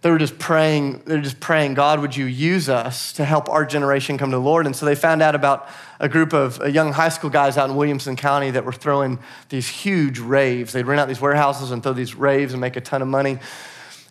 they 0.02 0.12
were 0.12 0.20
just 0.20 0.38
praying, 0.38 1.02
they 1.06 1.16
were 1.16 1.22
just 1.22 1.40
praying, 1.40 1.74
God, 1.74 2.00
would 2.00 2.16
you 2.16 2.26
use 2.26 2.70
us 2.70 3.12
to 3.14 3.26
help 3.26 3.50
our 3.50 3.66
generation 3.66 4.18
come 4.18 4.30
to 4.30 4.38
the 4.38 4.42
Lord? 4.42 4.66
And 4.66 4.76
so 4.76 4.86
they 4.86 4.96
found 4.96 5.22
out 5.22 5.34
about 5.34 5.68
a 6.00 6.08
group 6.08 6.34
of 6.34 6.62
uh, 6.62 6.66
young 6.66 6.94
high 6.94 7.10
school 7.10 7.30
guys 7.30 7.58
out 7.58 7.70
in 7.70 7.76
Williamson 7.76 8.16
County 8.16 8.52
that 8.52 8.64
were 8.64 8.72
throwing 8.72 9.18
these 9.50 9.68
huge 9.68 10.20
raves. 10.20 10.72
They'd 10.74 10.86
rent 10.86 11.02
out 11.02 11.08
these 11.08 11.20
warehouses 11.20 11.72
and 11.72 11.82
throw 11.82 11.94
these 11.94 12.14
raves 12.14 12.54
and 12.54 12.62
make 12.62 12.76
a 12.76 12.82
ton 12.82 13.02
of 13.02 13.08
money. 13.08 13.40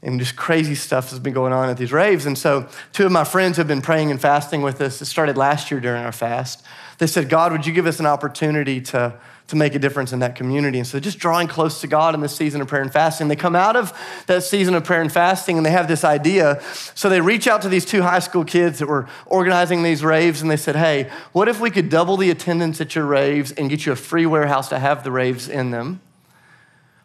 And 0.03 0.21
just 0.21 0.37
crazy 0.37 0.75
stuff 0.75 1.11
has 1.11 1.19
been 1.19 1.33
going 1.33 1.53
on 1.53 1.69
at 1.71 1.79
these 1.79 1.93
raves. 1.93 2.27
And 2.27 2.37
so, 2.37 2.69
two 2.93 3.07
of 3.07 3.13
my 3.13 3.25
friends 3.25 3.57
have 3.57 3.67
been 3.67 3.81
praying 3.81 4.11
and 4.11 4.21
fasting 4.21 4.63
with 4.63 4.81
us. 4.81 5.01
It 5.01 5.07
started 5.07 5.37
last 5.37 5.71
year 5.71 5.81
during 5.81 6.05
our 6.05 6.13
fast. 6.13 6.63
They 6.99 7.07
said, 7.07 7.29
God, 7.29 7.53
would 7.53 7.67
you 7.67 7.73
give 7.73 7.87
us 7.87 7.99
an 7.99 8.07
opportunity 8.07 8.81
to, 8.83 9.19
to 9.49 9.57
make 9.57 9.75
a 9.75 9.79
difference 9.79 10.13
in 10.13 10.19
that 10.21 10.35
community? 10.35 10.79
And 10.79 10.87
so 10.87 10.99
just 10.99 11.19
drawing 11.19 11.49
close 11.49 11.81
to 11.81 11.87
God 11.87 12.15
in 12.15 12.21
this 12.21 12.35
season 12.35 12.61
of 12.61 12.69
prayer 12.69 12.83
and 12.83 12.93
fasting. 12.93 13.29
They 13.29 13.37
come 13.37 13.57
out 13.57 13.77
of 13.77 13.93
that 14.27 14.43
season 14.43 14.75
of 14.75 14.85
prayer 14.85 15.01
and 15.01 15.13
fasting 15.13 15.57
and 15.57 15.65
they 15.65 15.71
have 15.71 15.89
this 15.89 16.05
idea. 16.05 16.61
So 16.95 17.09
they 17.09 17.21
reach 17.21 17.47
out 17.47 17.63
to 17.63 17.69
these 17.69 17.85
two 17.85 18.03
high 18.03 18.19
school 18.19 18.45
kids 18.45 18.79
that 18.79 18.87
were 18.87 19.09
organizing 19.27 19.83
these 19.83 20.05
raves 20.05 20.43
and 20.43 20.51
they 20.51 20.57
said, 20.57 20.77
Hey, 20.77 21.11
what 21.33 21.49
if 21.49 21.61
we 21.61 21.71
could 21.71 21.89
double 21.89 22.17
the 22.17 22.31
attendance 22.31 22.81
at 22.81 22.95
your 22.95 23.07
raves 23.07 23.53
and 23.53 23.71
get 23.71 23.87
you 23.87 23.93
a 23.93 23.97
free 23.97 24.27
warehouse 24.27 24.69
to 24.71 24.79
have 24.79 25.05
the 25.05 25.11
raves 25.11 25.49
in 25.49 25.71
them? 25.71 26.01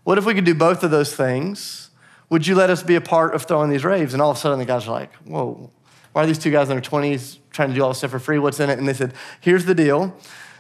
What 0.03 0.17
if 0.17 0.25
we 0.25 0.33
could 0.33 0.45
do 0.45 0.55
both 0.55 0.83
of 0.83 0.91
those 0.91 1.15
things? 1.15 1.89
Would 2.29 2.47
you 2.47 2.55
let 2.55 2.69
us 2.69 2.81
be 2.81 2.95
a 2.95 3.01
part 3.01 3.35
of 3.35 3.43
throwing 3.43 3.69
these 3.69 3.83
raves? 3.83 4.13
And 4.13 4.21
all 4.21 4.31
of 4.31 4.37
a 4.37 4.39
sudden 4.39 4.57
the 4.57 4.65
guys 4.65 4.87
are 4.87 4.91
like, 4.91 5.13
Whoa, 5.25 5.69
why 6.13 6.23
are 6.23 6.25
these 6.25 6.39
two 6.39 6.51
guys 6.51 6.69
in 6.69 6.75
their 6.75 6.81
20s 6.81 7.37
trying 7.51 7.69
to 7.69 7.75
do 7.75 7.83
all 7.83 7.89
this 7.89 7.99
stuff 7.99 8.11
for 8.11 8.19
free. 8.19 8.39
What's 8.39 8.59
in 8.59 8.69
it? 8.69 8.79
And 8.79 8.87
they 8.87 8.93
said, 8.93 9.13
here's 9.39 9.65
the 9.65 9.75
deal. 9.75 10.15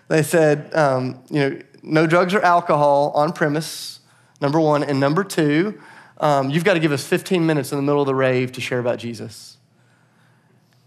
They 0.07 0.23
said, 0.23 0.73
um, 0.75 1.23
you 1.29 1.39
know, 1.39 1.61
no 1.83 2.07
drugs 2.07 2.33
or 2.33 2.41
alcohol 2.41 3.11
on 3.15 3.33
premise, 3.33 3.99
number 4.39 4.59
one. 4.59 4.83
And 4.83 4.99
number 4.99 5.23
two, 5.23 5.79
um, 6.19 6.49
you've 6.49 6.63
got 6.63 6.75
to 6.75 6.79
give 6.79 6.91
us 6.91 7.05
15 7.05 7.45
minutes 7.45 7.71
in 7.71 7.77
the 7.77 7.81
middle 7.81 8.01
of 8.01 8.07
the 8.07 8.15
rave 8.15 8.51
to 8.53 8.61
share 8.61 8.79
about 8.79 8.99
Jesus. 8.99 9.57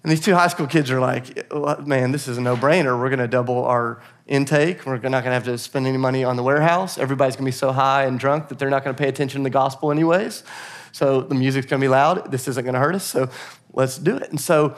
And 0.04 0.12
these 0.12 0.20
two 0.20 0.34
high 0.34 0.48
school 0.48 0.66
kids 0.66 0.90
are 0.90 1.00
like, 1.00 1.50
man, 1.86 2.12
this 2.12 2.28
is 2.28 2.36
a 2.36 2.40
no 2.40 2.56
brainer. 2.56 2.98
We're 3.00 3.08
going 3.08 3.20
to 3.20 3.28
double 3.28 3.64
our 3.64 4.02
intake. 4.26 4.84
We're 4.84 4.96
not 4.96 5.02
going 5.02 5.24
to 5.24 5.30
have 5.30 5.44
to 5.44 5.56
spend 5.56 5.86
any 5.86 5.96
money 5.96 6.22
on 6.24 6.36
the 6.36 6.42
warehouse. 6.42 6.98
Everybody's 6.98 7.36
going 7.36 7.46
to 7.46 7.48
be 7.48 7.56
so 7.56 7.72
high 7.72 8.04
and 8.04 8.18
drunk 8.18 8.48
that 8.48 8.58
they're 8.58 8.68
not 8.68 8.84
going 8.84 8.94
to 8.94 9.02
pay 9.02 9.08
attention 9.08 9.40
to 9.40 9.44
the 9.44 9.50
gospel, 9.50 9.90
anyways. 9.90 10.44
So 10.92 11.22
the 11.22 11.34
music's 11.34 11.66
going 11.66 11.80
to 11.80 11.84
be 11.84 11.88
loud. 11.88 12.30
This 12.30 12.46
isn't 12.48 12.64
going 12.64 12.74
to 12.74 12.80
hurt 12.80 12.94
us. 12.94 13.04
So 13.04 13.30
let's 13.72 13.96
do 13.96 14.16
it. 14.16 14.28
And 14.28 14.38
so 14.38 14.76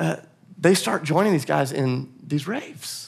uh, 0.00 0.16
they 0.58 0.74
start 0.74 1.04
joining 1.04 1.32
these 1.32 1.44
guys 1.44 1.70
in 1.70 2.12
these 2.20 2.48
raves. 2.48 3.05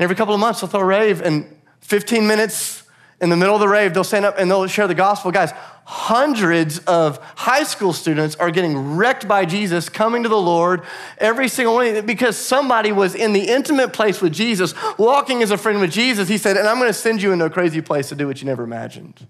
And 0.00 0.04
every 0.04 0.16
couple 0.16 0.32
of 0.32 0.40
months, 0.40 0.62
they'll 0.62 0.70
throw 0.70 0.80
a 0.80 0.84
rave, 0.84 1.20
and 1.20 1.44
15 1.82 2.26
minutes 2.26 2.84
in 3.20 3.28
the 3.28 3.36
middle 3.36 3.54
of 3.54 3.60
the 3.60 3.68
rave, 3.68 3.92
they'll 3.92 4.02
stand 4.02 4.24
up 4.24 4.36
and 4.38 4.50
they'll 4.50 4.66
share 4.66 4.88
the 4.88 4.94
gospel. 4.94 5.30
Guys, 5.30 5.52
hundreds 5.84 6.78
of 6.78 7.18
high 7.36 7.64
school 7.64 7.92
students 7.92 8.34
are 8.36 8.50
getting 8.50 8.96
wrecked 8.96 9.28
by 9.28 9.44
Jesus, 9.44 9.90
coming 9.90 10.22
to 10.22 10.30
the 10.30 10.40
Lord 10.40 10.84
every 11.18 11.48
single 11.48 11.74
one 11.74 12.06
because 12.06 12.38
somebody 12.38 12.92
was 12.92 13.14
in 13.14 13.34
the 13.34 13.46
intimate 13.50 13.92
place 13.92 14.22
with 14.22 14.32
Jesus, 14.32 14.72
walking 14.96 15.42
as 15.42 15.50
a 15.50 15.58
friend 15.58 15.82
with 15.82 15.92
Jesus. 15.92 16.30
He 16.30 16.38
said, 16.38 16.56
And 16.56 16.66
I'm 16.66 16.78
going 16.78 16.88
to 16.88 16.94
send 16.94 17.20
you 17.20 17.32
into 17.32 17.44
a 17.44 17.50
crazy 17.50 17.82
place 17.82 18.08
to 18.08 18.14
do 18.14 18.26
what 18.26 18.40
you 18.40 18.46
never 18.46 18.64
imagined. 18.64 19.26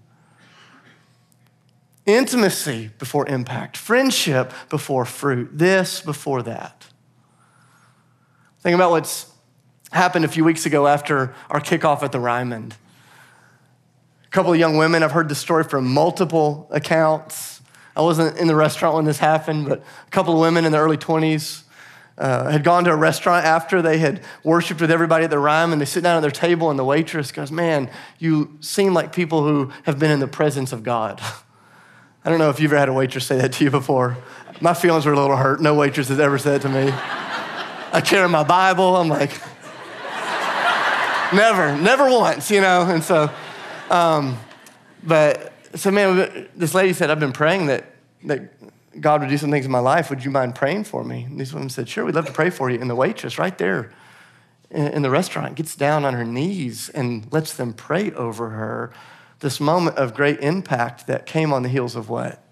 Intimacy 2.05 2.91
before 2.97 3.27
impact, 3.27 3.75
friendship 3.75 4.53
before 4.69 5.03
fruit, 5.03 5.49
this 5.51 5.99
before 5.99 6.41
that. 6.43 6.85
Think 8.61 8.75
about 8.75 8.91
what's 8.91 9.30
happened 9.91 10.25
a 10.25 10.27
few 10.27 10.43
weeks 10.43 10.65
ago 10.65 10.87
after 10.87 11.33
our 11.49 11.59
kickoff 11.59 12.01
at 12.03 12.11
the 12.11 12.19
Ryman. 12.19 12.73
A 14.25 14.29
couple 14.29 14.53
of 14.53 14.59
young 14.59 14.77
women, 14.77 15.03
I've 15.03 15.11
heard 15.11 15.29
the 15.29 15.35
story 15.35 15.63
from 15.63 15.93
multiple 15.93 16.67
accounts. 16.71 17.61
I 17.95 18.01
wasn't 18.01 18.37
in 18.37 18.47
the 18.47 18.55
restaurant 18.55 18.95
when 18.95 19.05
this 19.05 19.19
happened, 19.19 19.67
but 19.67 19.79
a 19.79 20.09
couple 20.09 20.33
of 20.33 20.39
women 20.39 20.65
in 20.65 20.71
their 20.71 20.81
early 20.81 20.97
20s 20.97 21.63
uh, 22.17 22.49
had 22.49 22.63
gone 22.63 22.83
to 22.85 22.91
a 22.91 22.95
restaurant 22.95 23.45
after 23.45 23.81
they 23.81 23.97
had 23.97 24.21
worshiped 24.43 24.79
with 24.79 24.91
everybody 24.91 25.25
at 25.25 25.29
the 25.29 25.39
Ryman, 25.39 25.79
they 25.79 25.85
sit 25.85 26.03
down 26.03 26.17
at 26.17 26.21
their 26.21 26.31
table, 26.31 26.69
and 26.69 26.77
the 26.77 26.85
waitress 26.85 27.31
goes, 27.31 27.51
Man, 27.51 27.89
you 28.19 28.57
seem 28.61 28.93
like 28.93 29.11
people 29.11 29.43
who 29.43 29.71
have 29.83 29.97
been 29.97 30.11
in 30.11 30.19
the 30.19 30.27
presence 30.27 30.71
of 30.71 30.83
God. 30.83 31.21
I 32.23 32.29
don't 32.29 32.37
know 32.37 32.49
if 32.49 32.59
you've 32.59 32.71
ever 32.71 32.79
had 32.79 32.89
a 32.89 32.93
waitress 32.93 33.25
say 33.25 33.37
that 33.37 33.53
to 33.53 33.63
you 33.63 33.71
before. 33.71 34.17
My 34.61 34.75
feelings 34.75 35.05
were 35.05 35.13
a 35.13 35.19
little 35.19 35.35
hurt. 35.35 35.59
No 35.61 35.73
waitress 35.73 36.09
has 36.09 36.19
ever 36.19 36.37
said 36.37 36.57
it 36.57 36.61
to 36.61 36.69
me. 36.69 36.91
I 37.93 38.01
carry 38.05 38.29
my 38.29 38.43
Bible. 38.43 38.95
I'm 38.95 39.09
like, 39.09 39.31
never, 41.33 41.75
never 41.77 42.09
once, 42.09 42.51
you 42.51 42.61
know? 42.61 42.81
And 42.83 43.03
so, 43.03 43.29
um, 43.89 44.37
but, 45.03 45.53
so 45.75 45.91
man, 45.91 46.49
this 46.55 46.73
lady 46.73 46.93
said, 46.93 47.09
I've 47.09 47.19
been 47.19 47.33
praying 47.33 47.67
that, 47.67 47.85
that 48.25 48.53
God 48.99 49.21
would 49.21 49.29
do 49.29 49.37
some 49.37 49.51
things 49.51 49.65
in 49.65 49.71
my 49.71 49.79
life. 49.79 50.09
Would 50.09 50.23
you 50.23 50.31
mind 50.31 50.55
praying 50.55 50.83
for 50.83 51.03
me? 51.03 51.23
And 51.23 51.39
these 51.39 51.53
women 51.53 51.69
said, 51.69 51.87
Sure, 51.87 52.05
we'd 52.05 52.15
love 52.15 52.25
to 52.25 52.33
pray 52.33 52.49
for 52.49 52.69
you. 52.69 52.79
And 52.79 52.89
the 52.89 52.95
waitress 52.95 53.37
right 53.37 53.57
there 53.57 53.91
in, 54.69 55.01
the 55.01 55.09
restaurant 55.09 55.55
gets 55.55 55.75
down 55.75 56.05
on 56.05 56.13
her 56.13 56.25
knees 56.25 56.89
and 56.89 57.31
lets 57.31 57.53
them 57.53 57.73
pray 57.73 58.11
over 58.11 58.49
her 58.51 58.91
this 59.39 59.59
moment 59.59 59.97
of 59.97 60.13
great 60.13 60.39
impact 60.39 61.07
that 61.07 61.25
came 61.25 61.51
on 61.51 61.63
the 61.63 61.69
heels 61.69 61.95
of 61.95 62.09
what? 62.09 62.43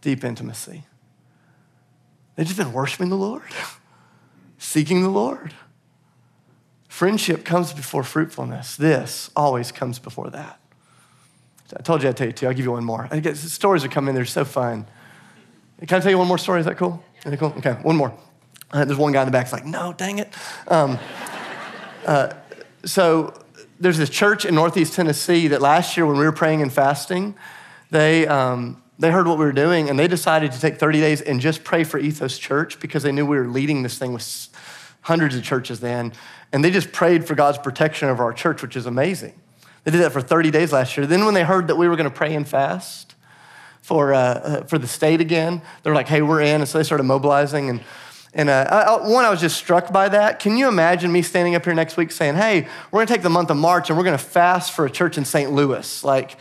Deep 0.00 0.24
intimacy. 0.24 0.84
They've 2.34 2.46
just 2.46 2.58
been 2.58 2.72
worshiping 2.72 3.10
the 3.10 3.16
Lord, 3.16 3.42
seeking 4.58 5.02
the 5.02 5.08
Lord. 5.08 5.54
Friendship 6.94 7.44
comes 7.44 7.72
before 7.72 8.04
fruitfulness. 8.04 8.76
This 8.76 9.28
always 9.34 9.72
comes 9.72 9.98
before 9.98 10.30
that. 10.30 10.60
I 11.76 11.82
told 11.82 12.04
you 12.04 12.08
I'd 12.08 12.16
tell 12.16 12.28
you 12.28 12.32
two. 12.32 12.46
I'll 12.46 12.52
give 12.52 12.64
you 12.64 12.70
one 12.70 12.84
more. 12.84 13.08
I 13.10 13.18
get 13.18 13.36
stories 13.36 13.84
are 13.84 13.88
coming, 13.88 14.10
in, 14.10 14.14
they're 14.14 14.24
so 14.24 14.44
fun. 14.44 14.86
Can 15.84 15.98
I 15.98 16.00
tell 16.00 16.12
you 16.12 16.18
one 16.18 16.28
more 16.28 16.38
story? 16.38 16.60
Is 16.60 16.66
that 16.66 16.76
cool? 16.76 17.02
Is 17.24 17.32
that 17.32 17.36
cool? 17.36 17.52
Okay, 17.58 17.72
one 17.82 17.96
more. 17.96 18.16
Uh, 18.70 18.84
there's 18.84 18.96
one 18.96 19.10
guy 19.10 19.22
in 19.22 19.26
the 19.26 19.32
back 19.32 19.46
that's 19.46 19.52
like, 19.52 19.66
no, 19.66 19.92
dang 19.92 20.20
it. 20.20 20.32
Um, 20.68 21.00
uh, 22.06 22.32
so 22.84 23.42
there's 23.80 23.98
this 23.98 24.08
church 24.08 24.44
in 24.44 24.54
Northeast 24.54 24.94
Tennessee 24.94 25.48
that 25.48 25.60
last 25.60 25.96
year 25.96 26.06
when 26.06 26.16
we 26.16 26.24
were 26.24 26.30
praying 26.30 26.62
and 26.62 26.72
fasting, 26.72 27.34
they, 27.90 28.24
um, 28.28 28.80
they 29.00 29.10
heard 29.10 29.26
what 29.26 29.36
we 29.36 29.44
were 29.44 29.52
doing 29.52 29.90
and 29.90 29.98
they 29.98 30.06
decided 30.06 30.52
to 30.52 30.60
take 30.60 30.78
30 30.78 31.00
days 31.00 31.20
and 31.20 31.40
just 31.40 31.64
pray 31.64 31.82
for 31.82 31.98
Ethos 31.98 32.38
Church 32.38 32.78
because 32.78 33.02
they 33.02 33.10
knew 33.10 33.26
we 33.26 33.36
were 33.36 33.48
leading 33.48 33.82
this 33.82 33.98
thing 33.98 34.12
with 34.12 34.22
hundreds 35.04 35.36
of 35.36 35.44
churches 35.44 35.80
then. 35.80 36.12
And 36.52 36.64
they 36.64 36.70
just 36.70 36.92
prayed 36.92 37.26
for 37.26 37.34
God's 37.34 37.58
protection 37.58 38.08
over 38.08 38.24
our 38.24 38.32
church, 38.32 38.62
which 38.62 38.74
is 38.74 38.86
amazing. 38.86 39.34
They 39.84 39.90
did 39.90 40.00
that 40.00 40.12
for 40.12 40.22
30 40.22 40.50
days 40.50 40.72
last 40.72 40.96
year. 40.96 41.06
Then 41.06 41.24
when 41.26 41.34
they 41.34 41.44
heard 41.44 41.68
that 41.68 41.76
we 41.76 41.88
were 41.88 41.96
going 41.96 42.10
to 42.10 42.14
pray 42.14 42.34
and 42.34 42.48
fast 42.48 43.14
for, 43.82 44.14
uh, 44.14 44.18
uh, 44.18 44.64
for 44.64 44.78
the 44.78 44.86
state 44.86 45.20
again, 45.20 45.60
they're 45.82 45.94
like, 45.94 46.08
hey, 46.08 46.22
we're 46.22 46.40
in. 46.40 46.62
And 46.62 46.68
so 46.68 46.78
they 46.78 46.84
started 46.84 47.04
mobilizing. 47.04 47.68
And, 47.68 47.80
and 48.32 48.48
uh, 48.48 48.66
I, 49.02 49.08
one, 49.08 49.26
I 49.26 49.30
was 49.30 49.42
just 49.42 49.56
struck 49.56 49.92
by 49.92 50.08
that. 50.08 50.40
Can 50.40 50.56
you 50.56 50.68
imagine 50.68 51.12
me 51.12 51.20
standing 51.20 51.54
up 51.54 51.64
here 51.66 51.74
next 51.74 51.98
week 51.98 52.10
saying, 52.10 52.36
hey, 52.36 52.66
we're 52.90 52.98
going 52.98 53.06
to 53.06 53.12
take 53.12 53.22
the 53.22 53.30
month 53.30 53.50
of 53.50 53.58
March 53.58 53.90
and 53.90 53.98
we're 53.98 54.04
going 54.04 54.16
to 54.16 54.24
fast 54.24 54.72
for 54.72 54.86
a 54.86 54.90
church 54.90 55.18
in 55.18 55.26
St. 55.26 55.52
Louis? 55.52 56.02
Like, 56.02 56.38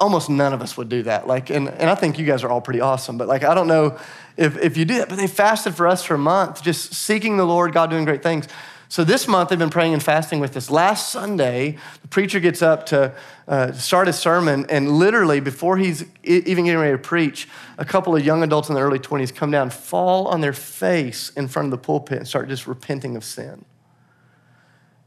almost 0.00 0.30
none 0.30 0.52
of 0.52 0.62
us 0.62 0.76
would 0.76 0.88
do 0.88 1.02
that. 1.02 1.26
Like, 1.26 1.50
and, 1.50 1.68
and 1.68 1.90
I 1.90 1.94
think 1.94 2.18
you 2.18 2.26
guys 2.26 2.44
are 2.44 2.48
all 2.48 2.60
pretty 2.60 2.80
awesome, 2.80 3.18
but 3.18 3.28
like, 3.28 3.42
I 3.42 3.54
don't 3.54 3.68
know 3.68 3.98
if, 4.36 4.56
if 4.58 4.76
you 4.76 4.84
do 4.84 4.98
that, 4.98 5.08
but 5.08 5.16
they 5.16 5.26
fasted 5.26 5.74
for 5.74 5.86
us 5.86 6.04
for 6.04 6.14
a 6.14 6.18
month, 6.18 6.62
just 6.62 6.94
seeking 6.94 7.36
the 7.36 7.44
Lord, 7.44 7.72
God 7.72 7.90
doing 7.90 8.04
great 8.04 8.22
things. 8.22 8.46
So 8.90 9.04
this 9.04 9.28
month 9.28 9.50
they've 9.50 9.58
been 9.58 9.68
praying 9.68 9.92
and 9.92 10.02
fasting 10.02 10.40
with 10.40 10.56
us. 10.56 10.70
Last 10.70 11.10
Sunday, 11.10 11.76
the 12.00 12.08
preacher 12.08 12.40
gets 12.40 12.62
up 12.62 12.86
to 12.86 13.12
uh, 13.46 13.72
start 13.72 14.06
his 14.06 14.18
sermon, 14.18 14.64
and 14.70 14.98
literally 14.98 15.40
before 15.40 15.76
he's 15.76 16.04
even 16.22 16.64
getting 16.64 16.78
ready 16.78 16.92
to 16.92 16.98
preach, 16.98 17.48
a 17.76 17.84
couple 17.84 18.16
of 18.16 18.24
young 18.24 18.42
adults 18.42 18.68
in 18.70 18.74
their 18.74 18.84
early 18.84 18.98
20s 18.98 19.34
come 19.34 19.50
down, 19.50 19.68
fall 19.68 20.28
on 20.28 20.40
their 20.40 20.54
face 20.54 21.30
in 21.36 21.48
front 21.48 21.66
of 21.66 21.70
the 21.70 21.78
pulpit, 21.78 22.18
and 22.18 22.28
start 22.28 22.48
just 22.48 22.66
repenting 22.66 23.14
of 23.14 23.24
sin. 23.24 23.64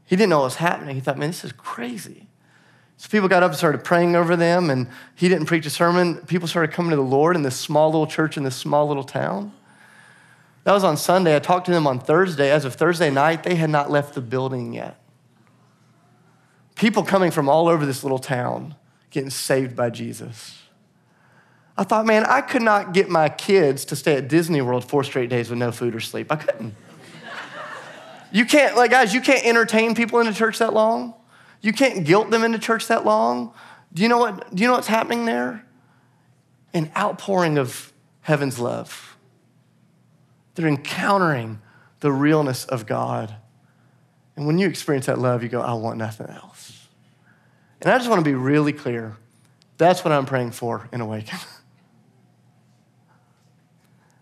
He 0.04 0.14
didn't 0.14 0.30
know 0.30 0.38
what 0.38 0.44
was 0.44 0.56
happening. 0.56 0.94
He 0.94 1.00
thought, 1.00 1.18
man, 1.18 1.30
this 1.30 1.44
is 1.44 1.52
crazy. 1.52 2.28
So 3.02 3.08
people 3.08 3.28
got 3.28 3.42
up 3.42 3.50
and 3.50 3.58
started 3.58 3.82
praying 3.82 4.14
over 4.14 4.36
them, 4.36 4.70
and 4.70 4.86
he 5.16 5.28
didn't 5.28 5.46
preach 5.46 5.66
a 5.66 5.70
sermon. 5.70 6.18
People 6.26 6.46
started 6.46 6.72
coming 6.72 6.90
to 6.90 6.96
the 6.96 7.02
Lord 7.02 7.34
in 7.34 7.42
this 7.42 7.56
small 7.56 7.90
little 7.90 8.06
church 8.06 8.36
in 8.36 8.44
this 8.44 8.54
small 8.54 8.86
little 8.86 9.02
town. 9.02 9.52
That 10.62 10.72
was 10.72 10.84
on 10.84 10.96
Sunday. 10.96 11.34
I 11.34 11.40
talked 11.40 11.66
to 11.66 11.72
them 11.72 11.84
on 11.84 11.98
Thursday. 11.98 12.48
As 12.48 12.64
of 12.64 12.76
Thursday 12.76 13.10
night, 13.10 13.42
they 13.42 13.56
had 13.56 13.70
not 13.70 13.90
left 13.90 14.14
the 14.14 14.20
building 14.20 14.72
yet. 14.72 15.00
People 16.76 17.02
coming 17.02 17.32
from 17.32 17.48
all 17.48 17.66
over 17.66 17.84
this 17.84 18.04
little 18.04 18.20
town 18.20 18.76
getting 19.10 19.30
saved 19.30 19.74
by 19.74 19.90
Jesus. 19.90 20.60
I 21.76 21.82
thought, 21.82 22.06
man, 22.06 22.24
I 22.24 22.40
could 22.40 22.62
not 22.62 22.94
get 22.94 23.08
my 23.08 23.28
kids 23.28 23.84
to 23.86 23.96
stay 23.96 24.14
at 24.14 24.28
Disney 24.28 24.62
World 24.62 24.84
four 24.84 25.02
straight 25.02 25.28
days 25.28 25.50
with 25.50 25.58
no 25.58 25.72
food 25.72 25.96
or 25.96 26.00
sleep. 26.00 26.30
I 26.30 26.36
couldn't. 26.36 26.76
you 28.30 28.44
can't, 28.44 28.76
like, 28.76 28.92
guys, 28.92 29.12
you 29.12 29.20
can't 29.20 29.44
entertain 29.44 29.96
people 29.96 30.20
in 30.20 30.28
a 30.28 30.32
church 30.32 30.60
that 30.60 30.72
long. 30.72 31.14
You 31.62 31.72
can't 31.72 32.04
guilt 32.04 32.30
them 32.30 32.44
into 32.44 32.58
church 32.58 32.88
that 32.88 33.06
long. 33.06 33.54
Do 33.94 34.02
you 34.02 34.08
know 34.08 34.18
what, 34.18 34.54
do 34.54 34.62
you 34.62 34.68
know 34.68 34.74
what's 34.74 34.88
happening 34.88 35.24
there? 35.24 35.64
An 36.74 36.90
outpouring 36.96 37.56
of 37.58 37.92
heaven's 38.20 38.58
love 38.58 39.12
they're 40.54 40.68
encountering 40.68 41.60
the 42.00 42.12
realness 42.12 42.64
of 42.64 42.86
God. 42.86 43.34
And 44.36 44.46
when 44.46 44.58
you 44.58 44.68
experience 44.68 45.06
that 45.06 45.18
love, 45.18 45.42
you 45.42 45.48
go, 45.48 45.60
I 45.60 45.72
want 45.74 45.98
nothing 45.98 46.28
else. 46.28 46.88
And 47.80 47.90
I 47.90 47.98
just 47.98 48.08
want 48.08 48.20
to 48.20 48.24
be 48.24 48.34
really 48.34 48.72
clear. 48.72 49.16
That's 49.78 50.04
what 50.04 50.12
I'm 50.12 50.26
praying 50.26 50.52
for 50.52 50.88
in 50.92 51.00
Awaken. 51.00 51.38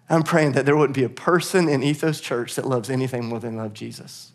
I'm 0.08 0.22
praying 0.22 0.52
that 0.52 0.66
there 0.66 0.76
wouldn't 0.76 0.96
be 0.96 1.04
a 1.04 1.08
person 1.08 1.68
in 1.68 1.82
Ethos 1.82 2.20
Church 2.20 2.56
that 2.56 2.66
loves 2.66 2.90
anything 2.90 3.26
more 3.26 3.38
than 3.38 3.56
love 3.56 3.74
Jesus, 3.74 4.32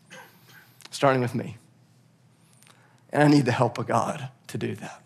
starting 0.91 1.21
with 1.21 1.35
me. 1.35 1.57
And 3.15 3.23
I 3.23 3.27
need 3.29 3.45
the 3.45 3.53
help 3.53 3.77
of 3.77 3.87
God 3.87 4.27
to 4.47 4.57
do 4.57 4.75
that. 4.75 5.01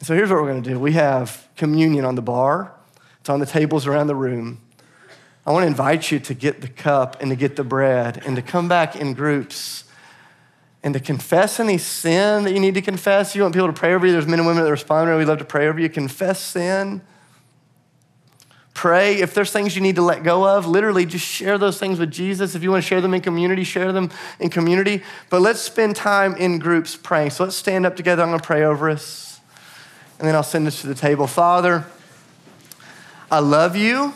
And 0.00 0.06
so 0.08 0.14
here's 0.14 0.28
what 0.28 0.42
we're 0.42 0.50
going 0.50 0.62
to 0.64 0.70
do 0.70 0.78
we 0.80 0.92
have 0.92 1.48
communion 1.56 2.04
on 2.04 2.16
the 2.16 2.22
bar, 2.22 2.74
it's 3.20 3.30
on 3.30 3.38
the 3.38 3.46
tables 3.46 3.86
around 3.86 4.08
the 4.08 4.16
room. 4.16 4.60
I 5.46 5.52
want 5.52 5.62
to 5.62 5.66
invite 5.68 6.10
you 6.10 6.18
to 6.18 6.34
get 6.34 6.62
the 6.62 6.68
cup 6.68 7.20
and 7.20 7.30
to 7.30 7.36
get 7.36 7.54
the 7.54 7.62
bread 7.62 8.22
and 8.26 8.34
to 8.34 8.42
come 8.42 8.66
back 8.66 8.96
in 8.96 9.14
groups 9.14 9.84
and 10.82 10.94
to 10.94 11.00
confess 11.00 11.60
any 11.60 11.78
sin 11.78 12.44
that 12.44 12.52
you 12.52 12.60
need 12.60 12.74
to 12.74 12.82
confess. 12.82 13.36
You 13.36 13.42
want 13.42 13.54
people 13.54 13.68
to 13.68 13.72
pray 13.72 13.94
over 13.94 14.04
you. 14.04 14.12
There's 14.12 14.26
men 14.26 14.40
and 14.40 14.48
women 14.48 14.64
that 14.64 14.70
respond. 14.70 15.16
We'd 15.16 15.26
love 15.26 15.38
to 15.38 15.44
pray 15.44 15.68
over 15.68 15.78
you. 15.78 15.88
Confess 15.88 16.40
sin. 16.40 17.02
Pray. 18.84 19.22
If 19.22 19.32
there's 19.32 19.50
things 19.50 19.74
you 19.74 19.80
need 19.80 19.94
to 19.94 20.02
let 20.02 20.24
go 20.24 20.46
of, 20.46 20.66
literally 20.66 21.06
just 21.06 21.24
share 21.24 21.56
those 21.56 21.78
things 21.78 21.98
with 21.98 22.10
Jesus. 22.10 22.54
If 22.54 22.62
you 22.62 22.70
want 22.70 22.84
to 22.84 22.86
share 22.86 23.00
them 23.00 23.14
in 23.14 23.22
community, 23.22 23.64
share 23.64 23.92
them 23.92 24.10
in 24.38 24.50
community. 24.50 25.02
But 25.30 25.40
let's 25.40 25.60
spend 25.60 25.96
time 25.96 26.34
in 26.36 26.58
groups 26.58 26.94
praying. 26.94 27.30
So 27.30 27.44
let's 27.44 27.56
stand 27.56 27.86
up 27.86 27.96
together. 27.96 28.22
I'm 28.22 28.28
going 28.28 28.40
to 28.40 28.46
pray 28.46 28.62
over 28.62 28.90
us. 28.90 29.40
And 30.18 30.28
then 30.28 30.34
I'll 30.34 30.42
send 30.42 30.66
this 30.66 30.82
to 30.82 30.86
the 30.86 30.94
table. 30.94 31.26
Father, 31.26 31.86
I 33.30 33.38
love 33.38 33.74
you. 33.74 34.12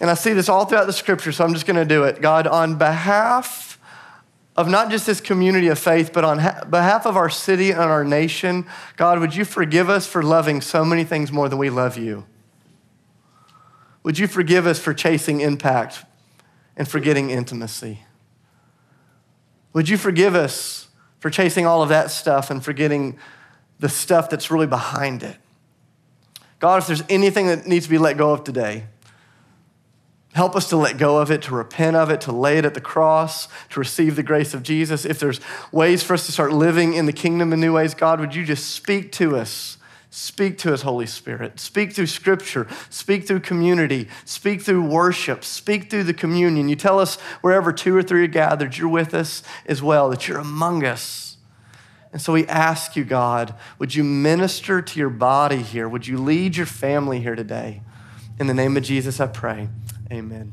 And 0.00 0.08
I 0.08 0.14
see 0.14 0.34
this 0.34 0.48
all 0.48 0.64
throughout 0.64 0.86
the 0.86 0.92
scripture, 0.92 1.32
so 1.32 1.44
I'm 1.44 1.52
just 1.52 1.66
going 1.66 1.74
to 1.74 1.84
do 1.84 2.04
it. 2.04 2.20
God, 2.20 2.46
on 2.46 2.78
behalf 2.78 3.76
of 4.56 4.68
not 4.68 4.88
just 4.88 5.04
this 5.04 5.20
community 5.20 5.66
of 5.66 5.80
faith, 5.80 6.12
but 6.12 6.22
on 6.22 6.36
behalf 6.70 7.06
of 7.06 7.16
our 7.16 7.28
city 7.28 7.72
and 7.72 7.80
our 7.80 8.04
nation, 8.04 8.66
God, 8.96 9.18
would 9.18 9.34
you 9.34 9.44
forgive 9.44 9.90
us 9.90 10.06
for 10.06 10.22
loving 10.22 10.60
so 10.60 10.84
many 10.84 11.02
things 11.02 11.32
more 11.32 11.48
than 11.48 11.58
we 11.58 11.70
love 11.70 11.98
you? 11.98 12.24
Would 14.02 14.18
you 14.18 14.26
forgive 14.26 14.66
us 14.66 14.78
for 14.78 14.92
chasing 14.94 15.40
impact 15.40 16.04
and 16.76 16.88
forgetting 16.88 17.30
intimacy? 17.30 18.00
Would 19.72 19.88
you 19.88 19.96
forgive 19.96 20.34
us 20.34 20.88
for 21.18 21.30
chasing 21.30 21.66
all 21.66 21.82
of 21.82 21.88
that 21.88 22.10
stuff 22.10 22.50
and 22.50 22.64
forgetting 22.64 23.18
the 23.78 23.88
stuff 23.88 24.28
that's 24.28 24.50
really 24.50 24.66
behind 24.66 25.22
it? 25.22 25.36
God, 26.58 26.78
if 26.78 26.86
there's 26.86 27.02
anything 27.08 27.46
that 27.46 27.66
needs 27.66 27.86
to 27.86 27.90
be 27.90 27.98
let 27.98 28.16
go 28.16 28.32
of 28.32 28.44
today, 28.44 28.84
Help 30.34 30.56
us 30.56 30.68
to 30.70 30.76
let 30.76 30.96
go 30.96 31.18
of 31.18 31.30
it, 31.30 31.42
to 31.42 31.54
repent 31.54 31.94
of 31.94 32.10
it, 32.10 32.22
to 32.22 32.32
lay 32.32 32.56
it 32.56 32.64
at 32.64 32.72
the 32.72 32.80
cross, 32.80 33.48
to 33.70 33.78
receive 33.78 34.16
the 34.16 34.22
grace 34.22 34.54
of 34.54 34.62
Jesus. 34.62 35.04
If 35.04 35.18
there's 35.18 35.40
ways 35.70 36.02
for 36.02 36.14
us 36.14 36.24
to 36.26 36.32
start 36.32 36.52
living 36.52 36.94
in 36.94 37.04
the 37.04 37.12
kingdom 37.12 37.52
in 37.52 37.60
new 37.60 37.74
ways, 37.74 37.94
God, 37.94 38.18
would 38.18 38.34
you 38.34 38.44
just 38.44 38.70
speak 38.70 39.12
to 39.12 39.36
us? 39.36 39.76
Speak 40.14 40.58
to 40.58 40.74
us, 40.74 40.82
Holy 40.82 41.06
Spirit. 41.06 41.58
Speak 41.58 41.94
through 41.94 42.04
scripture. 42.04 42.68
Speak 42.90 43.26
through 43.26 43.40
community. 43.40 44.08
Speak 44.26 44.60
through 44.60 44.82
worship. 44.82 45.42
Speak 45.42 45.88
through 45.88 46.04
the 46.04 46.12
communion. 46.12 46.68
You 46.68 46.76
tell 46.76 47.00
us 47.00 47.18
wherever 47.40 47.72
two 47.72 47.96
or 47.96 48.02
three 48.02 48.24
are 48.24 48.28
gathered, 48.28 48.76
you're 48.76 48.90
with 48.90 49.14
us 49.14 49.42
as 49.64 49.82
well, 49.82 50.10
that 50.10 50.28
you're 50.28 50.36
among 50.38 50.84
us. 50.84 51.38
And 52.12 52.20
so 52.20 52.34
we 52.34 52.46
ask 52.46 52.94
you, 52.94 53.04
God, 53.04 53.54
would 53.78 53.94
you 53.94 54.04
minister 54.04 54.82
to 54.82 55.00
your 55.00 55.08
body 55.08 55.62
here? 55.62 55.88
Would 55.88 56.06
you 56.06 56.18
lead 56.18 56.58
your 56.58 56.66
family 56.66 57.20
here 57.20 57.34
today? 57.34 57.80
In 58.38 58.48
the 58.48 58.54
name 58.54 58.76
of 58.76 58.82
Jesus, 58.82 59.18
I 59.18 59.28
pray. 59.28 59.70
Amen. 60.12 60.52